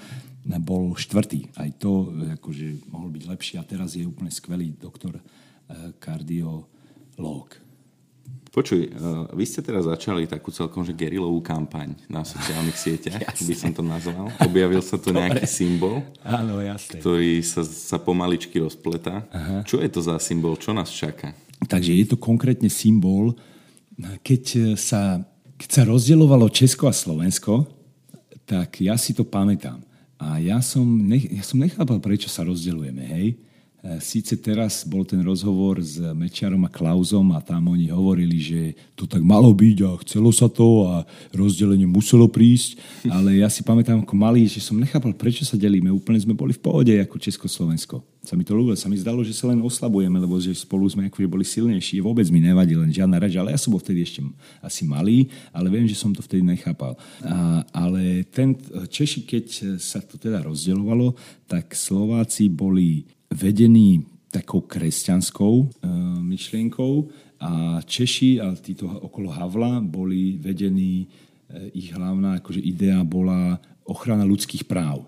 bol 0.61 0.93
štvrtý. 0.93 1.49
Aj 1.57 1.69
to 1.75 2.13
akože 2.37 2.87
mohol 2.93 3.09
byť 3.09 3.23
lepší 3.25 3.53
a 3.57 3.65
teraz 3.65 3.97
je 3.97 4.05
úplne 4.05 4.29
skvelý 4.29 4.77
doktor 4.77 5.17
eh, 5.17 5.91
kardiológ. 5.97 7.64
Počuj, 8.55 8.87
uh, 8.87 9.27
vy 9.35 9.43
ste 9.43 9.59
teraz 9.59 9.83
začali 9.83 10.23
takú 10.31 10.47
celkom 10.47 10.87
že 10.87 10.95
gerilovú 10.95 11.43
kampaň 11.43 11.91
na 12.07 12.23
sociálnych 12.23 12.79
sieťach, 12.79 13.19
by 13.51 13.55
som 13.55 13.75
to 13.75 13.83
nazval. 13.83 14.31
Objavil 14.39 14.79
sa 14.79 14.95
tu 14.95 15.11
nejaký 15.19 15.43
symbol, 15.43 15.99
Áno, 16.23 16.63
jasne. 16.63 17.03
ktorý 17.03 17.43
sa, 17.43 17.67
sa 17.67 17.99
pomaličky 17.99 18.63
rozpletá. 18.63 19.27
Aha. 19.35 19.67
Čo 19.67 19.83
je 19.83 19.91
to 19.91 19.99
za 19.99 20.15
symbol? 20.23 20.55
Čo 20.55 20.71
nás 20.71 20.87
čaká? 20.87 21.35
Takže 21.67 21.91
je 21.91 22.05
to 22.07 22.15
konkrétne 22.15 22.71
symbol, 22.71 23.35
keď 24.23 24.75
sa, 24.79 25.19
keď 25.59 25.69
sa 25.71 25.83
rozdielovalo 25.83 26.47
Česko 26.47 26.87
a 26.87 26.95
Slovensko, 26.95 27.67
tak 28.47 28.79
ja 28.79 28.95
si 28.95 29.11
to 29.11 29.27
pamätám. 29.27 29.83
A 30.15 30.39
ja 30.39 30.63
som, 30.63 30.85
nech, 30.85 31.27
ja 31.27 31.43
som 31.43 31.59
nechápal, 31.59 31.99
prečo 31.99 32.31
sa 32.31 32.47
rozdeľujeme, 32.47 33.03
hej? 33.03 33.27
E, 33.85 34.01
Sice 34.01 34.33
teraz 34.41 34.81
bol 34.81 35.05
ten 35.05 35.21
rozhovor 35.21 35.77
s 35.77 36.01
Mečiarom 36.01 36.65
a 36.65 36.73
Klauzom 36.73 37.37
a 37.37 37.39
tam 37.39 37.69
oni 37.69 37.93
hovorili, 37.93 38.41
že 38.41 38.61
to 38.97 39.05
tak 39.05 39.21
malo 39.21 39.53
byť 39.53 39.77
a 39.85 39.89
chcelo 40.01 40.33
sa 40.33 40.49
to 40.49 40.89
a 40.89 41.05
rozdelenie 41.29 41.85
muselo 41.85 42.25
prísť, 42.25 42.81
ale 43.15 43.45
ja 43.45 43.47
si 43.47 43.61
pamätám 43.61 44.01
ako 44.01 44.15
malý, 44.17 44.49
že 44.49 44.57
som 44.57 44.81
nechápal, 44.81 45.13
prečo 45.13 45.45
sa 45.45 45.53
delíme. 45.53 45.93
Úplne 45.93 46.25
sme 46.25 46.33
boli 46.33 46.57
v 46.57 46.63
pohode 46.65 46.93
ako 46.97 47.21
Československo. 47.21 48.01
Sa 48.25 48.33
mi 48.33 48.41
to 48.41 48.57
ľúbilo, 48.57 48.73
sa 48.73 48.89
mi 48.89 48.97
zdalo, 48.97 49.21
že 49.21 49.37
sa 49.37 49.53
len 49.53 49.61
oslabujeme, 49.61 50.17
lebo 50.17 50.41
že 50.41 50.49
spolu 50.57 50.89
sme 50.89 51.05
akože 51.13 51.29
boli 51.29 51.45
silnejší. 51.45 52.01
Vôbec 52.01 52.25
mi 52.33 52.41
nevadí 52.41 52.73
len 52.73 52.89
žiadna 52.89 53.21
reč, 53.21 53.37
ale 53.37 53.53
ja 53.53 53.61
som 53.61 53.69
bol 53.69 53.77
vtedy 53.77 54.01
ešte 54.01 54.25
asi 54.65 54.81
malý, 54.81 55.29
ale 55.53 55.69
viem, 55.69 55.85
že 55.85 55.93
som 55.93 56.09
to 56.09 56.25
vtedy 56.25 56.41
nechápal. 56.41 56.97
A, 57.21 57.61
ale 57.69 58.25
ten, 58.33 58.57
Češi, 58.89 59.29
keď 59.29 59.77
sa 59.77 60.01
to 60.01 60.17
teda 60.17 60.41
rozdeľovalo, 60.41 61.13
tak 61.45 61.77
Slováci 61.77 62.49
boli 62.49 63.05
vedení 63.31 64.05
takou 64.31 64.61
kresťanskou 64.61 65.55
e, 65.63 65.65
myšlienkou 66.19 66.93
a 67.39 67.79
Češi 67.83 68.43
a 68.43 68.51
títo 68.59 68.87
okolo 68.87 69.31
Havla 69.31 69.79
boli 69.79 70.35
vedení, 70.35 71.07
e, 71.47 71.71
ich 71.71 71.95
hlavná 71.95 72.43
akože 72.43 72.59
idea 72.59 72.99
bola 73.07 73.55
ochrana 73.87 74.27
ľudských 74.27 74.67
práv. 74.67 75.07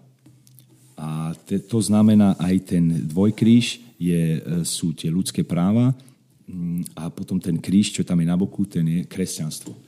A 0.97 1.35
te, 1.45 1.59
to 1.59 1.83
znamená 1.83 2.39
aj 2.39 2.55
ten 2.73 2.85
dvojkríž 3.03 3.83
je, 3.99 4.23
e, 4.37 4.41
sú 4.63 4.95
tie 4.95 5.11
ľudské 5.11 5.43
práva 5.43 5.91
mm, 6.47 6.95
a 6.95 7.11
potom 7.11 7.37
ten 7.37 7.59
kríž, 7.59 7.91
čo 7.91 8.07
tam 8.07 8.23
je 8.23 8.27
na 8.31 8.39
boku, 8.39 8.63
ten 8.63 8.87
je 8.87 8.99
kresťanstvo 9.03 9.86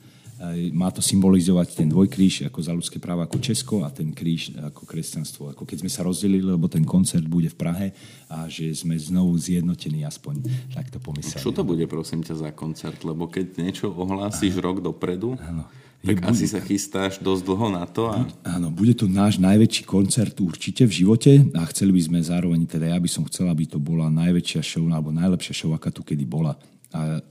má 0.72 0.88
to 0.88 1.04
symbolizovať 1.04 1.84
ten 1.84 1.88
dvojkríž 1.92 2.48
ako 2.48 2.58
za 2.64 2.72
ľudské 2.72 2.96
práva 2.96 3.28
ako 3.28 3.38
Česko 3.44 3.84
a 3.84 3.92
ten 3.92 4.08
kríž 4.16 4.56
ako 4.56 4.88
kresťanstvo. 4.88 5.52
Ako 5.52 5.68
keď 5.68 5.84
sme 5.84 5.90
sa 5.92 6.00
rozdelili, 6.00 6.48
lebo 6.48 6.64
ten 6.64 6.80
koncert 6.80 7.28
bude 7.28 7.52
v 7.52 7.56
Prahe 7.60 7.86
a 8.24 8.48
že 8.48 8.72
sme 8.72 8.96
znovu 8.96 9.36
zjednotení 9.36 10.00
aspoň 10.08 10.40
takto 10.72 10.96
pomysleli. 10.96 11.44
Čo 11.44 11.52
to 11.52 11.60
bude 11.60 11.84
prosím 11.84 12.24
ťa 12.24 12.40
za 12.40 12.50
koncert? 12.56 13.04
Lebo 13.04 13.28
keď 13.28 13.60
niečo 13.60 13.92
ohlásiš 13.92 14.56
Aha. 14.56 14.64
rok 14.64 14.80
dopredu, 14.80 15.36
Áno. 15.44 15.68
Tak 16.00 16.16
je, 16.16 16.24
asi 16.32 16.48
bude... 16.48 16.52
sa 16.56 16.60
chystáš 16.64 17.12
dosť 17.20 17.42
dlho 17.44 17.68
na 17.76 17.84
to. 17.84 18.08
A... 18.08 18.24
Áno, 18.56 18.72
bude 18.72 18.96
to 18.96 19.04
náš 19.04 19.36
najväčší 19.36 19.84
koncert 19.84 20.32
určite 20.40 20.88
v 20.88 21.04
živote 21.04 21.32
a 21.52 21.60
chceli 21.68 21.92
by 21.92 22.00
sme 22.00 22.18
zároveň, 22.24 22.64
teda 22.64 22.88
ja 22.88 22.96
by 22.96 23.04
som 23.04 23.28
chcel, 23.28 23.52
aby 23.52 23.68
to 23.68 23.76
bola 23.76 24.08
najväčšia 24.08 24.64
show 24.64 24.88
alebo 24.88 25.12
najlepšia 25.12 25.52
show, 25.52 25.76
aká 25.76 25.92
tu 25.92 26.00
kedy 26.00 26.24
bola. 26.24 26.56
A, 26.90 27.22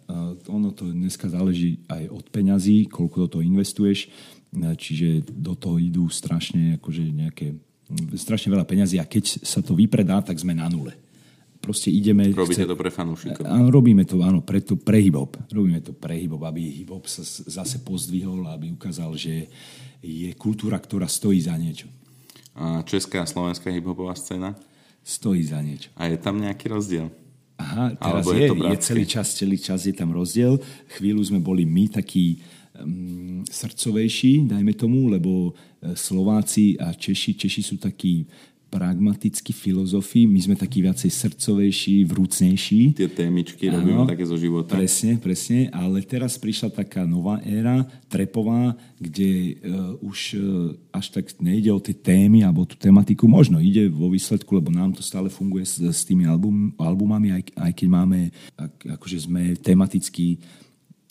ono 0.47 0.71
to 0.71 0.87
dneska 0.87 1.27
záleží 1.27 1.83
aj 1.91 2.07
od 2.09 2.25
peňazí, 2.31 2.87
koľko 2.87 3.15
do 3.25 3.27
toho 3.37 3.43
investuješ, 3.43 4.07
čiže 4.55 5.27
do 5.29 5.53
toho 5.53 5.77
idú 5.77 6.09
strašne 6.09 6.79
akože 6.81 7.03
nejaké 7.11 7.53
strašne 8.17 8.53
veľa 8.53 8.65
peňazí 8.69 9.01
a 9.01 9.05
keď 9.09 9.41
sa 9.41 9.65
to 9.65 9.73
vypredá, 9.73 10.21
tak 10.21 10.37
sme 10.37 10.53
na 10.53 10.69
nule. 10.69 10.93
Proste 11.59 11.91
ideme... 11.91 12.31
Robíte 12.31 12.63
chce... 12.63 12.71
to 12.71 12.79
pre 12.79 12.87
fanúšikov. 12.87 13.43
Áno, 13.43 13.67
robíme 13.67 14.07
to, 14.07 14.23
áno, 14.23 14.39
pre, 14.39 14.63
to, 14.63 14.79
pre 14.79 15.03
hip-hop. 15.03 15.35
Robíme 15.51 15.83
to 15.83 15.91
pre 15.91 16.15
hip-hop, 16.15 16.39
aby 16.47 16.63
hip-hop 16.81 17.03
sa 17.09 17.25
zase 17.25 17.83
pozdvihol, 17.83 18.47
aby 18.47 18.71
ukázal, 18.71 19.11
že 19.19 19.51
je 19.99 20.31
kultúra, 20.39 20.79
ktorá 20.79 21.09
stojí 21.09 21.43
za 21.43 21.57
niečo. 21.59 21.91
A 22.55 22.79
česká 22.87 23.25
a 23.25 23.27
slovenská 23.27 23.67
hip-hopová 23.75 24.15
scéna? 24.15 24.55
Stojí 25.03 25.43
za 25.43 25.59
niečo. 25.59 25.91
A 25.99 26.07
je 26.07 26.15
tam 26.15 26.39
nejaký 26.39 26.71
rozdiel? 26.71 27.11
Aha, 27.59 27.91
teraz 27.99 28.23
je, 28.31 28.47
je, 28.47 28.71
je 28.71 28.77
celý 28.79 29.03
čas, 29.03 29.27
celý 29.35 29.57
čas 29.59 29.83
je 29.83 29.91
tam 29.91 30.15
rozdiel. 30.15 30.55
Chvíľu 30.95 31.19
sme 31.27 31.43
boli 31.43 31.67
my 31.67 31.91
takí 31.91 32.39
um, 32.79 33.43
srdcovejší, 33.43 34.47
dajme 34.47 34.71
tomu, 34.79 35.11
lebo 35.11 35.51
e, 35.51 35.91
Slováci 35.91 36.79
a 36.79 36.95
Češi, 36.95 37.35
Češi 37.35 37.61
sú 37.61 37.75
takí 37.75 38.23
pragmatickí 38.69 39.49
filozofi, 39.49 40.29
my 40.29 40.39
sme 40.39 40.55
takí 40.55 40.85
viacej 40.85 41.09
srdcovejší, 41.09 42.05
vrúcnejší. 42.05 42.93
Tie 42.93 43.09
témičky 43.09 43.67
ano, 43.67 43.81
robíme 43.81 44.05
také 44.05 44.23
zo 44.29 44.37
života. 44.37 44.77
Presne, 44.77 45.17
presne, 45.17 45.73
ale 45.73 46.05
teraz 46.05 46.37
prišla 46.37 46.69
taká 46.69 47.03
nová 47.09 47.41
éra, 47.41 47.83
trepová, 48.07 48.77
kde 49.01 49.57
uh, 49.65 49.97
už 50.05 50.37
uh, 50.37 50.77
až 50.93 51.09
tak 51.09 51.33
nejde 51.41 51.73
o 51.73 51.81
tie 51.81 51.97
témy 51.97 52.45
alebo 52.45 52.63
tú 52.69 52.77
tematiku, 52.77 53.25
možno 53.25 53.57
ide 53.57 53.89
vo 53.89 54.13
výsledku, 54.13 54.53
lebo 54.53 54.69
nám 54.69 54.93
to 54.93 55.01
stále 55.01 55.33
funguje 55.33 55.65
s, 55.65 55.81
s 55.81 56.05
tými 56.05 56.29
album, 56.29 56.71
albumami, 56.77 57.33
aj, 57.33 57.43
aj 57.57 57.71
keď 57.73 57.87
máme, 57.89 58.19
ak, 58.53 59.01
akože 59.01 59.17
sme 59.25 59.57
tematicky 59.57 60.37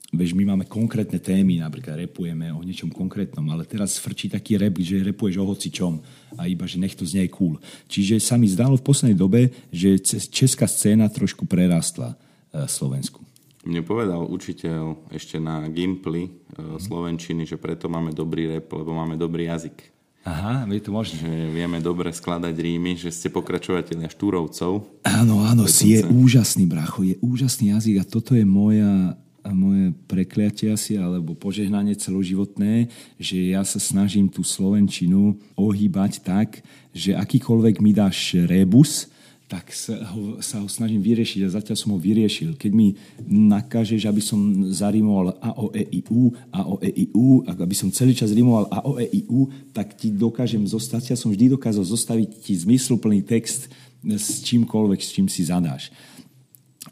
Veď 0.08 0.32
my 0.32 0.56
máme 0.56 0.64
konkrétne 0.64 1.20
témy, 1.20 1.60
napríklad 1.60 2.00
repujeme 2.00 2.48
o 2.56 2.64
niečom 2.64 2.88
konkrétnom, 2.88 3.44
ale 3.52 3.68
teraz 3.68 4.00
frčí 4.00 4.32
taký 4.32 4.56
rep, 4.56 4.80
že 4.80 5.04
repuješ 5.04 5.36
o 5.36 5.44
hocičom 5.44 6.00
a 6.40 6.48
iba, 6.48 6.64
že 6.64 6.80
nech 6.80 6.96
to 6.96 7.04
znie 7.04 7.28
cool. 7.28 7.60
Čiže 7.92 8.16
sa 8.16 8.40
mi 8.40 8.48
zdalo 8.48 8.80
v 8.80 8.86
poslednej 8.88 9.20
dobe, 9.20 9.52
že 9.68 10.00
česká 10.32 10.64
scéna 10.64 11.12
trošku 11.12 11.44
prerastla 11.44 12.16
e, 12.16 12.64
Slovensku. 12.64 13.20
Mne 13.68 13.84
povedal 13.84 14.24
učiteľ 14.24 15.12
ešte 15.12 15.36
na 15.36 15.68
Gimply 15.68 16.32
mm. 16.56 16.80
Slovenčiny, 16.80 17.44
že 17.44 17.60
preto 17.60 17.92
máme 17.92 18.16
dobrý 18.16 18.48
rep, 18.48 18.64
lebo 18.72 18.96
máme 18.96 19.20
dobrý 19.20 19.52
jazyk. 19.52 19.92
Aha, 20.24 20.64
je 20.72 20.80
to 20.80 20.88
možné. 20.88 21.20
Že 21.20 21.52
vieme 21.52 21.84
dobre 21.84 22.08
skladať 22.16 22.56
rímy, 22.56 22.96
že 22.96 23.12
ste 23.12 23.28
pokračovateľia 23.28 24.08
štúrovcov. 24.08 25.04
Áno, 25.04 25.44
áno, 25.44 25.68
si 25.68 25.96
je 25.96 26.04
úžasný, 26.04 26.64
bracho, 26.64 27.04
je 27.04 27.20
úžasný 27.20 27.76
jazyk 27.76 27.96
a 28.00 28.08
toto 28.08 28.32
je 28.32 28.48
moja 28.48 29.20
moje 29.52 29.94
prekliatie 30.06 30.72
asi, 30.72 30.96
alebo 30.96 31.36
požehnanie 31.36 31.94
celoživotné, 31.94 32.88
že 33.20 33.52
ja 33.52 33.62
sa 33.62 33.80
snažím 33.80 34.28
tú 34.28 34.44
Slovenčinu 34.44 35.36
ohýbať 35.54 36.24
tak, 36.24 36.62
že 36.92 37.14
akýkoľvek 37.14 37.80
mi 37.80 37.92
dáš 37.92 38.34
rebus, 38.48 39.08
tak 39.48 39.72
sa 39.72 39.96
ho, 40.12 40.36
sa 40.44 40.60
ho 40.60 40.68
snažím 40.68 41.00
vyriešiť 41.00 41.40
a 41.48 41.54
zatiaľ 41.56 41.76
som 41.80 41.96
ho 41.96 41.98
vyriešil. 41.98 42.60
Keď 42.60 42.68
mi 42.68 43.00
nakážeš, 43.24 44.04
aby 44.04 44.20
som 44.20 44.36
zarimoval 44.68 45.40
A, 45.40 45.56
O, 45.56 45.72
E, 45.72 45.88
E, 45.88 46.04
aby 47.48 47.72
som 47.72 47.88
celý 47.88 48.12
čas 48.12 48.28
rimoval 48.36 48.68
A, 48.68 48.84
E, 49.00 49.24
tak 49.72 49.96
ti 49.96 50.12
dokážem 50.12 50.60
zostať. 50.68 51.16
Ja 51.16 51.16
som 51.16 51.32
vždy 51.32 51.56
dokázal 51.56 51.80
zostaviť 51.80 52.44
ti 52.44 52.52
zmysluplný 52.60 53.24
text 53.24 53.72
s 54.04 54.44
čímkoľvek, 54.44 55.00
s 55.00 55.16
čím 55.16 55.26
si 55.32 55.48
zadáš. 55.48 55.88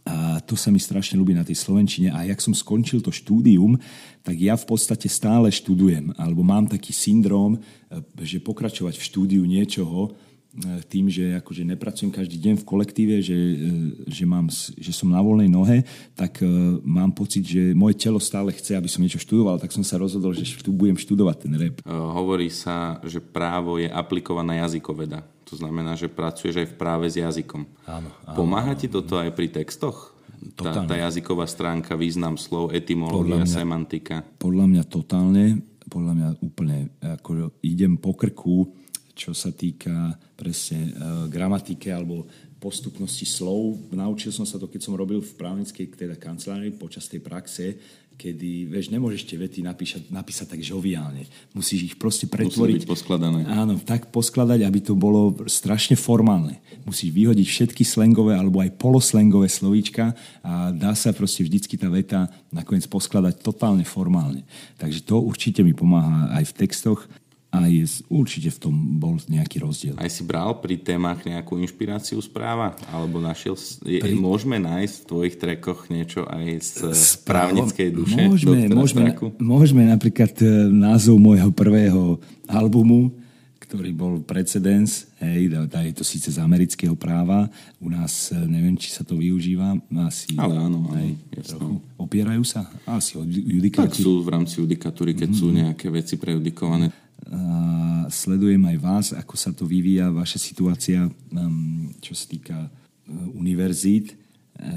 A 0.07 0.39
to 0.39 0.55
sa 0.55 0.71
mi 0.71 0.79
strašne 0.79 1.19
ľúbi 1.19 1.35
na 1.35 1.43
tej 1.43 1.59
Slovenčine. 1.59 2.15
A 2.15 2.23
jak 2.23 2.39
som 2.39 2.55
skončil 2.55 3.03
to 3.03 3.11
štúdium, 3.11 3.75
tak 4.23 4.39
ja 4.39 4.55
v 4.55 4.63
podstate 4.63 5.11
stále 5.11 5.51
študujem. 5.51 6.15
Alebo 6.15 6.47
mám 6.47 6.71
taký 6.71 6.95
syndrom, 6.95 7.59
e, 7.59 7.61
že 8.23 8.39
pokračovať 8.39 8.95
v 8.95 9.07
štúdiu 9.11 9.43
niečoho, 9.43 10.15
tým, 10.89 11.13
že 11.13 11.37
akože 11.37 11.69
nepracujem 11.69 12.09
každý 12.09 12.41
deň 12.41 12.55
v 12.61 12.69
kolektíve, 12.69 13.15
že, 13.21 13.37
e, 13.37 13.55
že, 14.09 14.25
mám, 14.25 14.49
že 14.53 14.93
som 14.93 15.13
na 15.13 15.21
voľnej 15.21 15.53
nohe, 15.53 15.85
tak 16.17 16.41
mám 16.81 17.13
pocit, 17.13 17.45
že 17.45 17.77
moje 17.77 18.01
telo 18.01 18.17
stále 18.17 18.53
chce, 18.57 18.77
aby 18.77 18.89
som 18.89 19.05
niečo 19.05 19.21
študoval, 19.21 19.61
tak 19.61 19.73
som 19.73 19.85
sa 19.85 20.01
rozhodol, 20.01 20.33
že 20.33 20.49
budem 20.73 20.97
študovať 20.97 21.37
ten 21.45 21.53
rap. 21.57 21.77
Hovorí 21.87 22.49
sa, 22.49 23.01
že 23.05 23.21
právo 23.21 23.77
je 23.77 23.89
aplikovaná 23.89 24.57
jazykoveda. 24.65 25.25
To 25.47 25.55
znamená, 25.55 25.95
že 25.95 26.11
pracuješ 26.11 26.59
aj 26.59 26.69
v 26.75 26.79
práve 26.79 27.07
s 27.07 27.17
jazykom. 27.23 27.63
Áno, 27.87 28.11
áno, 28.27 28.35
Pomáha 28.35 28.75
ti 28.75 28.91
toto 28.91 29.15
aj 29.15 29.31
pri 29.31 29.47
textoch? 29.47 30.17
Tá, 30.59 30.85
tá 30.85 30.95
jazyková 30.99 31.49
stránka, 31.49 31.97
význam 31.97 32.37
slov, 32.37 32.75
etymológia, 32.75 33.19
podľa 33.25 33.39
mňa, 33.41 33.49
semantika. 33.49 34.17
Podľa 34.37 34.67
mňa 34.69 34.83
totálne, 34.85 35.45
podľa 35.87 36.13
mňa 36.13 36.29
úplne, 36.43 36.77
ako 37.01 37.57
idem 37.63 37.95
po 37.97 38.13
krku, 38.13 38.69
čo 39.17 39.33
sa 39.33 39.49
týka 39.49 40.13
presne 40.37 40.93
uh, 40.93 41.25
gramatike 41.27 41.89
alebo 41.89 42.29
postupnosti 42.61 43.25
slov. 43.25 43.89
Naučil 43.93 44.33
som 44.33 44.45
sa 44.45 44.61
to, 44.61 44.69
keď 44.69 44.81
som 44.85 44.97
robil 44.97 45.25
v 45.25 45.33
právnickej 45.37 45.93
teda 45.97 46.17
kancelárii 46.21 46.73
počas 46.77 47.09
tej 47.09 47.25
praxe, 47.25 47.77
kedy, 48.17 48.73
vieš, 48.73 48.89
nemôžeš 48.89 49.29
tie 49.29 49.37
vety 49.37 49.61
napísať, 49.61 50.09
napísať 50.09 50.57
tak 50.57 50.61
žoviálne. 50.65 51.29
Musíš 51.53 51.93
ich 51.93 51.97
proste 52.01 52.25
pretvoriť. 52.25 52.81
Musí 52.81 52.89
byť 52.89 52.89
poskladané. 52.89 53.45
Áno, 53.45 53.77
tak 53.77 54.09
poskladať, 54.09 54.65
aby 54.65 54.81
to 54.81 54.97
bolo 54.97 55.37
strašne 55.45 56.01
formálne. 56.01 56.57
Musíš 56.89 57.13
vyhodiť 57.13 57.45
všetky 57.45 57.85
slangové 57.85 58.33
alebo 58.33 58.65
aj 58.65 58.73
poloslangové 58.81 59.53
slovíčka 59.53 60.17
a 60.41 60.73
dá 60.73 60.97
sa 60.97 61.13
proste 61.13 61.45
vždycky 61.45 61.77
tá 61.77 61.93
veta 61.93 62.33
nakoniec 62.49 62.89
poskladať 62.89 63.45
totálne 63.45 63.85
formálne. 63.85 64.49
Takže 64.81 65.05
to 65.05 65.21
určite 65.21 65.61
mi 65.61 65.77
pomáha 65.77 66.41
aj 66.41 66.57
v 66.57 66.57
textoch 66.57 67.05
a 67.55 67.71
je, 67.71 67.87
určite 68.11 68.51
v 68.53 68.59
tom 68.59 68.75
bol 69.01 69.17
nejaký 69.31 69.63
rozdiel. 69.63 69.95
Aj 69.97 70.11
si 70.11 70.27
bral 70.27 70.59
pri 70.61 70.77
témach 70.77 71.23
nejakú 71.25 71.57
inšpiráciu 71.63 72.19
správa? 72.21 72.77
Alebo 72.91 73.23
našiel, 73.23 73.57
je, 73.87 74.03
pri... 74.03 74.13
môžeme 74.19 74.61
nájsť 74.61 74.95
v 75.01 75.07
tvojich 75.09 75.37
trekoch 75.41 75.81
niečo 75.89 76.27
aj 76.27 76.45
z 76.93 77.11
právnickej 77.25 77.89
duše? 77.95 78.21
Môžeme, 78.29 78.69
môžeme, 78.69 79.11
môžeme 79.41 79.83
napríklad 79.89 80.35
e, 80.43 80.69
názov 80.69 81.17
môjho 81.17 81.49
prvého 81.55 82.21
albumu, 82.51 83.15
ktorý 83.67 83.91
bol 83.91 84.23
precedens, 84.23 85.11
hej, 85.19 85.51
je 85.51 85.95
to 85.97 86.07
síce 86.07 86.31
z 86.31 86.39
amerického 86.39 86.95
práva, 86.95 87.51
u 87.83 87.91
nás 87.91 88.31
e, 88.31 88.39
neviem, 88.39 88.79
či 88.79 88.95
sa 88.95 89.03
to 89.03 89.19
využíva, 89.19 89.75
asi... 90.07 90.39
Ale 90.39 90.55
áno, 90.55 90.87
áno, 90.87 90.95
hej, 90.99 91.19
trochu. 91.43 91.83
Opierajú 91.99 92.45
sa? 92.47 92.69
Asi 92.87 93.19
od 93.19 93.27
judikatúry. 93.27 93.91
Tak 93.91 94.07
sú 94.07 94.23
v 94.23 94.29
rámci 94.31 94.55
judikatúry, 94.63 95.19
keď 95.19 95.35
mm-hmm. 95.35 95.51
sú 95.51 95.57
nejaké 95.57 95.87
veci 95.91 96.15
prejudikované 96.15 97.06
sledujem 98.11 98.63
aj 98.63 98.77
vás, 98.79 99.07
ako 99.13 99.35
sa 99.35 99.51
to 99.51 99.67
vyvíja, 99.67 100.11
vaša 100.15 100.39
situácia, 100.39 101.11
um, 101.35 101.91
čo 101.99 102.15
sa 102.15 102.27
týka 102.27 102.57
uh, 102.57 102.71
univerzít. 103.35 104.15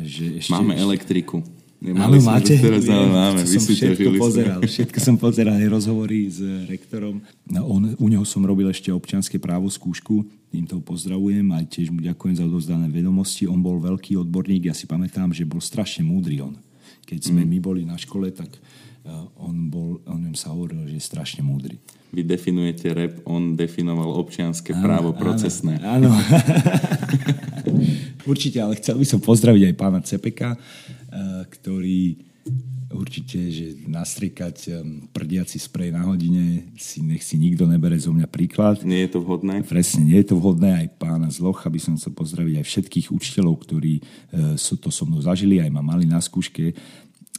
Že 0.04 0.43
ešte, 0.43 0.52
Máme 0.52 0.76
elektriku. 0.76 1.39
Nemali 1.80 2.20
Áno, 2.20 2.28
máte? 2.28 2.60
Teraz, 2.60 2.84
ale 2.91 3.08
máme. 3.08 3.39
Som 3.47 3.64
všetko 3.64 4.20
pozeral. 4.20 4.60
Všetko 4.60 5.00
som 5.00 5.16
pozeral, 5.16 5.56
aj 5.56 5.72
rozhovory 5.72 6.28
s 6.28 6.43
rektorom. 6.68 7.24
No, 7.47 7.64
on, 7.72 7.95
u 7.95 8.08
neho 8.12 8.28
som 8.28 8.43
robil 8.43 8.68
ešte 8.68 8.91
občianske 8.91 9.39
právo 9.39 9.72
skúšku. 9.72 10.28
Týmto 10.52 10.84
pozdravujem. 10.84 11.47
Aj 11.56 11.64
tiež 11.64 11.95
mu 11.95 12.04
ďakujem 12.04 12.36
za 12.36 12.43
odozdané 12.43 12.91
vedomosti. 12.91 13.47
On 13.47 13.64
bol 13.64 13.80
veľký 13.80 14.20
odborník. 14.20 14.68
Ja 14.68 14.76
si 14.76 14.91
pamätám, 14.91 15.32
že 15.32 15.47
bol 15.47 15.64
strašne 15.64 16.04
múdry 16.04 16.43
on. 16.43 16.60
Keď 17.08 17.32
sme 17.32 17.47
mm. 17.47 17.50
my 17.56 17.58
boli 17.64 17.82
na 17.88 17.95
škole, 17.95 18.28
tak 18.36 18.52
on, 19.39 19.70
bol, 19.70 20.01
on 20.05 20.22
sa 20.38 20.53
hovoril, 20.53 20.86
že 20.89 20.97
je 20.97 21.03
strašne 21.03 21.41
múdry 21.41 21.78
vy 22.10 22.26
definujete 22.26 22.89
rap, 22.89 23.14
on 23.22 23.53
definoval 23.53 24.18
občianské 24.18 24.74
áno, 24.74 24.82
právo 24.82 25.10
procesné. 25.14 25.78
Áno. 25.86 26.10
určite, 28.30 28.57
ale 28.62 28.78
chcel 28.82 28.97
by 28.97 29.05
som 29.05 29.20
pozdraviť 29.22 29.64
aj 29.70 29.76
pána 29.78 29.99
Cepeka, 30.01 30.57
eh, 30.57 31.45
ktorý 31.45 32.26
určite, 32.89 33.53
že 33.53 33.86
nastriekať 33.86 34.57
eh, 34.70 34.74
prdiaci 35.14 35.62
sprej 35.62 35.93
na 35.93 36.01
hodine 36.10 36.74
si 36.82 37.05
nech 37.05 37.22
si 37.22 37.38
nikto 37.38 37.70
nebere 37.70 37.93
zo 38.01 38.10
mňa 38.10 38.26
príklad. 38.26 38.82
Nie 38.82 39.05
je 39.05 39.14
to 39.14 39.20
vhodné? 39.22 39.62
Presne, 39.70 40.10
nie 40.10 40.18
je 40.18 40.34
to 40.34 40.36
vhodné. 40.41 40.86
Aj 40.86 40.88
pána 40.97 41.30
Zloch, 41.30 41.62
aby 41.70 41.78
som 41.78 41.93
chcel 41.93 42.18
pozdraviť 42.18 42.57
aj 42.57 42.66
všetkých 42.66 43.07
učiteľov, 43.14 43.70
ktorí 43.70 44.01
uh, 44.01 44.57
to 44.57 44.89
so 44.89 45.05
mnou 45.05 45.22
zažili, 45.22 45.62
aj 45.62 45.70
ma 45.70 45.86
mali 45.86 46.10
na 46.10 46.18
skúške, 46.18 46.74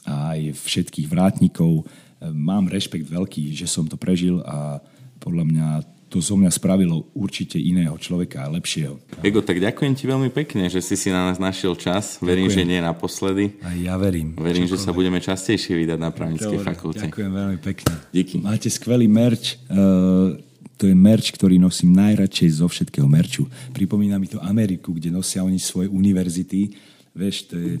aj 0.05 0.57
všetkých 0.57 1.07
vrátnikov, 1.07 1.85
mám 2.21 2.69
rešpekt 2.69 3.09
veľký, 3.09 3.53
že 3.53 3.65
som 3.65 3.85
to 3.89 3.97
prežil 3.97 4.41
a 4.45 4.81
podľa 5.21 5.45
mňa 5.45 5.67
to 6.11 6.19
zo 6.19 6.35
mňa 6.35 6.51
spravilo 6.51 7.07
určite 7.15 7.55
iného 7.55 7.95
človeka 7.95 8.43
a 8.43 8.51
lepšieho. 8.51 8.99
Ego, 9.23 9.39
tak 9.39 9.63
ďakujem 9.63 9.93
ti 9.95 10.03
veľmi 10.03 10.27
pekne, 10.27 10.67
že 10.67 10.83
si 10.83 10.99
si 10.99 11.07
na 11.07 11.31
nás 11.31 11.39
našiel 11.39 11.71
čas. 11.79 12.19
Verím, 12.19 12.51
ďakujem. 12.51 12.67
že 12.67 12.67
nie 12.67 12.79
naposledy. 12.83 13.45
A 13.63 13.71
ja 13.79 13.95
verím. 13.95 14.35
Verím, 14.35 14.67
Čokoľvek. 14.67 14.73
že 14.75 14.77
sa 14.83 14.91
budeme 14.91 15.23
častejšie 15.23 15.71
vydať 15.71 15.99
na 16.03 16.11
právnickej 16.11 16.59
fakulte. 16.59 17.07
Ďakujem 17.07 17.31
veľmi 17.31 17.57
pekne. 17.63 17.93
Díky. 18.11 18.43
Máte 18.43 18.67
skvelý 18.67 19.07
merch. 19.07 19.55
Uh, 19.71 20.35
to 20.75 20.91
je 20.91 20.95
merch, 20.97 21.31
ktorý 21.31 21.55
nosím 21.55 21.95
najradšej 21.95 22.59
zo 22.59 22.67
všetkého 22.67 23.07
merču. 23.07 23.47
Pripomína 23.71 24.19
mi 24.19 24.27
to 24.27 24.43
Ameriku, 24.43 24.91
kde 24.91 25.15
nosia 25.15 25.47
oni 25.47 25.63
svoje 25.63 25.87
univerzity. 25.87 26.75
Vieš, 27.15 27.35
to 27.47 27.55
je 27.55 27.71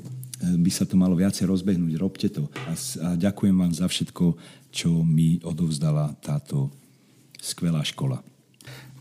by 0.41 0.71
sa 0.73 0.89
to 0.89 0.97
malo 0.97 1.13
viacej 1.13 1.45
rozbehnúť. 1.45 1.93
Robte 2.01 2.27
to. 2.27 2.49
A, 2.67 2.73
a 2.73 3.07
ďakujem 3.15 3.55
vám 3.55 3.73
za 3.73 3.85
všetko, 3.85 4.35
čo 4.73 4.89
mi 5.05 5.37
odovzdala 5.45 6.17
táto 6.19 6.73
skvelá 7.37 7.85
škola. 7.85 8.21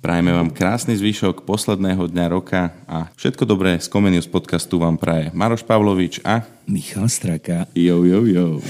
Prajeme 0.00 0.32
vám 0.32 0.48
krásny 0.48 0.96
zvyšok 0.96 1.44
posledného 1.44 2.08
dňa 2.08 2.26
roka 2.32 2.72
a 2.88 3.12
všetko 3.20 3.44
dobré 3.44 3.76
z 3.76 3.92
Comenius 3.92 4.24
podcastu 4.24 4.80
vám 4.80 4.96
praje 4.96 5.28
Maroš 5.36 5.60
Pavlovič 5.60 6.24
a 6.24 6.40
Michal 6.64 7.04
Straka. 7.12 7.68
Jo, 7.76 8.00
jo, 8.08 8.24
jo. 8.24 8.64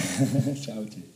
Čaute. 0.67 1.10